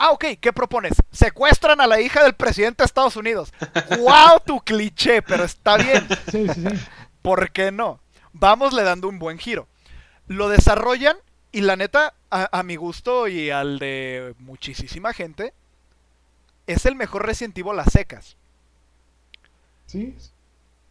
[0.03, 0.93] Ah, ok, ¿qué propones?
[1.11, 3.53] Secuestran a la hija del presidente de Estados Unidos.
[3.99, 5.21] ¡Wow, tu cliché!
[5.21, 6.07] Pero está bien.
[6.31, 6.75] sí, sí, sí.
[7.21, 7.99] ¿Por qué no?
[8.33, 9.67] Vamos le dando un buen giro.
[10.27, 11.17] Lo desarrollan
[11.51, 15.53] y la neta, a, a mi gusto y al de muchísima gente,
[16.65, 18.37] es el mejor Resident Evil a secas.
[19.85, 20.15] Sí,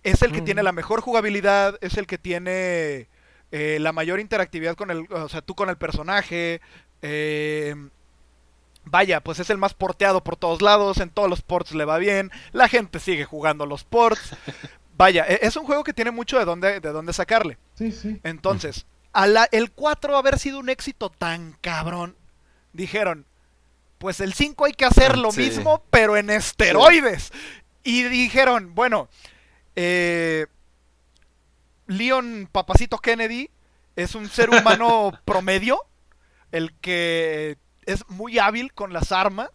[0.02, 0.44] Es el que Mm.
[0.44, 3.08] tiene la mejor jugabilidad, es el que tiene
[3.52, 6.60] eh, la mayor interactividad con el, o sea, tú con el personaje.
[7.02, 7.74] eh,
[8.84, 11.98] vaya, pues es el más porteado por todos lados, en todos los ports le va
[11.98, 14.34] bien, la gente sigue jugando los ports.
[14.96, 17.56] Vaya, e- es un juego que tiene mucho de dónde, de dónde sacarle.
[17.74, 18.20] sí, sí.
[18.22, 22.16] Entonces, a la- el 4 haber sido un éxito tan cabrón,
[22.74, 23.24] dijeron,
[23.98, 25.40] pues el 5 hay que hacer lo Sí.
[25.40, 27.32] mismo, pero en esteroides.
[27.82, 29.08] Y dijeron, bueno,
[29.74, 30.46] eh,
[31.86, 33.50] Leon Papacito Kennedy
[33.96, 35.84] es un ser humano promedio,
[36.52, 37.56] el que
[37.90, 39.50] es muy hábil con las armas.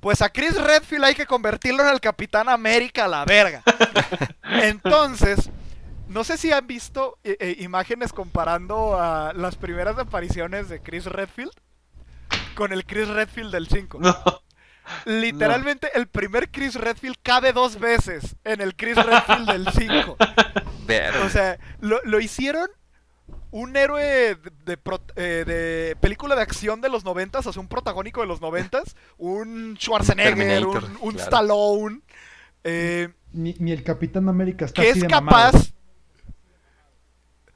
[0.00, 3.62] Pues a Chris Redfield hay que convertirlo en el Capitán América la verga.
[4.42, 5.50] Entonces,
[6.08, 11.06] no sé si han visto eh, eh, imágenes comparando a las primeras apariciones de Chris
[11.06, 11.52] Redfield
[12.54, 13.98] con el Chris Redfield del 5.
[14.00, 14.42] No.
[15.04, 20.16] Literalmente el primer Chris Redfield cabe dos veces en el Chris Redfield del 5.
[20.86, 21.16] Ver.
[21.18, 22.68] O sea, lo, lo hicieron
[23.52, 24.36] un héroe de,
[24.66, 28.26] de pro- eh, de película de acción de los noventas, o sea, un protagónico de
[28.26, 31.18] los noventas, un Schwarzenegger, Terminator, un, un claro.
[31.24, 32.00] Stallone,
[32.64, 35.52] eh, Ni, ni el Capitán América está que así es de capaz...
[35.52, 35.64] mamado.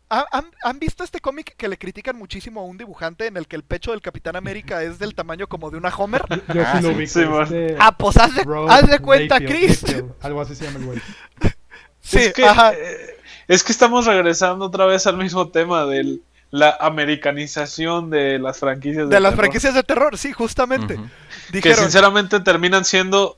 [0.08, 3.48] ¿Ha- ¿Han, han visto este cómic que le critican muchísimo a un dibujante en el
[3.48, 6.22] que el pecho del Capitán América es del tamaño como de una Homer?
[6.54, 7.46] Yo Ah, sí lo sí, ubico.
[7.46, 9.82] sí, este, Ah, pues haz de, Rogue haz de cuenta, Chris.
[10.20, 11.00] Algo así se llama el güey.
[12.00, 12.72] Sí, es, que, ajá.
[12.72, 13.16] eh,
[13.48, 16.20] es que estamos regresando otra vez al mismo tema de
[16.50, 19.08] la americanización de las franquicias.
[19.08, 20.96] De las terror, franquicias de terror, sí, justamente.
[20.96, 23.36] Que Dijeron, sinceramente terminan siendo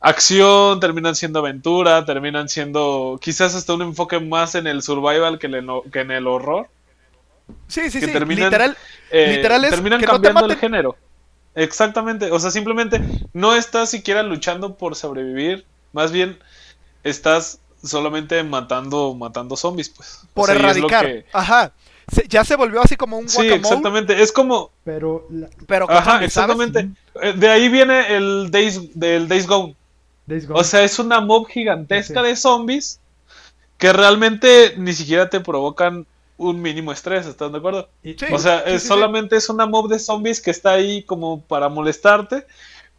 [0.00, 5.48] acción, terminan siendo aventura, terminan siendo quizás hasta un enfoque más en el survival que,
[5.92, 6.68] que en el horror.
[7.66, 8.06] Sí, sí, sí.
[8.06, 8.76] literal,
[9.10, 10.96] eh, literal es terminan cambiando el género.
[11.54, 12.30] Exactamente.
[12.30, 13.00] O sea, simplemente
[13.32, 15.64] no estás siquiera luchando por sobrevivir.
[15.92, 16.38] Más bien
[17.02, 20.20] estás solamente matando, matando zombies, pues.
[20.34, 21.24] Por erradicar.
[21.32, 21.72] Ajá.
[22.28, 23.50] ya se volvió así como un guacamole.
[23.50, 24.22] Sí, exactamente.
[24.22, 24.70] Es como.
[24.84, 25.26] Pero.
[25.66, 26.88] Pero Ajá, exactamente.
[27.20, 29.76] Eh, de ahí viene el Days, del Days Gone.
[30.50, 33.00] O sea, es una mob gigantesca de zombies
[33.78, 36.06] que realmente ni siquiera te provocan
[36.36, 37.88] un mínimo estrés, ¿estás de acuerdo?
[38.32, 42.46] o sea, es, solamente es una mob de zombies que está ahí como para molestarte,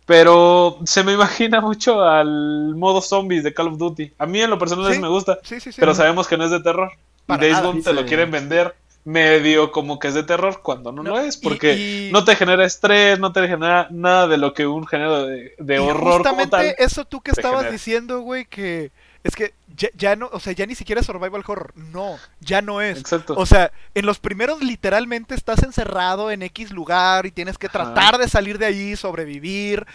[0.10, 4.14] pero se me imagina mucho al modo zombies de Call of Duty.
[4.18, 5.38] A mí en lo personal me gusta,
[5.78, 6.92] pero sabemos que no es de terror.
[7.28, 8.74] y Days Gone te lo quieren vender
[9.06, 13.20] medio como que es de terror cuando no, lo es, porque no te genera estrés,
[13.20, 16.24] no te genera nada de lo que un género de, de horror.
[16.24, 18.90] Justamente eso tú que estabas diciendo, güey, que
[19.24, 19.54] es que
[19.96, 21.74] ya, no, o sea, ya ni siquiera es survival horror.
[21.76, 23.00] No, ya no es.
[23.00, 23.34] Exacto.
[23.38, 28.18] O sea, en los primeros literalmente estás encerrado en X lugar y tienes que tratar
[28.18, 29.86] de salir de allí, sobrevivir.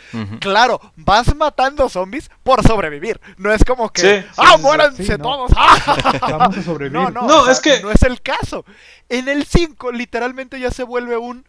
[0.41, 3.21] Claro, vas matando zombies por sobrevivir.
[3.37, 5.51] No es como que, ¡ah, muéranse todos!
[6.21, 6.93] Vamos a sobrevivir.
[6.93, 8.65] No, no, no es que no es el caso.
[9.09, 11.47] En el 5 literalmente ya se vuelve un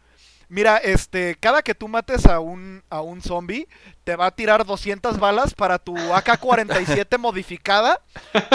[0.50, 3.68] Mira, este, cada que tú mates a un, a un zombie,
[4.04, 8.02] te va a tirar 200 balas para tu AK-47 modificada,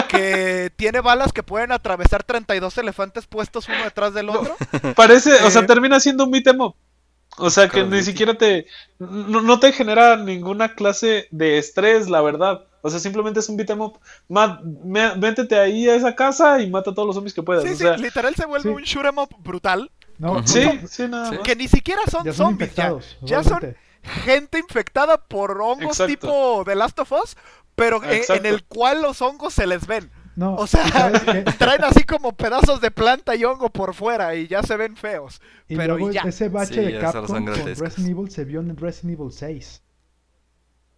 [0.08, 4.56] que tiene balas que pueden atravesar 32 elefantes puestos uno detrás del otro.
[4.96, 8.66] Parece, o sea, eh, termina siendo un beat'em O sea, que ni siquiera te...
[8.98, 12.64] No, te genera ninguna clase de estrés, la verdad.
[12.82, 13.98] O sea, simplemente es un beat'em up.
[14.28, 17.64] métete ahí a esa casa y mata a todos los zombies que puedas.
[17.64, 19.90] Sí, o sea, literal se vuelve un shoot'em up brutal.
[20.20, 22.74] No, sí, sí, nada Que ni siquiera son, zombies,
[23.22, 27.36] ya, son gente infectada por hongos tipo The Last of Us,
[27.74, 30.10] pero en, el cual los hongos se les ven.
[30.36, 30.84] No, o sea,
[31.58, 35.40] traen así como pedazos de planta y hongo por fuera y ya se ven feos.
[35.68, 36.22] Y pero luego ya.
[36.22, 39.82] ese bache de Capcom con Resident Evil se vio en Resident Evil 6.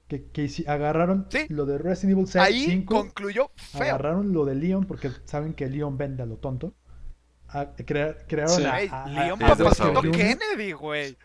[0.08, 2.44] Que, que agarraron lo de Resident Evil 6.
[2.44, 3.82] Ahí concluyó feo.
[3.82, 6.74] Agarraron lo de Leon porque saben que Leon vende a lo tonto
[8.26, 11.16] crearon a, Leon Papacito Kennedy, güey.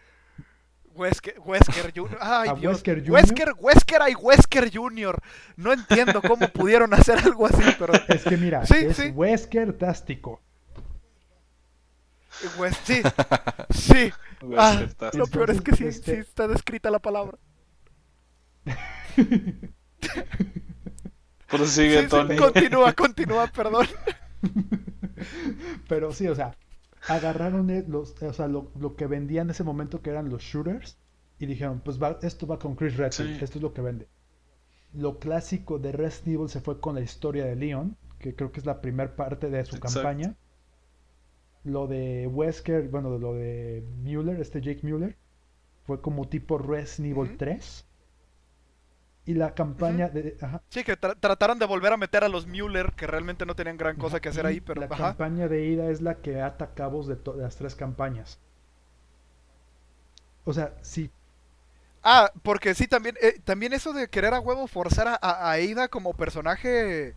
[0.98, 2.18] Wesker, Wesker Jr.
[2.20, 2.74] Ay, Dios.
[2.74, 3.12] Wesker, Jr.
[3.12, 5.22] Wesker, Wesker y Wesker Jr.
[5.56, 7.94] No entiendo cómo pudieron hacer algo así, pero.
[8.08, 10.42] Es que mira, es Wesker Tástico.
[12.84, 13.02] sí,
[13.70, 14.12] sí.
[14.58, 17.38] Ah, lo peor es que sí, este sí está descrita la palabra.
[21.48, 22.36] Prosigue, sí, Tony.
[22.36, 23.88] continúa, continúa, perdón.
[25.90, 26.56] Pero sí, o sea,
[27.08, 30.98] agarraron los, o sea, lo, que vendían en ese momento que eran los shooters
[31.40, 34.08] y dijeron, pues va, esto va con Chris Redfield, esto es lo que vende.
[34.94, 38.60] Lo clásico de Resident Evil se fue con la historia de Leon, que creo que
[38.60, 40.36] es la primera parte de su campaña.
[41.64, 45.18] Lo de Wesker, bueno, lo de Mueller, este Jake Mueller,
[45.84, 47.87] fue como tipo Resident Evil 3
[49.28, 50.38] y la campaña de...
[50.70, 53.98] Sí, que trataron de volver a meter a los Mueller, que realmente no tenían gran
[53.98, 54.80] cosa que hacer ahí, pero...
[54.80, 58.40] La campaña de ida es la que ata cabos de, las tres campañas.
[60.46, 61.12] O sea, sí.
[62.02, 65.90] Ah, porque sí, también, eh, también eso de querer a huevo forzar a, a Aida
[65.90, 67.16] como personaje eh,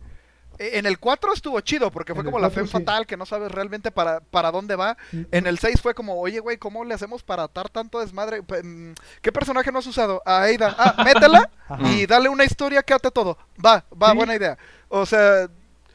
[0.61, 3.91] en el 4 estuvo chido porque fue como la fe fatal que no sabes realmente
[3.91, 4.95] para, para dónde va.
[5.11, 8.41] Mm, en el 6 fue como, oye, güey, ¿cómo le hacemos para atar tanto desmadre?
[8.41, 10.21] Mm, ¿Qué personaje no has usado?
[10.25, 10.75] A Aida.
[10.77, 11.49] Ah, métela
[11.91, 13.37] y dale una historia que ate todo.
[13.63, 14.57] Va, va, buena idea.
[14.89, 15.49] O sea,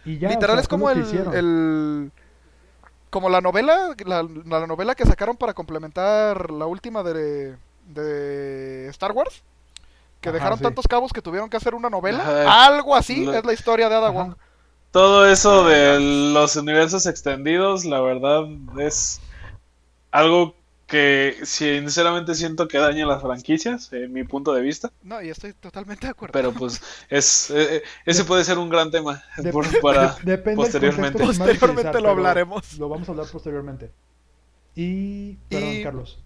[0.04, 2.10] literal es como el,
[3.10, 4.22] Como la novela, la,
[4.66, 7.56] novela que sacaron para complementar la última de,
[7.86, 9.42] de Star Wars.
[10.20, 12.66] Que dejaron tantos cabos que tuvieron que hacer una novela.
[12.66, 14.34] Algo así es la historia de Ada Wong
[14.96, 16.00] todo eso de
[16.32, 18.46] los universos extendidos, la verdad
[18.78, 19.20] es
[20.10, 20.54] algo
[20.86, 24.90] que sinceramente siento que daña las franquicias, en mi punto de vista.
[25.02, 26.32] No, y estoy totalmente de acuerdo.
[26.32, 26.80] Pero pues
[27.10, 29.22] es eh, eh, ese puede ser un gran tema
[29.82, 30.16] para
[30.56, 31.22] posteriormente.
[31.22, 32.78] Posteriormente lo hablaremos.
[32.78, 33.92] Lo vamos a hablar posteriormente.
[34.74, 36.18] Y perdón, Carlos.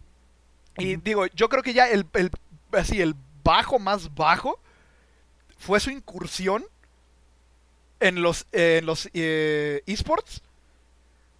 [0.79, 2.31] Y digo, yo creo que ya el, el
[2.71, 4.61] así el bajo más bajo
[5.59, 6.64] fue su incursión
[8.01, 10.42] en los, en los eh, esports.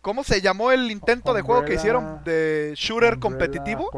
[0.02, 3.90] ¿Cómo se llamó el intento de juego que hicieron de shooter competitivo?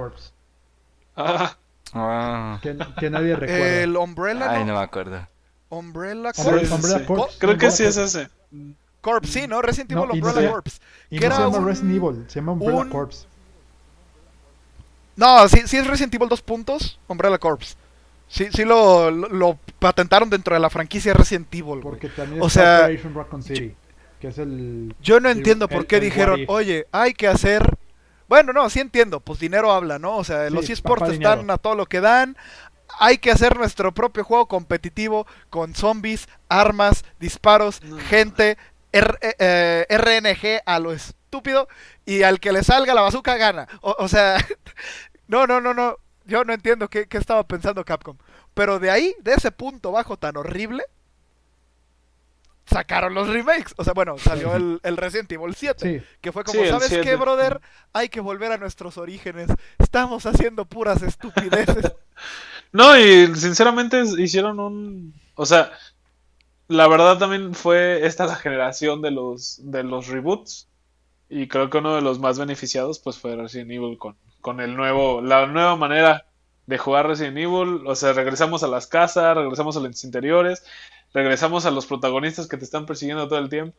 [1.16, 1.56] Ah.
[1.92, 2.60] ah.
[2.62, 3.82] Que, nadie recuerda.
[3.82, 4.50] El Umbrella.
[4.50, 5.26] Ay, no, me acuerdo.
[5.68, 7.36] Umbrella Corps.
[7.38, 8.28] Creo que sí es ese.
[9.00, 9.62] Corps, sí, ¿no?
[9.62, 10.80] Resident Evil Umbrella Corps.
[11.10, 13.26] Y no se llama Resident Evil, se llama Umbrella Corps.
[15.16, 17.76] No, sí, sí es Resident Evil 2 puntos, Umbrella Corps.
[18.33, 21.80] Sí, sí lo, lo, patentaron dentro de la franquicia Resident Evil.
[21.83, 22.89] Porque también o sea,
[23.43, 23.76] City,
[24.18, 27.62] que es el, yo no entiendo por qué dijeron, oye, hay que hacer...
[28.30, 30.16] Bueno, no, sí entiendo, pues dinero habla, ¿no?
[30.16, 32.39] O sea, los esports están a todo lo que dan,
[32.99, 38.57] hay que hacer nuestro propio juego competitivo con zombies, armas, disparos, gente,
[38.93, 41.68] RNG eh, a lo estúpido
[42.07, 43.68] y al que le salga la bazooka gana.
[43.83, 44.39] O, sea,
[45.28, 45.99] no, no, no, no.
[46.26, 48.16] Yo no entiendo qué, estaba pensando Capcom.
[48.54, 50.84] Pero de ahí, de ese punto bajo tan horrible,
[52.66, 53.74] sacaron los remakes.
[53.76, 56.04] O sea, bueno, salió el, el Resident Evil 7.
[56.20, 57.60] Que fue como, ¿sabes qué, brother?
[57.92, 59.48] Hay que volver a nuestros orígenes.
[59.78, 61.92] Estamos haciendo puras estupideces.
[62.74, 65.12] No, y sinceramente hicieron un.
[65.34, 65.72] O sea,
[66.68, 70.68] la verdad también fue esta la generación de los, de los reboots.
[71.28, 74.76] Y creo que uno de los más beneficiados pues fue Resident Evil con, con el
[74.76, 76.26] nuevo, la nueva manera
[76.66, 77.86] de jugar Resident Evil.
[77.86, 80.62] O sea, regresamos a las casas, regresamos a los interiores,
[81.14, 83.74] regresamos a los protagonistas que te están persiguiendo todo el tiempo.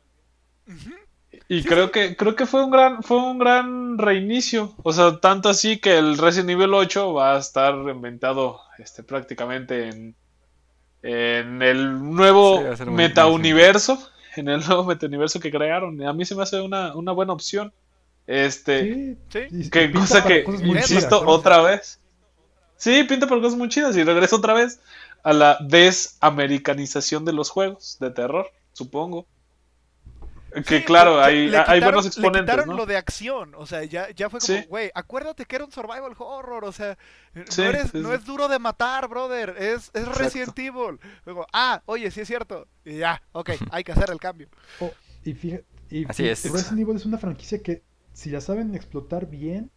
[1.48, 5.50] Y creo que creo que fue un gran fue un gran reinicio, o sea, tanto
[5.50, 10.16] así que el Resident Evil 8 va a estar inventado este prácticamente en
[11.04, 14.00] en el nuevo metauniverso,
[14.38, 16.02] en el nuevo metauniverso que crearon.
[16.02, 17.74] A mí se me hace una, una buena opción.
[18.26, 22.00] Este, sí, que cosa que insisto otra vez.
[22.78, 24.80] Sí, pinta por cosas muy chidas y regreso otra vez
[25.24, 29.26] a la desamericanización de los juegos de terror, supongo.
[30.68, 32.42] Que claro, hay, hay buenos exponentes.
[32.42, 35.66] Le quitaron lo de acción, o sea, ya, ya fue como, güey, acuérdate que era
[35.66, 36.96] un survival horror, o sea,
[37.34, 41.00] no, eres, no es duro de matar, brother, es, es Resident Evil.
[41.26, 44.48] Luego, ah, oye, sí es cierto, y ya, ok, hay que hacer el cambio.
[44.80, 44.92] Oh,
[45.24, 47.82] y fíjate, y Resident Evil es una franquicia que,
[48.14, 49.72] si la saben explotar bien,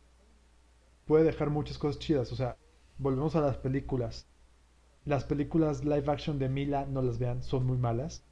[1.07, 2.57] puede dejar muchas cosas chidas, o sea,
[2.99, 4.27] volvemos a las películas.
[5.05, 8.25] Las películas live action de Mila, no las vean, son muy malas.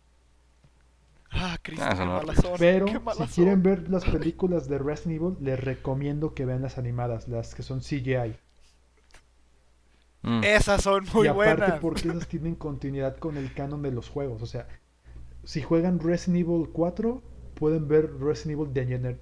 [1.31, 2.23] Ah, Cristo, ah,
[2.59, 7.27] Pero si quieren ver las películas de Resident Evil, les recomiendo que vean las animadas,
[7.29, 8.37] las que son CGI.
[10.23, 10.45] Mm.
[10.45, 11.81] Esas son muy y aparte buenas.
[11.81, 14.43] porque esas tienen continuidad con el canon de los juegos.
[14.43, 14.69] O sea,
[15.43, 17.23] si juegan Resident Evil 4,
[17.55, 18.73] pueden ver Resident Evil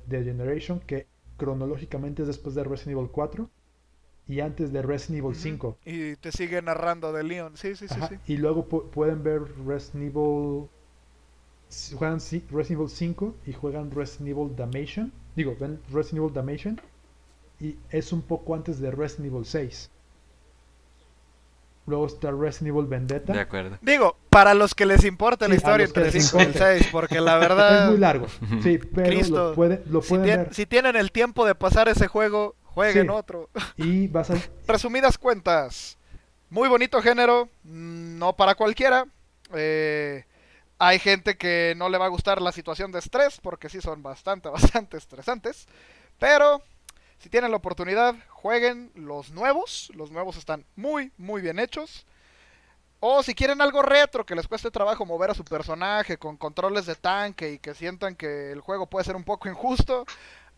[0.08, 1.06] The, Generation, que
[1.36, 3.50] cronológicamente es después de Resident Evil 4
[4.28, 5.78] y antes de Resident Evil 5.
[5.84, 8.00] Y te sigue narrando de Leon, sí, sí, sí.
[8.08, 8.16] sí.
[8.26, 10.68] Y luego pueden ver Resident Evil
[11.96, 15.12] juegan Resident Evil 5 y juegan Resident Evil Damation.
[15.34, 16.80] Digo, ven Resident Evil Damation.
[17.60, 19.90] Y es un poco antes de Resident Evil 6.
[21.86, 23.32] Luego está Resident Evil Vendetta.
[23.32, 23.78] De acuerdo.
[23.80, 27.84] Digo, para los que les importa la historia entre 5 y 6, porque la verdad.
[27.84, 28.26] Es muy largo.
[28.62, 30.54] Sí, pero lo, puede, lo pueden si, ver.
[30.54, 33.50] si tienen el tiempo de pasar ese juego, jueguen otro.
[33.76, 34.34] Y vas a.
[34.66, 35.98] Resumidas cuentas.
[36.50, 37.48] Muy bonito género.
[37.64, 39.06] Mm, no para cualquiera.
[39.52, 40.24] Eh
[40.84, 44.02] hay gente que no le va a gustar la situación de estrés, porque sí son
[44.02, 45.68] bastante, bastante estresantes.
[46.18, 46.60] Pero
[47.22, 49.92] si tienen la oportunidad, jueguen los nuevos.
[49.94, 52.04] Los nuevos están muy, muy bien hechos.
[52.98, 56.84] O si quieren algo retro, que les cueste trabajo mover a su personaje con controles
[56.84, 60.04] de tanque y que sientan que el juego puede ser un poco injusto,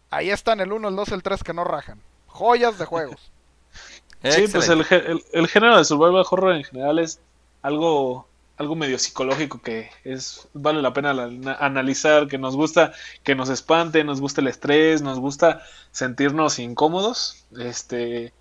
[0.08, 2.00] ahí están el 1, el 2, el 3 que no rajan.
[2.28, 3.30] Joyas de juegos.
[4.22, 7.20] sí, pues el, el género de survival horror en general es
[7.60, 11.10] algo algo medio psicológico que es vale la pena
[11.58, 12.92] analizar, que nos gusta
[13.22, 17.44] que nos espante, nos gusta el estrés, nos gusta sentirnos incómodos.
[17.58, 18.32] Este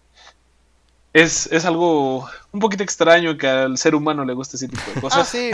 [1.14, 5.00] es, es algo un poquito extraño que al ser humano le guste ese tipo de
[5.00, 5.20] cosas.
[5.20, 5.52] Ah, sí,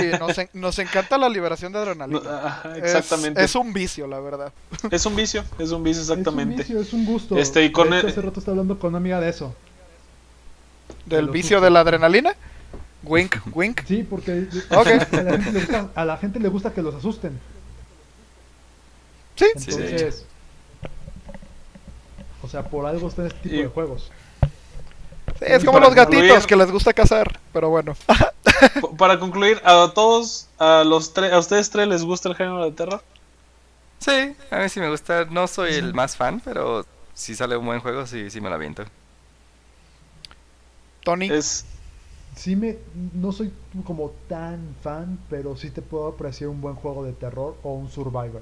[0.53, 2.63] nos, encanta la liberación de adrenalina.
[2.77, 3.43] exactamente.
[3.43, 4.53] Es, un vicio, la verdad.
[4.91, 6.61] Es un vicio, es un vicio, exactamente.
[6.61, 7.37] Es un vicio, es un gusto.
[7.37, 9.53] Este, y con Hace rato estaba hablando con una amiga de eso.
[11.05, 12.35] ¿Del vicio de la adrenalina?
[13.09, 13.81] Wink, wink.
[13.85, 14.47] Sí, porque
[15.95, 17.39] a, la gente le gusta que los asusten.
[19.35, 19.45] Sí.
[19.55, 20.25] Entonces,
[22.43, 24.11] o sea, por algo está en este tipo de juegos.
[25.41, 27.95] es como los gatitos que les gusta cazar, pero bueno.
[28.97, 32.71] para concluir, a todos, a los tres, a ustedes tres les gusta el género de
[32.71, 33.01] terror.
[33.97, 35.25] Sí, a mí sí me gusta.
[35.25, 36.85] No soy el más fan, pero
[37.15, 38.85] si sale un buen juego, sí, sí me lo aviento.
[41.03, 41.29] Tony.
[41.31, 41.65] Es,
[42.39, 42.77] sí me
[43.13, 43.51] no soy
[43.85, 47.89] como tan fan, pero sí te puedo apreciar un buen juego de terror o un
[47.89, 48.41] survival.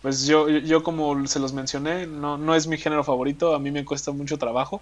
[0.00, 3.70] Pues yo, yo como se los mencioné, no, no es mi género favorito, a mí
[3.70, 4.80] me cuesta mucho trabajo,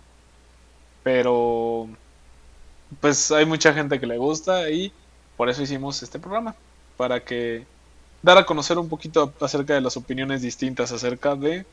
[1.03, 1.88] pero
[3.01, 4.92] pues hay mucha gente que le gusta y
[5.36, 6.55] por eso hicimos este programa,
[6.96, 7.66] para que
[8.22, 11.64] dar a conocer un poquito acerca de las opiniones distintas acerca de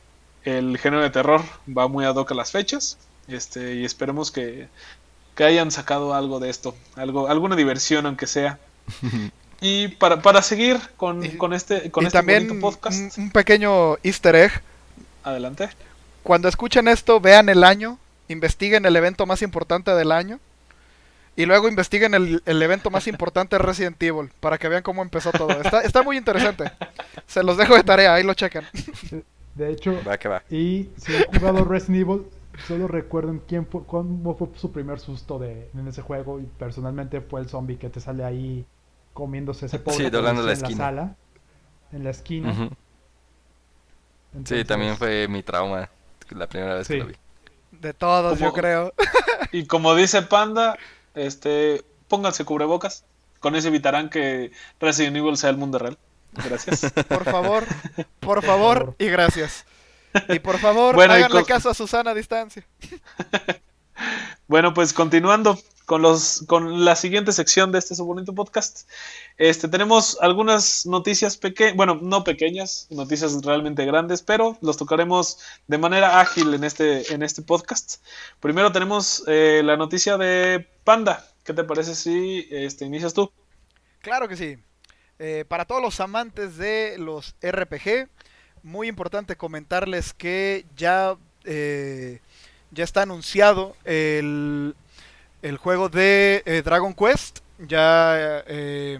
[0.44, 1.42] el género de terror.
[1.76, 4.68] Va muy ad hoc a las fechas, este, y esperemos que
[5.38, 8.58] que hayan sacado algo de esto, algo, alguna diversión aunque sea.
[9.60, 13.16] Y para, para seguir con, con este, con y este también bonito podcast.
[13.16, 14.50] Un, un pequeño easter egg.
[15.22, 15.68] Adelante.
[16.24, 20.40] Cuando escuchen esto, vean el año, investiguen el evento más importante del año.
[21.36, 25.02] Y luego investiguen el, el evento más importante de Resident Evil para que vean cómo
[25.02, 25.52] empezó todo.
[25.62, 26.64] Está, está muy interesante.
[27.28, 28.66] Se los dejo de tarea, ahí lo checan.
[29.54, 30.42] De hecho, Va que va.
[30.50, 32.22] y si han jugado Resident Evil,
[32.66, 36.40] solo recuerden quién fue, cómo fue su primer susto de, en ese juego.
[36.40, 38.64] Y personalmente fue el zombie que te sale ahí
[39.14, 40.76] comiéndose ese pobre Sí, doblando la en esquina.
[40.76, 41.16] sala,
[41.92, 42.54] en la esquina.
[42.54, 42.70] Sí,
[44.34, 45.88] Entonces, también fue mi trauma
[46.30, 46.94] la primera vez Sí.
[46.94, 47.14] que lo vi.
[47.72, 48.92] De todos, yo creo.
[49.52, 50.76] Y como dice Panda,
[51.14, 53.04] este, pónganse cubrebocas.
[53.40, 55.96] Con eso evitarán que Resident Evil sea el mundo real.
[56.32, 56.92] Gracias.
[57.08, 57.64] Por favor,
[58.20, 59.64] por favor y gracias.
[60.28, 62.66] Y por favor, Bueno, háganle caso a Susana a distancia.
[64.46, 68.88] Bueno, pues continuando con los con la siguiente sección de este bonito podcast.
[69.36, 75.78] Este tenemos algunas noticias pequeñas, bueno, no pequeñas, noticias realmente grandes, pero los tocaremos de
[75.78, 78.02] manera ágil en este en este podcast.
[78.40, 81.26] Primero tenemos eh, la noticia de Panda.
[81.44, 83.30] ¿Qué te parece si este inicias tú?
[84.00, 84.58] Claro que sí.
[85.18, 88.08] Eh, para todos los amantes de los RPG,
[88.62, 92.20] muy importante comentarles que ya, eh,
[92.70, 94.74] ya está anunciado el,
[95.42, 97.40] el juego de eh, Dragon Quest.
[97.58, 98.98] Ya eh,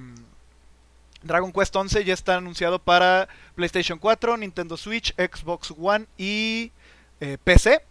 [1.23, 6.73] Dragon Quest 11 ya está anunciado para PlayStation 4, Nintendo Switch, Xbox One y
[7.21, 7.83] eh, PC.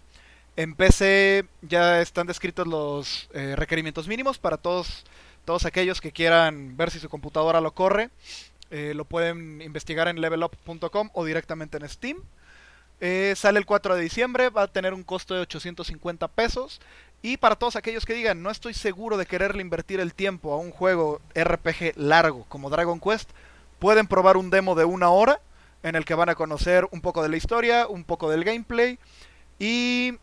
[0.56, 5.06] En PC ya están descritos los requerimientos mínimos para todos
[5.46, 8.10] todos aquellos que quieran ver si su computadora lo corre,
[8.72, 12.18] eh, lo pueden investigar en levelup.com o directamente en Steam.
[13.00, 16.82] Eh, sale el 4 de diciembre, va a tener un costo de 850 pesos.
[17.22, 20.58] Y para todos aquellos que digan, no estoy seguro de quererle invertir el tiempo a
[20.58, 23.30] un juego RPG largo como Dragon Quest,
[23.80, 25.40] pueden probar un demo de una hora
[25.84, 29.00] en el que van a conocer un poco de la historia, un poco del gameplay
[29.60, 30.18] y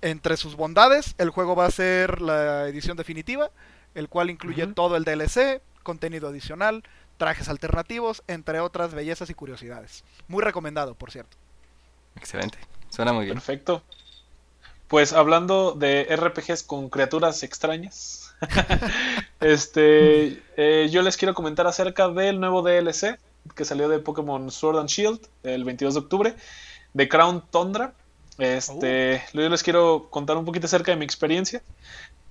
[0.00, 3.50] entre sus bondades, el juego va a ser la edición definitiva,
[3.94, 6.84] el cual incluye todo el DLC, contenido adicional,
[7.16, 10.04] trajes alternativos, entre otras bellezas y curiosidades.
[10.28, 11.38] Muy recomendado, por cierto.
[12.14, 12.58] Excelente.
[12.90, 13.36] Suena muy bien.
[13.36, 13.82] Perfecto.
[14.86, 18.34] Pues hablando de RPGs con criaturas extrañas,
[19.40, 23.18] este, eh, yo les quiero comentar acerca del nuevo DLC
[23.56, 26.34] que salió de Pokémon Sword and Shield el 22 de octubre,
[26.92, 27.94] de Crown Tundra.
[28.36, 31.62] Este, yo les quiero contar un poquito acerca de mi experiencia.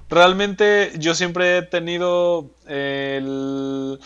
[0.09, 3.99] Realmente yo siempre he tenido el...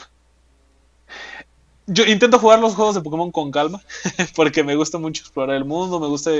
[1.87, 3.81] Yo intento jugar los juegos de Pokémon con calma,
[4.35, 6.31] porque me gusta mucho explorar el mundo, me gusta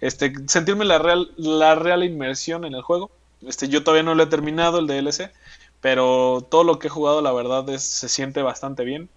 [0.00, 3.10] este, sentirme la real, la real inmersión en el juego.
[3.46, 5.32] Este, yo todavía no lo he terminado el DLC,
[5.80, 9.08] pero todo lo que he jugado, la verdad, es, se siente bastante bien.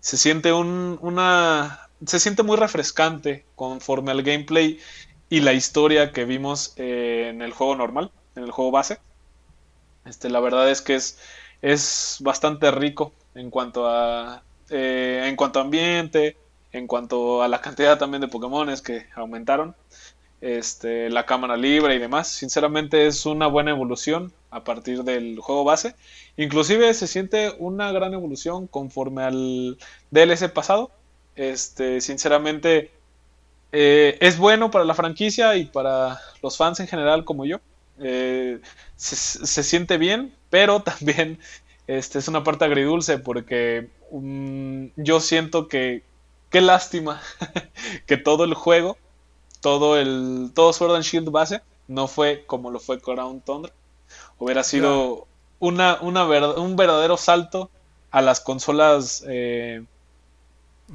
[0.00, 1.88] Se siente un, una.
[2.06, 4.80] Se siente muy refrescante conforme al gameplay
[5.30, 8.98] y la historia que vimos eh, en el juego normal, en el juego base.
[10.04, 11.18] Este, la verdad es que es,
[11.62, 14.42] es bastante rico en cuanto a.
[14.70, 16.36] eh, en cuanto a ambiente,
[16.72, 19.74] en cuanto a la cantidad también de Pokémones que aumentaron
[20.40, 22.28] este, la cámara libre y demás.
[22.28, 25.96] Sinceramente es una buena evolución a partir del juego base.
[26.36, 29.78] Inclusive se siente una gran evolución conforme al
[30.10, 30.92] DLC pasado.
[31.36, 32.92] Este, sinceramente
[33.72, 37.60] eh, es bueno para la franquicia y para los fans en general como yo.
[38.02, 38.60] Eh,
[38.96, 41.38] se, se, siente bien, pero también
[41.86, 46.02] este, es una parte agridulce porque um, yo siento que
[46.50, 47.20] qué lástima
[48.06, 48.96] que todo el juego
[49.60, 53.72] todo el todo Sword and Shield base no fue como lo fue Crown Tundra.
[54.38, 55.26] Hubiera sido
[55.58, 57.70] una, una ver, un verdadero salto
[58.10, 59.24] a las consolas.
[59.28, 59.84] Eh,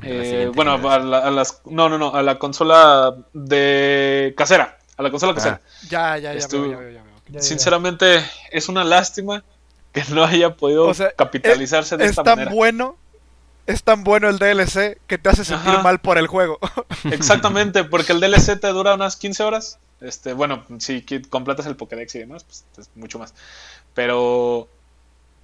[0.04, 1.62] eh, bueno, a, la, a, las.
[1.66, 2.14] No, no, no.
[2.14, 4.77] A la consola de casera.
[4.98, 5.62] A la consola casera.
[5.64, 5.70] Ah.
[5.90, 7.14] Ya, ya, ya, Estuvo, veo, ya, veo, ya, veo.
[7.30, 9.44] ya, Sinceramente, es una lástima
[9.94, 12.56] que no haya podido o sea, capitalizarse es, de esta es tan manera.
[12.56, 12.98] bueno
[13.68, 15.84] es tan bueno el DLC que te hace sentir Ajá.
[15.84, 16.58] mal por el juego.
[17.12, 19.80] Exactamente, porque el DLC te dura unas 15 horas.
[20.00, 23.34] Este, bueno, si completas el Pokédex y demás, pues es mucho más.
[23.94, 24.70] Pero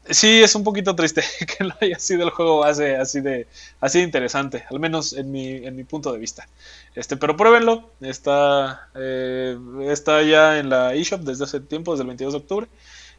[0.09, 1.23] sí es un poquito triste
[1.57, 3.47] que no haya sido el juego base así de
[3.79, 6.47] así de interesante, al menos en mi, en mi punto de vista.
[6.95, 12.07] Este, pero pruébenlo, está, eh, está ya en la eShop desde hace tiempo, desde el
[12.07, 12.67] 22 de octubre.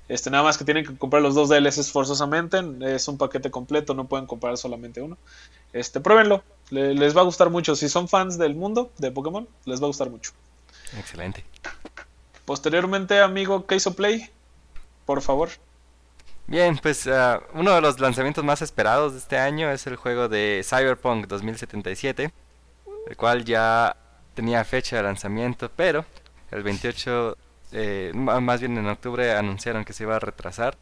[0.06, 2.60] Este, nada más que tienen que comprar los dos DLCs forzosamente.
[2.82, 5.16] Es un paquete completo, no pueden comprar solamente uno.
[5.72, 7.74] Este, pruébenlo, le, les va a gustar mucho.
[7.74, 10.32] Si son fans del mundo de Pokémon, les va a gustar mucho.
[10.98, 11.44] Excelente.
[12.44, 14.30] Posteriormente, amigo, ¿qué hizo Play?
[15.04, 15.50] por favor.
[16.46, 20.28] Bien, pues uh, uno de los lanzamientos más esperados de este año es el juego
[20.28, 22.32] de Cyberpunk 2077,
[23.08, 23.96] el cual ya
[24.34, 26.04] tenía fecha de lanzamiento, pero
[26.50, 27.36] el 28,
[27.72, 30.76] eh, más bien en octubre anunciaron que se iba a retrasar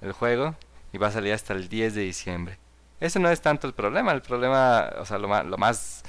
[0.00, 0.56] el juego
[0.90, 2.58] y va a salir hasta el 10 de diciembre.
[2.98, 6.02] Ese no es tanto el problema, el problema, o sea, lo más, lo más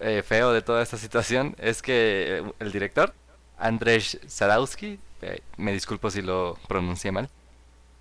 [0.00, 3.14] eh, feo de toda esta situación es que el director,
[3.56, 7.30] Andrzej Sadowski, eh, me disculpo si lo pronuncié mal,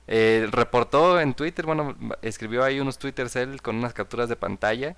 [0.07, 4.95] eh, reportó en Twitter, bueno, escribió ahí unos twitters él con unas capturas de pantalla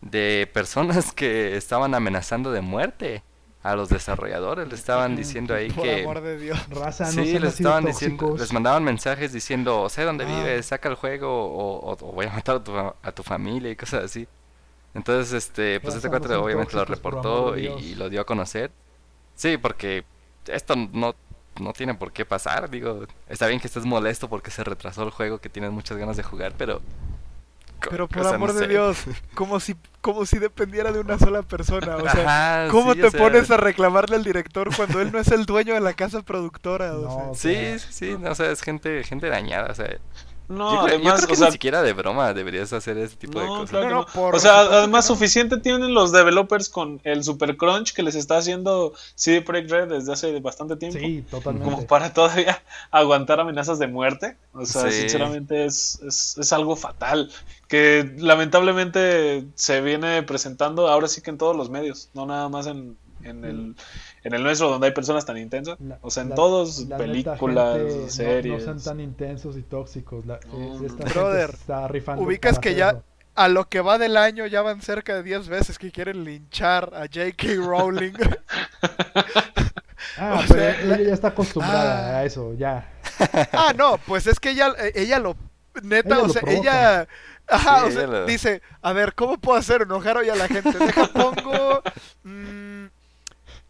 [0.00, 3.22] de personas que estaban amenazando de muerte
[3.62, 4.68] a los desarrolladores.
[4.68, 6.02] Le estaban diciendo ahí Por que...
[6.02, 6.58] amor de Dios.
[6.70, 8.00] Raza, no Sí, les estaban tóxicos.
[8.16, 10.28] diciendo, les mandaban mensajes diciendo, sé dónde Ah.
[10.28, 13.70] vives, saca el juego o, o- o voy a matar a tu, a tu familia
[13.70, 14.26] y cosas así.
[14.94, 18.20] Entonces, este, pues Raza, este no sean obviamente lo tóxicos, reportó y, y lo dio
[18.20, 18.70] a conocer.
[19.34, 20.04] Sí, porque
[20.46, 21.14] esto no,
[21.60, 25.10] no tiene por qué pasar, digo, está bien que estés molesto porque se retrasó el
[25.10, 26.80] juego que tienes muchas ganas de jugar, pero...
[27.90, 28.66] Pero por o sea, amor no de sé.
[28.66, 29.04] Dios,
[29.34, 31.96] como si, como si dependiera de una sola persona.
[31.96, 32.28] O sea,
[32.64, 35.28] Ajá, ¿cómo sí, te o sea, pones a reclamarle al director cuando él no es
[35.28, 36.96] el dueño de la casa productora?
[36.96, 39.74] O No, sea, o Sí, sí, sí, no, o sea, es gente, gente dañada, o
[39.74, 39.96] sea...
[40.48, 42.96] No, yo, creo, yo además, creo que o sea, ni siquiera de broma deberías hacer
[42.98, 43.70] ese tipo de cosas.
[43.70, 45.14] claro No, por o sea, además no.
[45.14, 49.88] suficiente tienen los developers con el super crunch que les está haciendo CD Projekt Red
[49.88, 50.98] desde hace bastante tiempo.
[50.98, 51.70] Sí, totalmente.
[51.70, 54.36] Como para todavía aguantar amenazas de muerte.
[54.54, 55.00] O sea, Sí.
[55.00, 57.30] sinceramente es, es, es algo fatal.
[57.68, 62.08] Que lamentablemente se viene presentando ahora sí que en todos los medios.
[62.14, 63.76] No nada más en, en, el,
[64.28, 65.76] en el nuestro donde hay personas tan intensas.
[65.80, 68.58] La- O sea, en la- todos, la películas, gente, series.
[68.58, 70.24] No, sean tan intensos y tóxicos.
[70.26, 73.00] La, No, eh, esta Brother, está rifando ubicas que ya-
[73.34, 76.92] a lo que va del año ya van cerca de 10 veces que quieren linchar
[76.94, 77.46] a J.K.
[77.56, 78.12] Rowling.
[80.16, 82.18] Ah, o pero sea, la- ella ya está acostumbrada Ah.
[82.18, 82.90] a eso, ya.
[83.52, 85.36] ah, no, pues es que ella, eh, ella lo...
[85.82, 87.08] Neta, Ella o sea, ella...
[87.46, 90.48] Ajá, Sí, o sea, lo- dice, a ver, ¿cómo puedo hacer enojar hoy a la
[90.48, 90.76] gente?
[90.76, 91.82] Deja, pongo...
[92.24, 92.86] mm,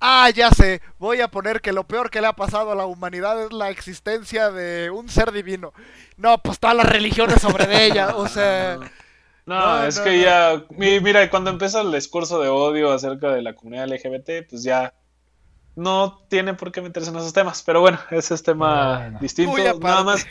[0.00, 2.86] ah, ya sé, voy a poner que lo peor que le ha pasado a la
[2.86, 5.72] humanidad es la existencia de un ser divino.
[6.16, 8.78] No, pues todas las religiones sobre de ella, o sea...
[9.46, 10.22] No, No, es no, que no.
[10.22, 14.62] ya, mi- mira, cuando empieza el discurso de odio acerca de la comunidad LGBT, pues
[14.62, 14.94] ya
[15.76, 17.62] no tiene por qué meterse en esos temas.
[17.62, 19.18] Pero bueno, ese es tema Bueno.
[19.20, 19.78] distinto.
[19.80, 20.26] Nada más,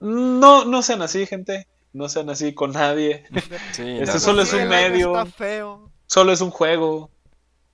[0.00, 1.68] no, no sean así, gente.
[1.92, 3.24] No sean así con nadie.
[3.72, 5.08] Sí, Este no, solo es un medio.
[5.18, 5.92] Está feo.
[6.06, 7.10] Solo es un juego.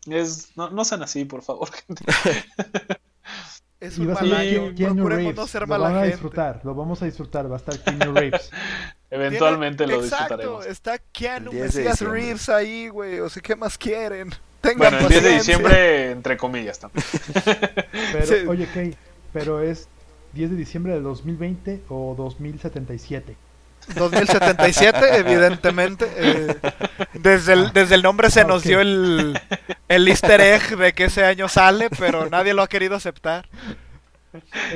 [0.09, 2.05] Es, no, no sean así, por favor, gente.
[3.81, 4.73] Es Y un va a mal año.
[4.77, 6.13] Procuremos no ser lo mala van a gente.
[6.13, 7.51] disfrutar, lo vamos a disfrutar.
[7.51, 8.51] Va a estar Keanu Reeves.
[9.11, 10.67] Eventualmente Tiene- lo Exacto, disfrutaremos.
[10.67, 12.01] está Keanu El 10 de Mesías.
[12.01, 13.21] Reeves ahí, güey.
[13.21, 14.31] O sea, ¿qué más quieren?
[14.61, 17.05] Tengan Bueno, el 10 de diciembre, entre comillas también.
[18.13, 18.35] Pero, Sí.
[18.49, 18.97] oye, Kay,
[19.33, 19.89] pero es
[20.33, 23.37] 10 de diciembre de 2020 o 2077.
[23.95, 26.07] 2077, evidentemente.
[26.17, 26.57] eh,
[27.15, 29.39] desde, el, desde el nombre se nos dio el,
[29.89, 33.49] el easter egg de que ese año sale, pero nadie lo ha querido aceptar.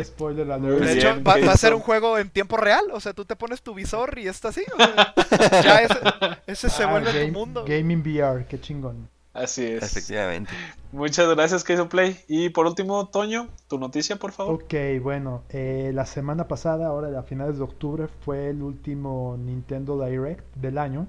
[0.03, 0.79] Spoiler alert.
[0.81, 2.85] De hecho, va, va a ser un juego en tiempo real.
[2.93, 4.65] O sea, tú te pones tu visor y está así.
[4.75, 5.99] o sea, ya ese,
[6.47, 7.65] ese se Ah, vuelve game- tu mundo.
[7.67, 9.09] Gaming VR, qué chingón.
[9.33, 9.83] Así es.
[9.83, 10.51] Efectivamente.
[10.93, 12.19] Muchas gracias, hizo Play.
[12.27, 14.63] Y por último, Toño, tu noticia, por favor.
[14.63, 20.05] Ok, bueno, eh, la semana pasada, ahora a finales de octubre, fue el último Nintendo
[20.05, 21.07] Direct del año.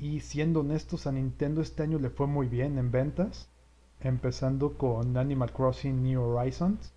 [0.00, 3.48] Y siendo honestos, a Nintendo este año le fue muy bien en ventas,
[4.00, 6.92] empezando con Animal Crossing New Horizons.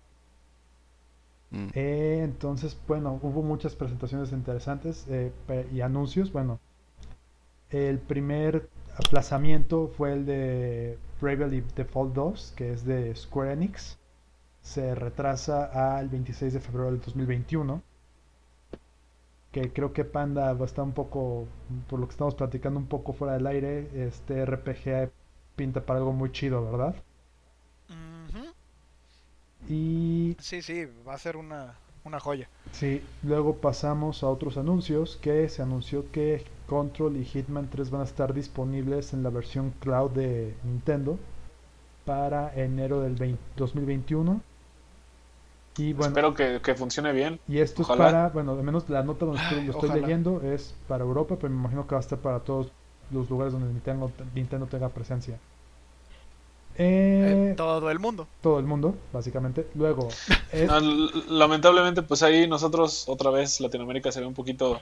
[1.50, 1.68] Mm.
[1.74, 5.32] Eh, entonces, bueno, hubo muchas presentaciones interesantes eh,
[5.72, 6.32] y anuncios.
[6.32, 6.58] Bueno,
[7.70, 8.68] el primer
[9.00, 13.98] aplazamiento fue el de Bravely Default 2, que es de Square Enix.
[14.62, 17.82] Se retrasa al 26 de febrero del 2021.
[19.52, 21.46] Que creo que Panda va a estar un poco,
[21.88, 23.88] por lo que estamos platicando, un poco fuera del aire.
[24.06, 25.10] Este RPG
[25.56, 26.94] pinta para algo muy chido, ¿verdad?
[29.68, 32.48] Y Sí, sí, va a ser una, una joya.
[32.72, 36.44] Sí, luego pasamos a otros anuncios que se anunció que
[36.74, 41.18] Control y Hitman 3 van a estar disponibles en la versión cloud de Nintendo
[42.04, 44.40] para enero del 20 2021.
[45.78, 47.40] Y bueno, Espero que, que funcione bien.
[47.48, 48.06] y esto ojalá.
[48.06, 50.02] es para, bueno, al menos la nota donde estoy- Ay, lo estoy ojalá.
[50.06, 52.68] leyendo es para Europa, pero me imagino que va a estar para todos
[53.10, 55.38] los lugares donde Nintendo, Nintendo tenga presencia.
[56.76, 58.26] Eh, todo el mundo.
[58.42, 59.66] todo el mundo, básicamente.
[59.74, 60.08] Luego,
[60.52, 64.80] es- No, l- lamentablemente, pues ahí nosotros, otra vez, Latinoamérica se ve un poquito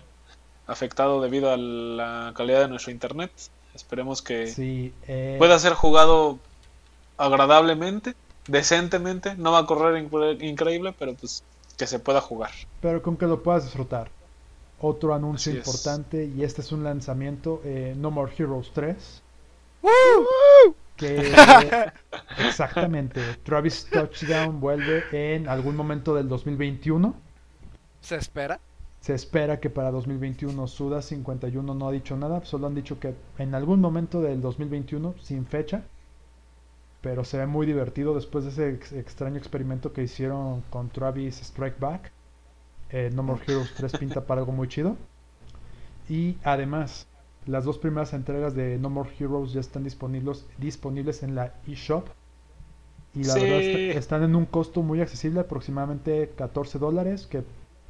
[0.69, 3.33] afectado debido a la calidad de nuestro internet.
[3.75, 6.39] Esperemos que sí, eh, pueda ser jugado
[7.17, 8.15] agradablemente,
[8.47, 9.35] decentemente.
[9.37, 11.43] No va a correr incre- increíble, pero pues
[11.77, 12.51] que se pueda jugar.
[12.81, 14.11] Pero con que lo puedas disfrutar.
[14.81, 19.23] Otro anuncio importante, y este es un lanzamiento, eh, No More Heroes 3.
[20.97, 21.33] Que
[22.39, 27.15] exactamente, Travis Touchdown vuelve en algún momento del 2021.
[28.01, 28.59] ¿Se espera?
[29.09, 33.15] Se espera que para 2021 Suda 51 no ha dicho nada, solo han dicho que
[33.39, 35.85] en algún momento del 2021, sin fecha,
[37.01, 41.81] pero se ve muy divertido después de ese extraño experimento que hicieron con Travis Strike
[41.81, 42.13] Back.
[42.91, 44.99] Eh, no More Heroes 3 pinta para algo muy chido.
[46.11, 47.07] Y además,
[47.47, 52.09] las dos primeras entregas de No More Heroes ya están disponibles, disponibles en la eShop.
[53.15, 53.61] Y la verdad
[53.97, 57.43] están en un costo muy accesible, aproximadamente 14 dólares, que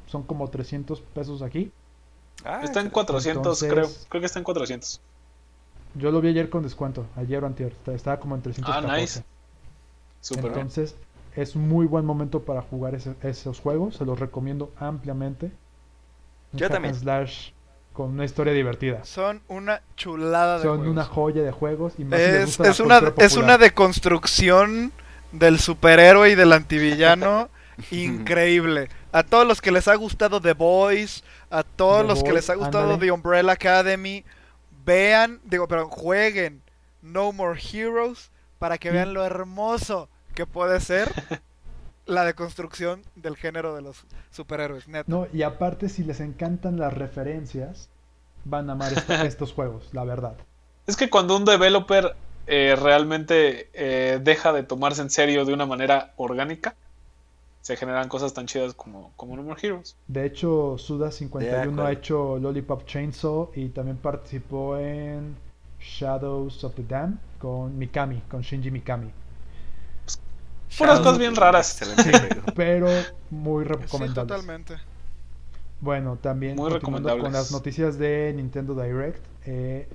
[0.08, 1.70] son como 300 pesos aquí.
[2.44, 3.88] Ah, está en 400, creo.
[4.08, 5.00] Creo que está en 400.
[5.94, 7.72] Yo lo vi ayer con descuento, ayer o antier.
[7.86, 8.88] Estaba como en 314.
[8.88, 9.24] Ah, nice.
[10.36, 10.96] Entonces,
[11.34, 13.96] es un muy buen momento para jugar esos juegos.
[13.96, 15.50] Se los recomiendo ampliamente.
[16.52, 16.94] Yo también.
[16.94, 17.50] Slash
[17.92, 19.04] con una historia divertida.
[19.04, 21.94] Son una chulada de Son una joya de juegos.
[21.98, 24.92] Y es, es una, es una deconstrucción
[25.32, 27.48] del superhéroe y del antivillano
[27.90, 28.88] increíble.
[29.12, 32.54] A todos los que les ha gustado The Boys, a todos los que les ha
[32.54, 34.24] gustado The Umbrella Academy,
[34.84, 36.62] vean, digo, pero jueguen
[37.00, 41.10] No More Heroes para que vean lo hermoso que puede ser
[42.06, 44.86] la deconstrucción del género de los superhéroes.
[45.06, 47.88] No, y aparte, si les encantan las referencias,
[48.44, 48.92] van a amar
[49.26, 50.36] estos juegos, la verdad.
[50.86, 52.16] Es que cuando un developer
[52.46, 56.76] eh, realmente eh, deja de tomarse en serio de una manera orgánica,
[57.68, 59.94] se generan cosas tan chidas como, como No More Heroes.
[60.06, 65.36] De hecho, Suda51 ha hecho Lollipop Chainsaw y también participó en
[65.78, 69.10] Shadows of the Dam con Mikami, con Shinji Mikami.
[70.78, 71.78] Puras cosas bien raras.
[72.56, 72.88] pero
[73.28, 74.14] muy recomendables.
[74.14, 74.78] totalmente.
[75.82, 79.22] Bueno, también con las noticias de Nintendo Direct.
[79.44, 79.86] Eh,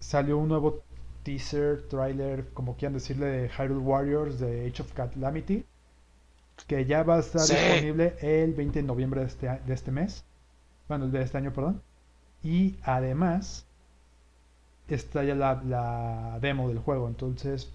[0.00, 0.82] salió un nuevo
[1.22, 5.64] teaser, trailer, como quieran decirle, de Hyrule Warriors de Age of Calamity.
[6.66, 10.24] Que ya va a estar disponible el 20 de noviembre de este, de este mes.
[10.88, 11.82] Bueno, de este año, perdón.
[12.42, 13.66] Y además,
[14.88, 17.08] está ya la, la demo del juego.
[17.08, 17.70] Entonces,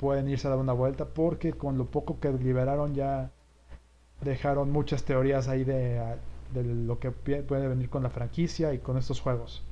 [0.00, 3.30] pueden irse a dar una vuelta porque con lo poco que liberaron ya
[4.22, 6.16] dejaron muchas teorías ahí de,
[6.54, 9.62] lo que puede venir con la franquicia y con estos juegos.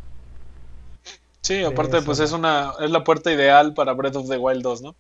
[1.40, 4.82] Sí, aparte pues es una es la puerta ideal para Breath of the Wild 2,
[4.82, 4.94] ¿no?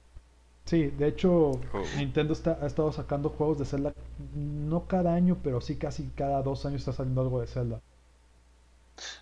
[0.68, 1.60] Sí, de hecho oh.
[1.96, 3.94] Nintendo está, ha estado sacando juegos de Zelda
[4.34, 7.80] no cada año, pero sí casi cada dos años está saliendo algo de Zelda.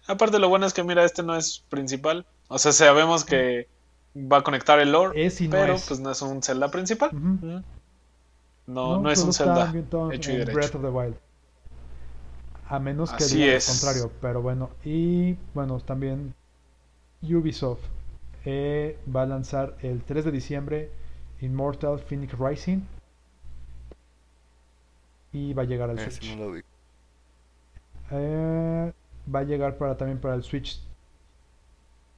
[0.08, 2.26] Aparte lo bueno es que mira, este no es principal.
[2.48, 3.68] O sea, sabemos que
[4.16, 7.10] va a conectar el lore, pero pues no es un Zelda principal.
[8.66, 9.72] No, no, es un Zelda
[10.12, 10.52] hecho y derecho.
[10.52, 11.14] Breath of the Wild.
[12.68, 14.70] A menos que diga lo contrario, pero bueno.
[14.84, 16.34] Y bueno, también
[17.22, 17.84] Ubisoft
[18.44, 21.05] eh, va a lanzar el 3 de diciembre
[21.40, 22.80] Immortal Phoenix Rising.
[25.32, 26.36] Y va a llegar al Switch.
[28.10, 28.92] Eh,
[29.34, 30.80] va a llegar para también para el Switch.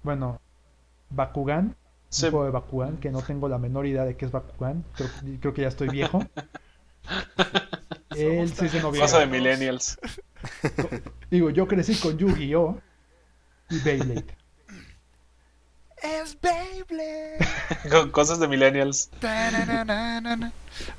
[0.03, 0.41] Bueno,
[1.11, 1.75] Bakugan
[2.09, 4.85] tipo de Bakugan, que no tengo la menor idea de qué es Bakugan.
[4.95, 5.09] Creo,
[5.41, 6.25] creo que ya estoy viejo.
[8.11, 9.19] El 6 de noviembre.
[9.19, 9.99] De millennials.
[11.31, 12.77] Digo, yo crecí con Yu-Gi-Oh!
[13.71, 14.27] y Beyblade.
[16.41, 18.11] Beyblade.
[18.13, 19.11] Cosas de millennials.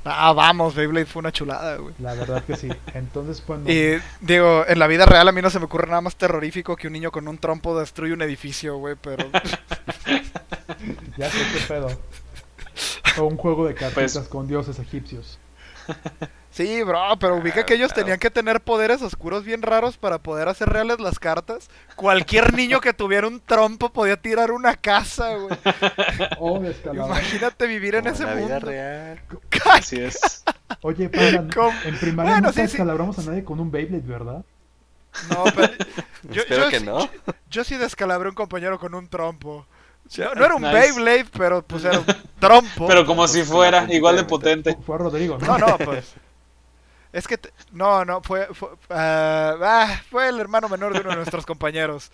[0.06, 1.93] Ah, vamos, Beyblade fue una chulada, güey.
[1.99, 2.69] La verdad que sí.
[2.93, 3.61] Entonces, pues.
[3.68, 6.76] Y digo, en la vida real a mí no se me ocurre nada más terrorífico
[6.76, 9.30] que un niño con un trompo destruye un edificio, güey, pero.
[11.18, 11.89] ya sé qué pedo.
[13.18, 15.39] O un juego de cartas pues con dioses egipcios.
[16.51, 20.47] Sí, bro, pero ubica que ellos tenían que tener poderes oscuros bien raros para poder
[20.47, 21.69] hacer reales las cartas.
[21.95, 25.57] Cualquier niño que tuviera un trompo podía tirar una casa, güey.
[26.39, 26.61] Oh,
[26.91, 28.45] Imagínate vivir en ese mundo.
[28.45, 29.21] Vida real.
[29.71, 30.43] Así es.
[30.81, 31.47] Oye, para,
[31.85, 34.43] en primaria bueno, no sí, descalabramos a nadie con un Beyblade, ¿verdad?
[35.30, 35.73] No, pero
[36.30, 37.09] yo, Espero que no.
[37.49, 39.65] Yo, sí descalabré a un compañero con un trompo.
[40.17, 42.05] No, era un Beyblade, pero pues era un
[42.39, 42.88] trompo.
[42.88, 44.77] Pero como si fuera, igual de potente.
[44.85, 45.57] Fue Rodrigo, ¿no?
[45.57, 46.15] No, no, pues.
[47.11, 47.40] Es que,
[47.72, 52.11] no, no, fue, fue, ah, fue el hermano menor de uno de nuestros compañeros.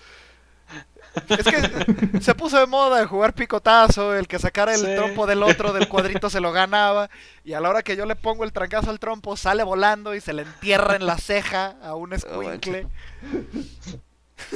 [1.30, 5.44] Es que se puso de moda de jugar picotazo, el que sacara el trompo del
[5.44, 7.10] otro del cuadrito se lo ganaba,
[7.44, 10.22] y a la hora que yo le pongo el trancazo al trompo, sale volando y
[10.22, 12.88] se le entierra en la ceja a un escuincle.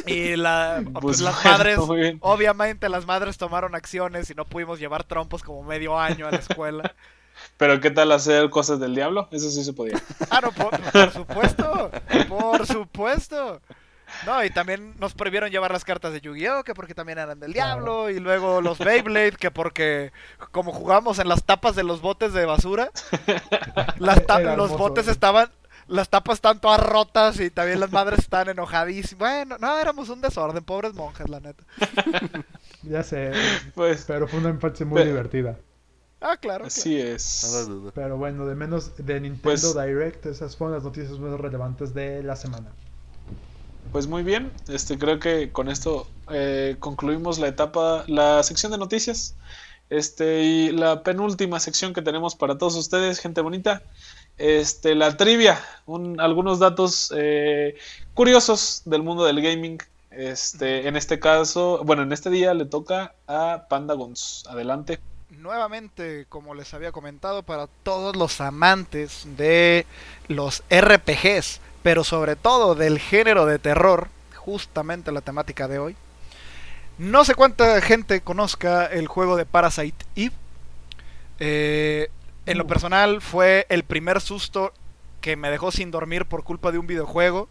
[0.06, 1.80] y la, pues, pues las madres,
[2.20, 6.38] obviamente las madres tomaron acciones y no pudimos llevar trompos como medio año a la
[6.38, 6.96] escuela.
[7.60, 9.28] Pero ¿qué tal hacer cosas del diablo?
[9.32, 10.02] Eso sí se podía.
[10.32, 11.92] Ah, no, por, por supuesto.
[12.30, 13.62] Por supuesto.
[14.26, 16.64] No, y también nos prohibieron llevar las cartas de Yu-Gi-Oh!
[16.64, 18.10] que porque también eran del diablo.
[18.10, 20.12] Y luego los Beyblade, que porque
[20.52, 22.90] como jugamos en las tapas de los botes de basura,
[24.00, 25.12] las ta- Era los hermoso, botes ¿eh?
[25.12, 25.50] estaban.
[25.88, 29.18] Las tapas están todas rotas y también las madres están enojadísimas.
[29.20, 31.64] Bueno, no, éramos un desorden, pobres monjes, la neta.
[32.84, 33.32] Ya sé,
[33.76, 35.58] Pues pero fue una infancia muy Pero- divertida.
[36.22, 36.66] Ah, claro.
[36.66, 37.68] así es.
[37.96, 42.22] Pero bueno, de menos de Nintendo Pues- Direct, esas fueron las noticias más relevantes de
[42.24, 42.68] la semana.
[43.92, 48.78] Pues muy bien, este creo que con esto eh, concluimos la etapa, la sección de
[48.78, 49.36] noticias.
[49.90, 53.82] Este, y la penúltima sección que tenemos para todos ustedes, gente bonita,
[54.38, 57.76] este, la trivia, un- algunos datos eh,
[58.14, 59.80] curiosos del mundo del gaming.
[60.12, 64.44] Este, en este caso, bueno, en este día le toca a Pandagons.
[64.48, 65.00] Adelante.
[65.40, 69.86] Nuevamente, como les había comentado, para todos los amantes de
[70.28, 75.96] los RPGs, pero sobre todo del género de terror, justamente la temática de hoy.
[76.98, 80.36] No sé cuánta gente conozca el juego de Parasite Eve.
[81.40, 82.10] Eh,
[82.46, 82.68] en lo Uh.
[82.68, 84.74] personal fue el primer susto
[85.22, 87.48] que me dejó sin dormir por culpa de un videojuego.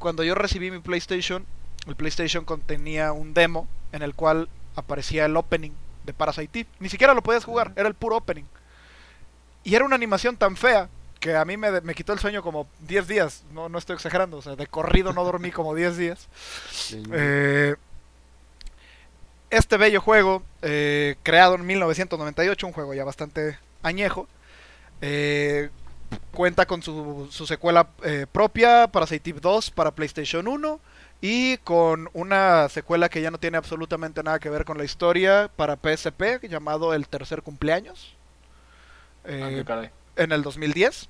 [0.00, 1.46] Cuando yo recibí mi PlayStation,
[1.86, 5.70] el PlayStation contenía un demo en el cual aparecía el opening
[6.08, 6.66] de Parasite.
[6.80, 8.44] Ni siquiera lo podías jugar, era el puro opening.
[9.62, 10.88] Y era una animación tan fea
[11.20, 13.44] que a mí me, me quitó el sueño como 10 días.
[13.52, 16.28] No, no estoy exagerando, o sea, de corrido no dormí como 10 días.
[17.12, 17.76] Eh,
[19.50, 24.28] este bello juego, eh, creado en 1998, un juego ya bastante añejo,
[25.02, 25.68] eh,
[26.32, 30.80] cuenta con su, su secuela eh, propia, Parasite Eve 2 para PlayStation 1
[31.20, 35.50] y con una secuela que ya no tiene absolutamente nada que ver con la historia
[35.54, 38.16] para PSP llamado El Tercer Cumpleaños.
[39.24, 39.50] eh, Ah,
[40.16, 41.08] en el 2010.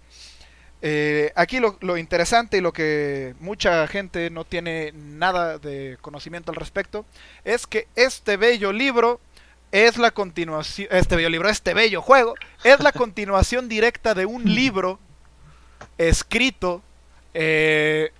[0.80, 6.52] Eh, aquí lo, lo interesante y lo que mucha gente no tiene nada de conocimiento
[6.52, 7.04] al respecto
[7.44, 9.20] es que este bello libro
[9.72, 14.44] es la continuación, este bello libro, este bello juego, es la continuación directa de un
[14.44, 15.00] libro
[15.98, 16.82] escrito
[17.34, 18.12] eh,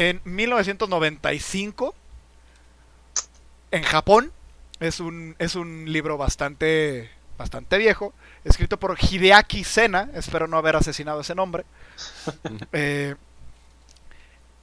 [0.00, 1.94] en 1995
[3.70, 4.32] en Japón.
[4.80, 8.14] Es un, es un libro bastante, bastante viejo,
[8.44, 11.64] escrito por Hideaki Sena, espero no haber asesinado ese nombre.
[12.72, 13.14] Eh,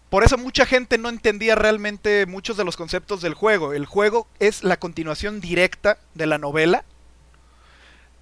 [0.10, 3.74] por eso mucha gente no entendía realmente muchos de los conceptos del juego.
[3.74, 6.84] El juego es la continuación directa de la novela.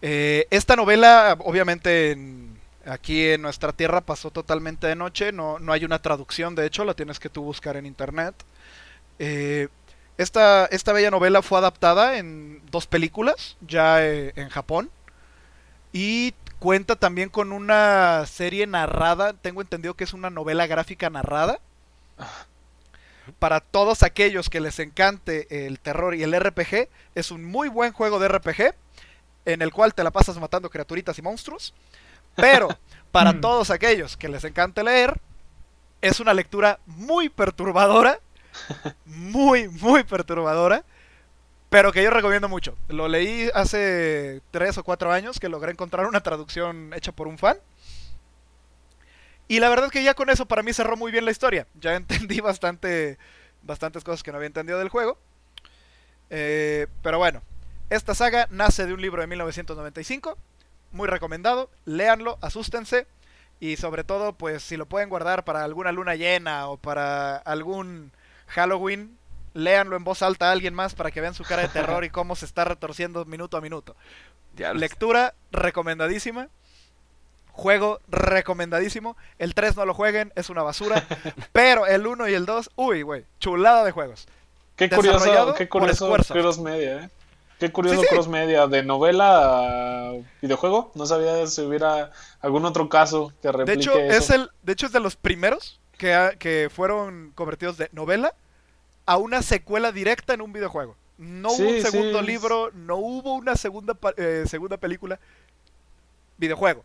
[0.01, 2.54] Eh, esta novela, obviamente, en-
[2.85, 5.31] aquí en nuestra tierra pasó totalmente de noche.
[5.31, 8.35] No, no hay una traducción, de hecho, la tienes que tú buscar en internet.
[9.19, 9.67] Eh,
[10.17, 14.89] esta, esta bella novela fue adaptada en dos películas, ya eh, en Japón.
[15.91, 19.33] Y cuenta también con una serie narrada.
[19.33, 21.59] Tengo entendido que es una novela gráfica narrada.
[23.39, 27.91] Para todos aquellos que les encante el terror y el RPG, es un muy buen
[27.91, 28.75] juego de RPG
[29.45, 31.73] en el cual te la pasas matando criaturitas y monstruos.
[32.35, 32.67] Pero
[33.11, 33.41] para Mm.
[33.41, 35.19] todos aquellos que les encante leer,
[36.01, 38.19] es una lectura muy perturbadora.
[39.05, 40.83] Muy, muy perturbadora.
[41.69, 42.77] Pero que yo recomiendo mucho.
[42.87, 47.37] Lo leí hace tres o cuatro años que logré encontrar una traducción hecha por un
[47.37, 47.57] fan.
[49.47, 51.67] Y la verdad es que ya con eso para mí cerró muy bien la historia.
[51.79, 53.17] Ya entendí bastante,
[53.63, 55.17] bastantes cosas que no había entendido del juego.
[56.29, 57.41] Eh, pero bueno,
[57.89, 60.37] esta saga nace de un libro de 1995.
[60.95, 61.69] Muy recomendado.
[61.83, 63.05] Léanlo, asústense.
[63.59, 68.13] Y sobre todo, pues si lo pueden guardar para alguna luna llena o para algún
[68.47, 69.17] Halloween,
[69.53, 72.09] léanlo en voz alta a alguien más para que vean su cara de terror y
[72.09, 73.97] cómo se está retorciendo minuto a minuto.
[74.55, 74.79] Diablos.
[74.79, 76.47] Lectura recomendadísima.
[77.51, 79.17] Juego recomendadísimo.
[79.37, 81.05] El 3 no lo jueguen, es una basura.
[81.51, 84.27] pero el 1 y el 2, uy, güey, chulada de juegos.
[84.77, 86.09] Qué curioso, qué curioso
[86.61, 87.09] media, ¿eh?
[87.59, 88.13] Qué curioso Sí, sí.
[88.15, 90.11] cross media de novela a
[90.41, 90.91] videojuego.
[90.95, 92.11] No sabía si hubiera
[92.41, 94.17] algún otro caso que De replique hecho, eso.
[94.17, 98.33] es el, de hecho, es de los primeros que, ha- que fueron convertidos de novela
[99.05, 100.95] a una secuela directa en un videojuego.
[101.17, 105.17] No hubo un segundo libro, no hubo una segunda, eh, segunda película.
[106.37, 106.83] Videojuego.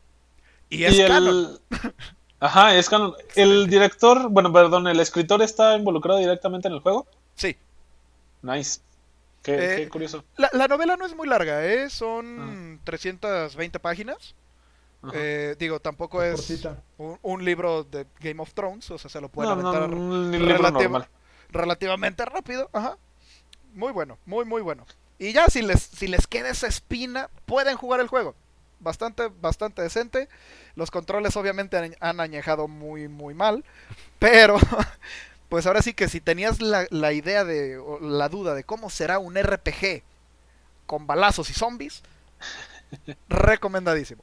[0.69, 1.09] Y es y el...
[1.09, 1.59] canon.
[2.41, 3.15] Ajá, es canon.
[3.35, 7.07] El director, bueno, perdón, el escritor está involucrado directamente en el juego.
[7.35, 7.57] Sí.
[8.43, 8.81] Nice.
[9.43, 10.25] Qué, Eh, qué curioso.
[10.37, 11.89] La, la novela no es muy larga, ¿eh?
[11.91, 14.35] Son 320 páginas.
[15.15, 16.51] Eh, digo, tampoco es
[16.99, 19.91] un, un libro de Game of Thrones, o sea, se lo pueden no, no, aventar
[20.43, 21.09] relativa- normal.
[21.49, 22.69] relativamente rápido.
[22.75, 22.99] Ajá.
[23.73, 24.85] Muy bueno, muy, muy bueno.
[25.19, 28.35] Y ya si les, si les queda esa espina, pueden jugar el juego.
[28.79, 30.29] Bastante, bastante decente.
[30.75, 33.65] Los controles obviamente han, han añejado muy, muy mal.
[34.19, 34.57] Pero,
[35.51, 38.89] pues ahora sí que si tenías la, la idea de, o la duda de cómo
[38.89, 40.03] será un RPG
[40.87, 42.03] con balazos y zombies,
[43.29, 44.23] recomendadísimo.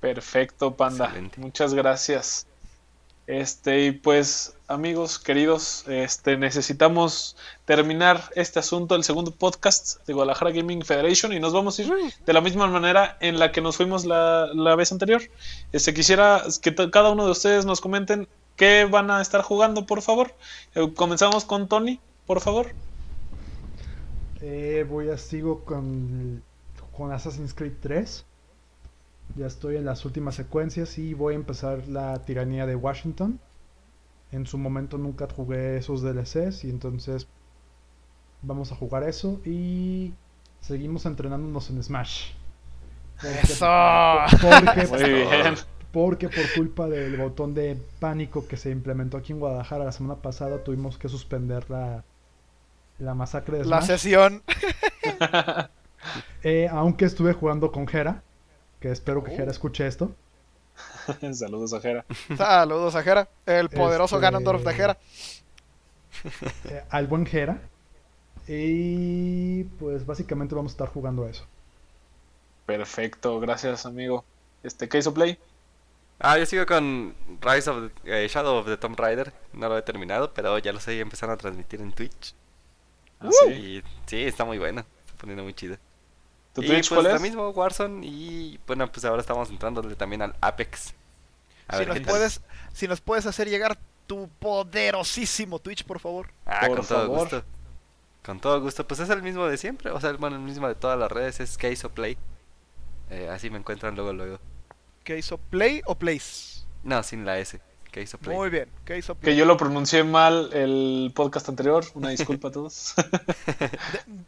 [0.00, 1.06] Perfecto, Panda.
[1.06, 1.40] Excelente.
[1.40, 2.46] Muchas gracias.
[3.28, 7.36] Este, y pues, amigos queridos, este, necesitamos
[7.66, 11.92] terminar este asunto, el segundo podcast de Guadalajara Gaming Federation, y nos vamos a ir
[12.24, 15.22] de la misma manera en la que nos fuimos la, la vez anterior.
[15.72, 18.26] Este, quisiera que cada uno de ustedes nos comenten
[18.58, 20.34] qué van a estar jugando, por favor.
[20.74, 22.66] Eh, comenzamos con Tony, por favor.
[24.40, 26.42] Eh, voy a sigo con,
[26.96, 28.24] con Assassin's Creed 3.
[29.36, 33.40] Ya estoy en las últimas secuencias y voy a empezar la tiranía de Washington.
[34.32, 37.26] En su momento nunca jugué esos DLCs y entonces
[38.42, 40.12] vamos a jugar eso y
[40.60, 42.32] seguimos entrenándonos en Smash.
[43.20, 43.66] Porque- ¡Eso!
[44.42, 45.54] Porque, Muy bien.
[45.92, 50.20] Porque por culpa del botón de pánico que se implementó aquí en Guadalajara la semana
[50.20, 52.04] pasada tuvimos que suspender la,
[52.98, 53.86] la masacre de La Smash.
[53.86, 54.42] sesión.
[56.44, 58.22] Eh, aunque estuve jugando con Jera,
[58.80, 59.36] que espero que Oh.
[59.36, 60.12] Jera escuche esto.
[61.32, 62.04] Saludos a Jera.
[62.36, 64.98] Saludos a Jera, el poderoso Este- Ganondorf de Jera.
[66.70, 67.60] eh, al buen Jera.
[68.46, 71.44] Y pues básicamente vamos a estar jugando eso.
[72.64, 74.24] Perfecto, gracias, amigo.
[74.62, 75.38] Este, ¿qué hizo Play?
[76.20, 79.32] Ah, yo sigo con Rise of the, eh, Shadow of the Tomb Raider.
[79.52, 82.34] No lo he terminado, pero ya lo estoy empezando a transmitir en Twitch.
[83.20, 83.52] Ah, sí.
[83.52, 84.80] Y sí, está muy bueno.
[85.06, 85.76] Está poniendo muy chido.
[86.54, 87.20] ¿Tu y Twitch pues cuál lo es?
[87.20, 88.04] mismo, Warzone.
[88.06, 90.94] Y bueno, pues ahora estamos entrándole también al Apex.
[91.68, 92.40] A Si ver nos, puedes,
[92.72, 96.30] si nos puedes hacer llegar tu poderosísimo Twitch, por favor.
[96.46, 97.18] Ah, Por con todo favor.
[97.20, 97.44] gusto.
[98.24, 98.86] Con todo gusto.
[98.86, 99.90] Pues es el mismo de siempre.
[99.90, 101.40] O sea, bueno, el mismo de todas las redes.
[101.40, 102.16] Es Case o Play.
[103.10, 104.38] Eh, así me encuentran luego, luego.
[105.08, 106.66] ¿Qué hizo Play o Place?
[106.82, 107.58] No, sin la S.
[107.90, 108.36] Case o Play.
[108.36, 108.68] Muy bien.
[108.84, 109.32] ¿Qué hizo Play?
[109.32, 111.82] Que yo lo pronuncié mal el podcast anterior.
[111.94, 112.92] Una disculpa a todos.
[113.46, 113.70] De-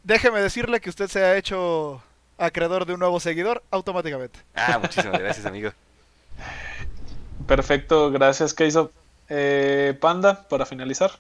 [0.05, 2.03] déjeme decirle que usted se ha hecho
[2.39, 4.39] acreedor de un nuevo seguidor automáticamente.
[4.55, 5.71] Ah, muchísimas gracias, amigo.
[7.47, 8.91] Perfecto, gracias, ¿qué hizo
[9.29, 11.11] eh, Panda para finalizar?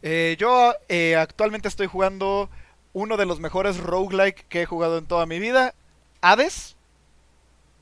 [0.00, 2.48] Eh, yo eh, actualmente estoy jugando
[2.94, 5.74] uno de los mejores roguelike que he jugado en toda mi vida,
[6.22, 6.71] Hades.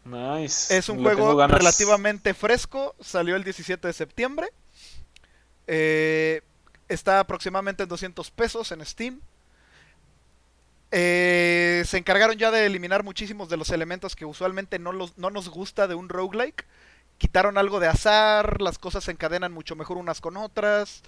[0.04, 0.76] Nice.
[0.76, 4.48] Es un juego relativamente fresco, salió el 17 de septiembre.
[5.66, 6.42] Eh,
[6.88, 9.20] está aproximadamente en 200 pesos en Steam.
[10.92, 15.30] Eh, se encargaron ya de eliminar muchísimos de los elementos que usualmente no, los, no
[15.30, 16.66] nos gusta de un roguelike.
[17.18, 21.02] Quitaron algo de azar, las cosas se encadenan mucho mejor unas con otras.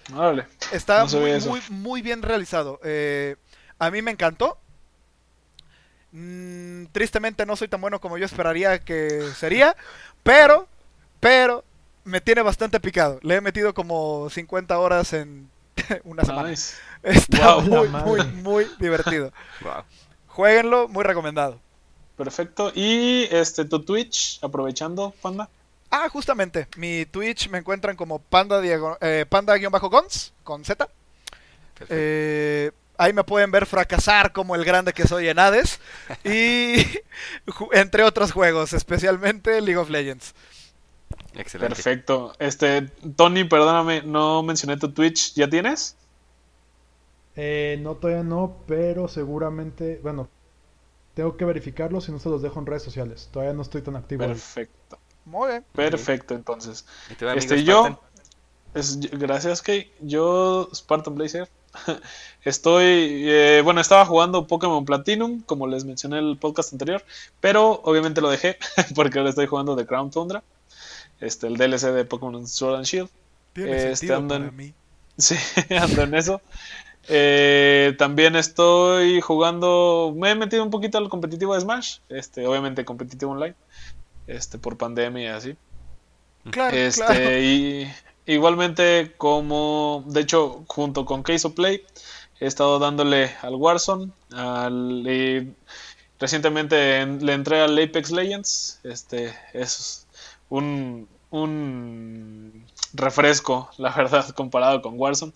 [0.70, 2.78] Está No muy, muy bien realizado.
[2.84, 3.36] Eh,
[3.78, 4.58] a mí me encantó.
[6.12, 9.76] Mm, tristemente no soy tan bueno como yo esperaría que sería.
[10.22, 10.68] Pero,
[11.20, 11.64] pero,
[12.04, 13.18] me tiene bastante picado.
[13.22, 15.50] Le he metido como 50 horas en
[16.04, 16.50] una semana.
[16.50, 16.74] Nice.
[17.02, 17.62] Está Wow.
[17.62, 19.32] muy, muy, muy divertido.
[19.62, 19.84] Wow.
[20.28, 21.60] Jueguenlo, muy recomendado.
[22.16, 22.72] Perfecto.
[22.74, 25.48] Y este tu Twitch, aprovechando, Panda.
[25.90, 30.88] Ah, justamente, mi Twitch me encuentran como panda diago- eh, panda-gons con Z.
[31.74, 31.94] Perfecto.
[31.94, 32.70] Eh,
[33.02, 35.80] ahí me pueden ver fracasar como el grande que soy en Hades.
[36.24, 36.76] Y
[37.72, 40.34] entre otros juegos, especialmente League of Legends.
[41.34, 41.74] Excelente.
[41.74, 42.32] Perfecto.
[42.38, 42.82] Este,
[43.16, 45.34] Tony, perdóname, no mencioné tu Twitch.
[45.34, 45.96] ¿Ya tienes?
[47.36, 50.28] Eh, no, todavía no, pero seguramente, bueno,
[51.14, 53.28] tengo que verificarlo si no se los dejo en redes sociales.
[53.32, 54.22] Todavía no estoy tan activo.
[54.24, 54.28] ahí.
[54.30, 54.98] Perfecto.
[55.24, 55.64] Muy bien.
[55.72, 56.84] Perfecto, entonces.
[57.08, 58.00] ¿Y amigo Este, yo,
[58.74, 59.90] es- gracias, Kay.
[60.00, 61.48] Yo, Spartan Blazer,
[62.44, 67.04] estoy, eh, bueno, estaba jugando Pokémon Platinum, como les mencioné en el podcast anterior,
[67.40, 68.58] pero obviamente lo dejé
[68.94, 70.42] porque ahora estoy jugando The Crown Tundra,
[71.20, 73.08] este, el DLC de Pokémon Sword and Shield.
[73.52, 74.74] Tiene Este, sentido ando para en- mí.
[75.18, 75.36] Sí,
[75.78, 76.40] ando en eso.
[77.08, 82.84] Eh, también estoy jugando, me he metido un poquito al competitivo de Smash, este, obviamente
[82.84, 83.54] competitivo online,
[84.26, 85.56] este, por pandemia y así.
[86.50, 87.38] Claro, Este, claro.
[87.40, 87.90] y
[88.26, 91.82] igualmente como, de hecho, junto con Case of Play,
[92.40, 95.54] he estado dándole al Warzone, al, y
[96.18, 100.06] recientemente en- le entré al Apex Legends, este, es
[100.48, 105.32] un, un refresco, la verdad, comparado con Warzone,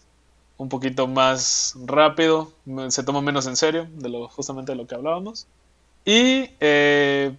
[0.58, 2.52] un poquito más rápido,
[2.88, 5.46] se toma menos en serio, de lo, justamente de lo que hablábamos,
[6.04, 7.36] y eh,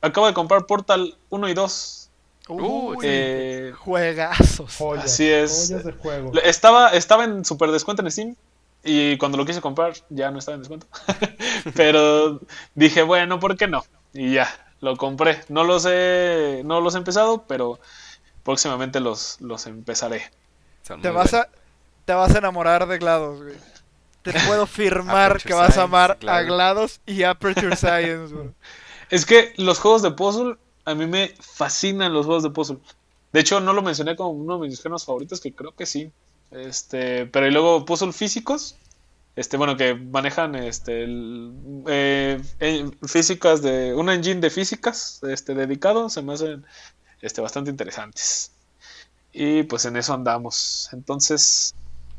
[0.00, 1.99] acabo de comprar Portal 1 y 2,
[2.50, 4.76] Uy, eh, juegazos.
[4.76, 5.68] Joyas, Así es.
[5.68, 6.32] joyas de juego.
[6.42, 8.36] Estaba, estaba en super descuento en Steam.
[8.82, 10.86] Y cuando lo quise comprar, ya no estaba en descuento.
[11.74, 12.40] Pero
[12.74, 13.84] dije, bueno, ¿por qué no?
[14.12, 14.48] Y ya,
[14.80, 15.40] lo compré.
[15.48, 17.78] No los he, no los he empezado, pero
[18.42, 20.30] próximamente los, los empezaré.
[21.02, 21.48] Te vas, a,
[22.04, 23.54] te vas a enamorar de GLaDOS, güey.
[24.22, 28.50] Te puedo firmar que vas a amar a GLaDOS y Aperture Science, güey.
[29.10, 30.56] Es que los juegos de puzzle,
[30.90, 32.78] a mí me fascinan los juegos de puzzle.
[33.32, 36.10] De hecho, no lo mencioné como uno de mis géneros favoritos, que creo que sí.
[36.50, 38.76] Este, pero y luego puzzle físicos,
[39.36, 41.06] este, bueno, que manejan este,
[41.86, 42.40] eh,
[43.06, 46.64] físicas de, un engine de físicas este, dedicado, se me hacen
[47.22, 48.52] este, bastante interesantes.
[49.32, 50.88] Y pues en eso andamos.
[50.92, 51.74] Entonces,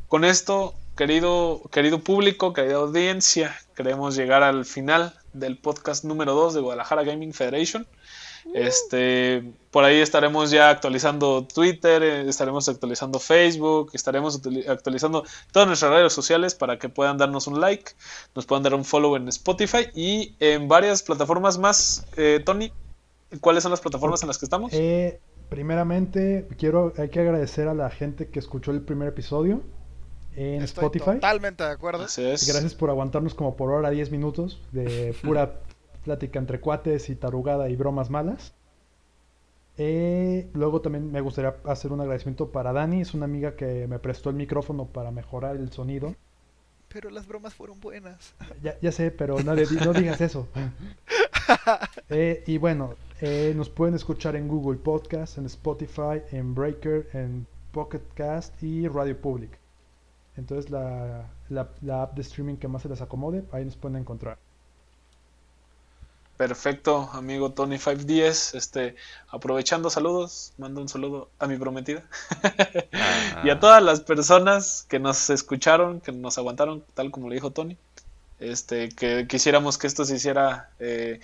[0.08, 6.54] con esto, querido, querido público, querida audiencia, queremos llegar al final del podcast número 2
[6.54, 7.86] de Guadalajara Gaming Federation.
[8.54, 15.92] Este, por ahí estaremos ya actualizando Twitter, eh, estaremos actualizando Facebook, estaremos actualizando todas nuestras
[15.92, 17.92] redes sociales para que puedan darnos un like,
[18.36, 22.06] nos puedan dar un follow en Spotify y en varias plataformas más.
[22.18, 22.72] Eh, Tony,
[23.40, 24.72] ¿cuáles son las plataformas en las que estamos?
[24.74, 25.20] Eh,
[25.50, 29.62] primeramente, quiero, hay que agradecer a la gente que escuchó el primer episodio
[30.36, 31.16] en Spotify.
[31.16, 32.00] Totalmente de acuerdo.
[32.00, 35.56] Gracias por aguantarnos como por hora 10 minutos de pura
[36.04, 38.54] plática entre cuates y tarugada y bromas malas.
[39.78, 44.00] Eh, luego también me gustaría hacer un agradecimiento para Dani, es una amiga que me
[44.00, 46.14] prestó el micrófono para mejorar el sonido.
[46.90, 48.34] Pero las bromas fueron buenas.
[48.62, 50.48] Ya, sé, pero no, no digas eso.
[52.10, 57.46] Eh, y bueno, eh, nos pueden escuchar en Google Podcast, en Spotify, en Breaker, en
[57.72, 59.60] Pocket Cast y Radio Public.
[60.38, 64.38] Entonces la, la app de streaming que más se les acomode, ahí nos pueden encontrar.
[66.42, 68.56] Perfecto, amigo Tony 510.
[68.56, 68.96] Este,
[69.30, 72.04] aprovechando saludos, mando un saludo a mi prometida.
[73.44, 77.52] y a todas las personas que nos escucharon, que nos aguantaron, tal como le dijo
[77.52, 77.78] Tony.
[78.40, 81.20] Este, que quisiéramos que esto se hiciera eh,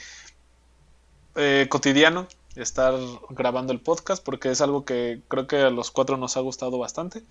[1.34, 2.94] eh, cotidiano, estar
[3.32, 6.78] grabando el podcast, porque es algo que creo que a los cuatro nos ha gustado
[6.78, 7.24] bastante.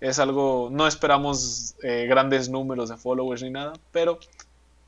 [0.00, 4.18] Es algo, no esperamos eh, grandes números de followers ni nada, pero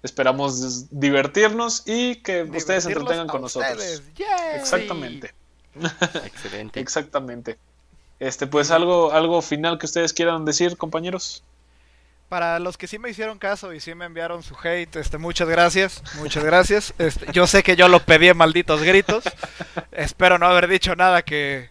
[0.04, 4.02] Esperamos divertirnos y que ustedes se entretengan con nosotros.
[4.54, 5.34] Exactamente.
[6.24, 6.78] Excelente.
[6.80, 7.58] Exactamente.
[8.20, 11.42] Este, pues algo, algo final que ustedes quieran decir, compañeros.
[12.28, 15.48] Para los que sí me hicieron caso y sí me enviaron su hate, este, muchas
[15.48, 16.92] gracias, muchas gracias.
[16.98, 19.24] Este, yo sé que yo lo pedí en malditos gritos.
[19.90, 21.70] Espero no haber dicho nada que,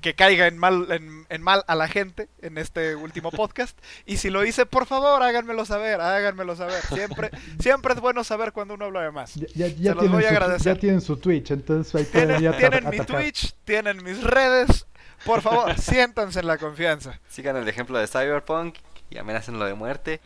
[0.00, 0.86] que caiga en mal,
[1.28, 3.78] en, mal a la gente en este último podcast.
[4.06, 6.82] Y si lo hice, por favor, háganmelo saber, háganmelo saber.
[6.82, 7.30] Siempre,
[7.60, 9.34] siempre es bueno saber cuando uno habla de más.
[9.54, 10.74] Ya, ya, los voy a agradecer.
[10.74, 14.86] Ya tienen su Twitch, entonces ahí Tienen, tienen mi Twitch, tienen mis redes.
[15.24, 17.20] Por favor, siéntanse en la confianza.
[17.28, 18.76] Sigan el ejemplo de Cyberpunk
[19.10, 19.18] y
[19.58, 20.20] lo de muerte.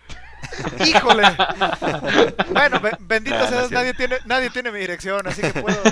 [0.84, 1.22] ¡Híjole!
[2.52, 5.76] bueno, bendito sea, nadie, tiene, nadie tiene mi dirección, así que puedo.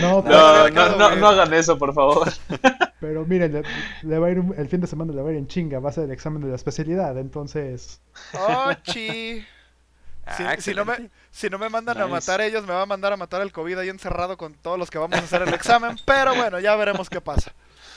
[0.00, 2.30] No, no, no, no, hagan eso, por favor.
[3.00, 3.64] Pero miren,
[4.02, 5.88] le, va a ir el fin de semana le va a ir en chinga, va
[5.88, 8.00] a ser el examen de la especialidad, entonces.
[8.34, 9.44] ¡Oh, chi!
[10.26, 13.12] Ah, si, no me, si no me mandan a matar ellos, me va a mandar
[13.12, 15.96] a matar el COVID ahí encerrado con todos los que vamos a hacer el examen.
[16.04, 17.52] Pero bueno, ya veremos qué pasa.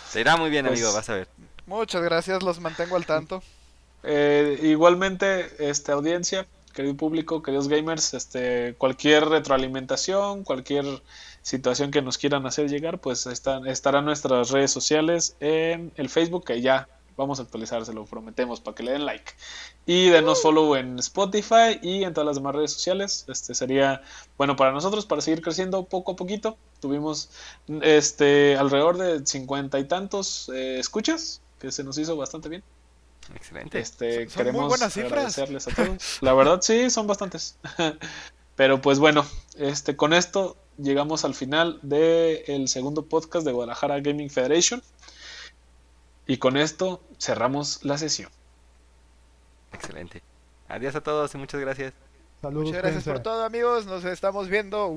[0.07, 1.27] Se irá muy bien, pues amigo, vas a ver.
[1.65, 3.41] Muchas gracias, los mantengo al tanto.
[4.03, 10.85] Eh, igualmente, este, audiencia, querido público, queridos gamers, este, cualquier retroalimentación, cualquier
[11.41, 16.45] situación que nos quieran hacer llegar, pues están, estarán nuestras redes sociales en el Facebook,
[16.45, 19.33] que ya vamos a actualizar, se lo prometemos, para que le den like.
[19.85, 23.25] Y denos follow en Spotify y en todas las demás redes sociales.
[23.27, 24.01] Este sería
[24.37, 26.57] bueno para nosotros, para seguir creciendo poco a poquito.
[26.79, 27.29] Tuvimos
[27.81, 32.63] este alrededor de cincuenta y tantos eh, escuchas, que se nos hizo bastante bien.
[33.35, 33.79] Excelente.
[33.79, 36.17] Este, queremos muy buenas agradecerles a todos.
[36.21, 37.57] La verdad, sí, son bastantes.
[38.55, 39.25] Pero pues bueno,
[39.57, 44.81] este, con esto llegamos al final del segundo podcast de Guadalajara Gaming Federation.
[46.27, 48.29] Y con esto cerramos la sesión.
[49.73, 50.21] Excelente.
[50.67, 51.93] Adiós a todos y muchas gracias.
[52.41, 52.67] Saludos.
[52.67, 53.85] Muchas gracias por todo, amigos.
[53.85, 54.89] Nos estamos viendo.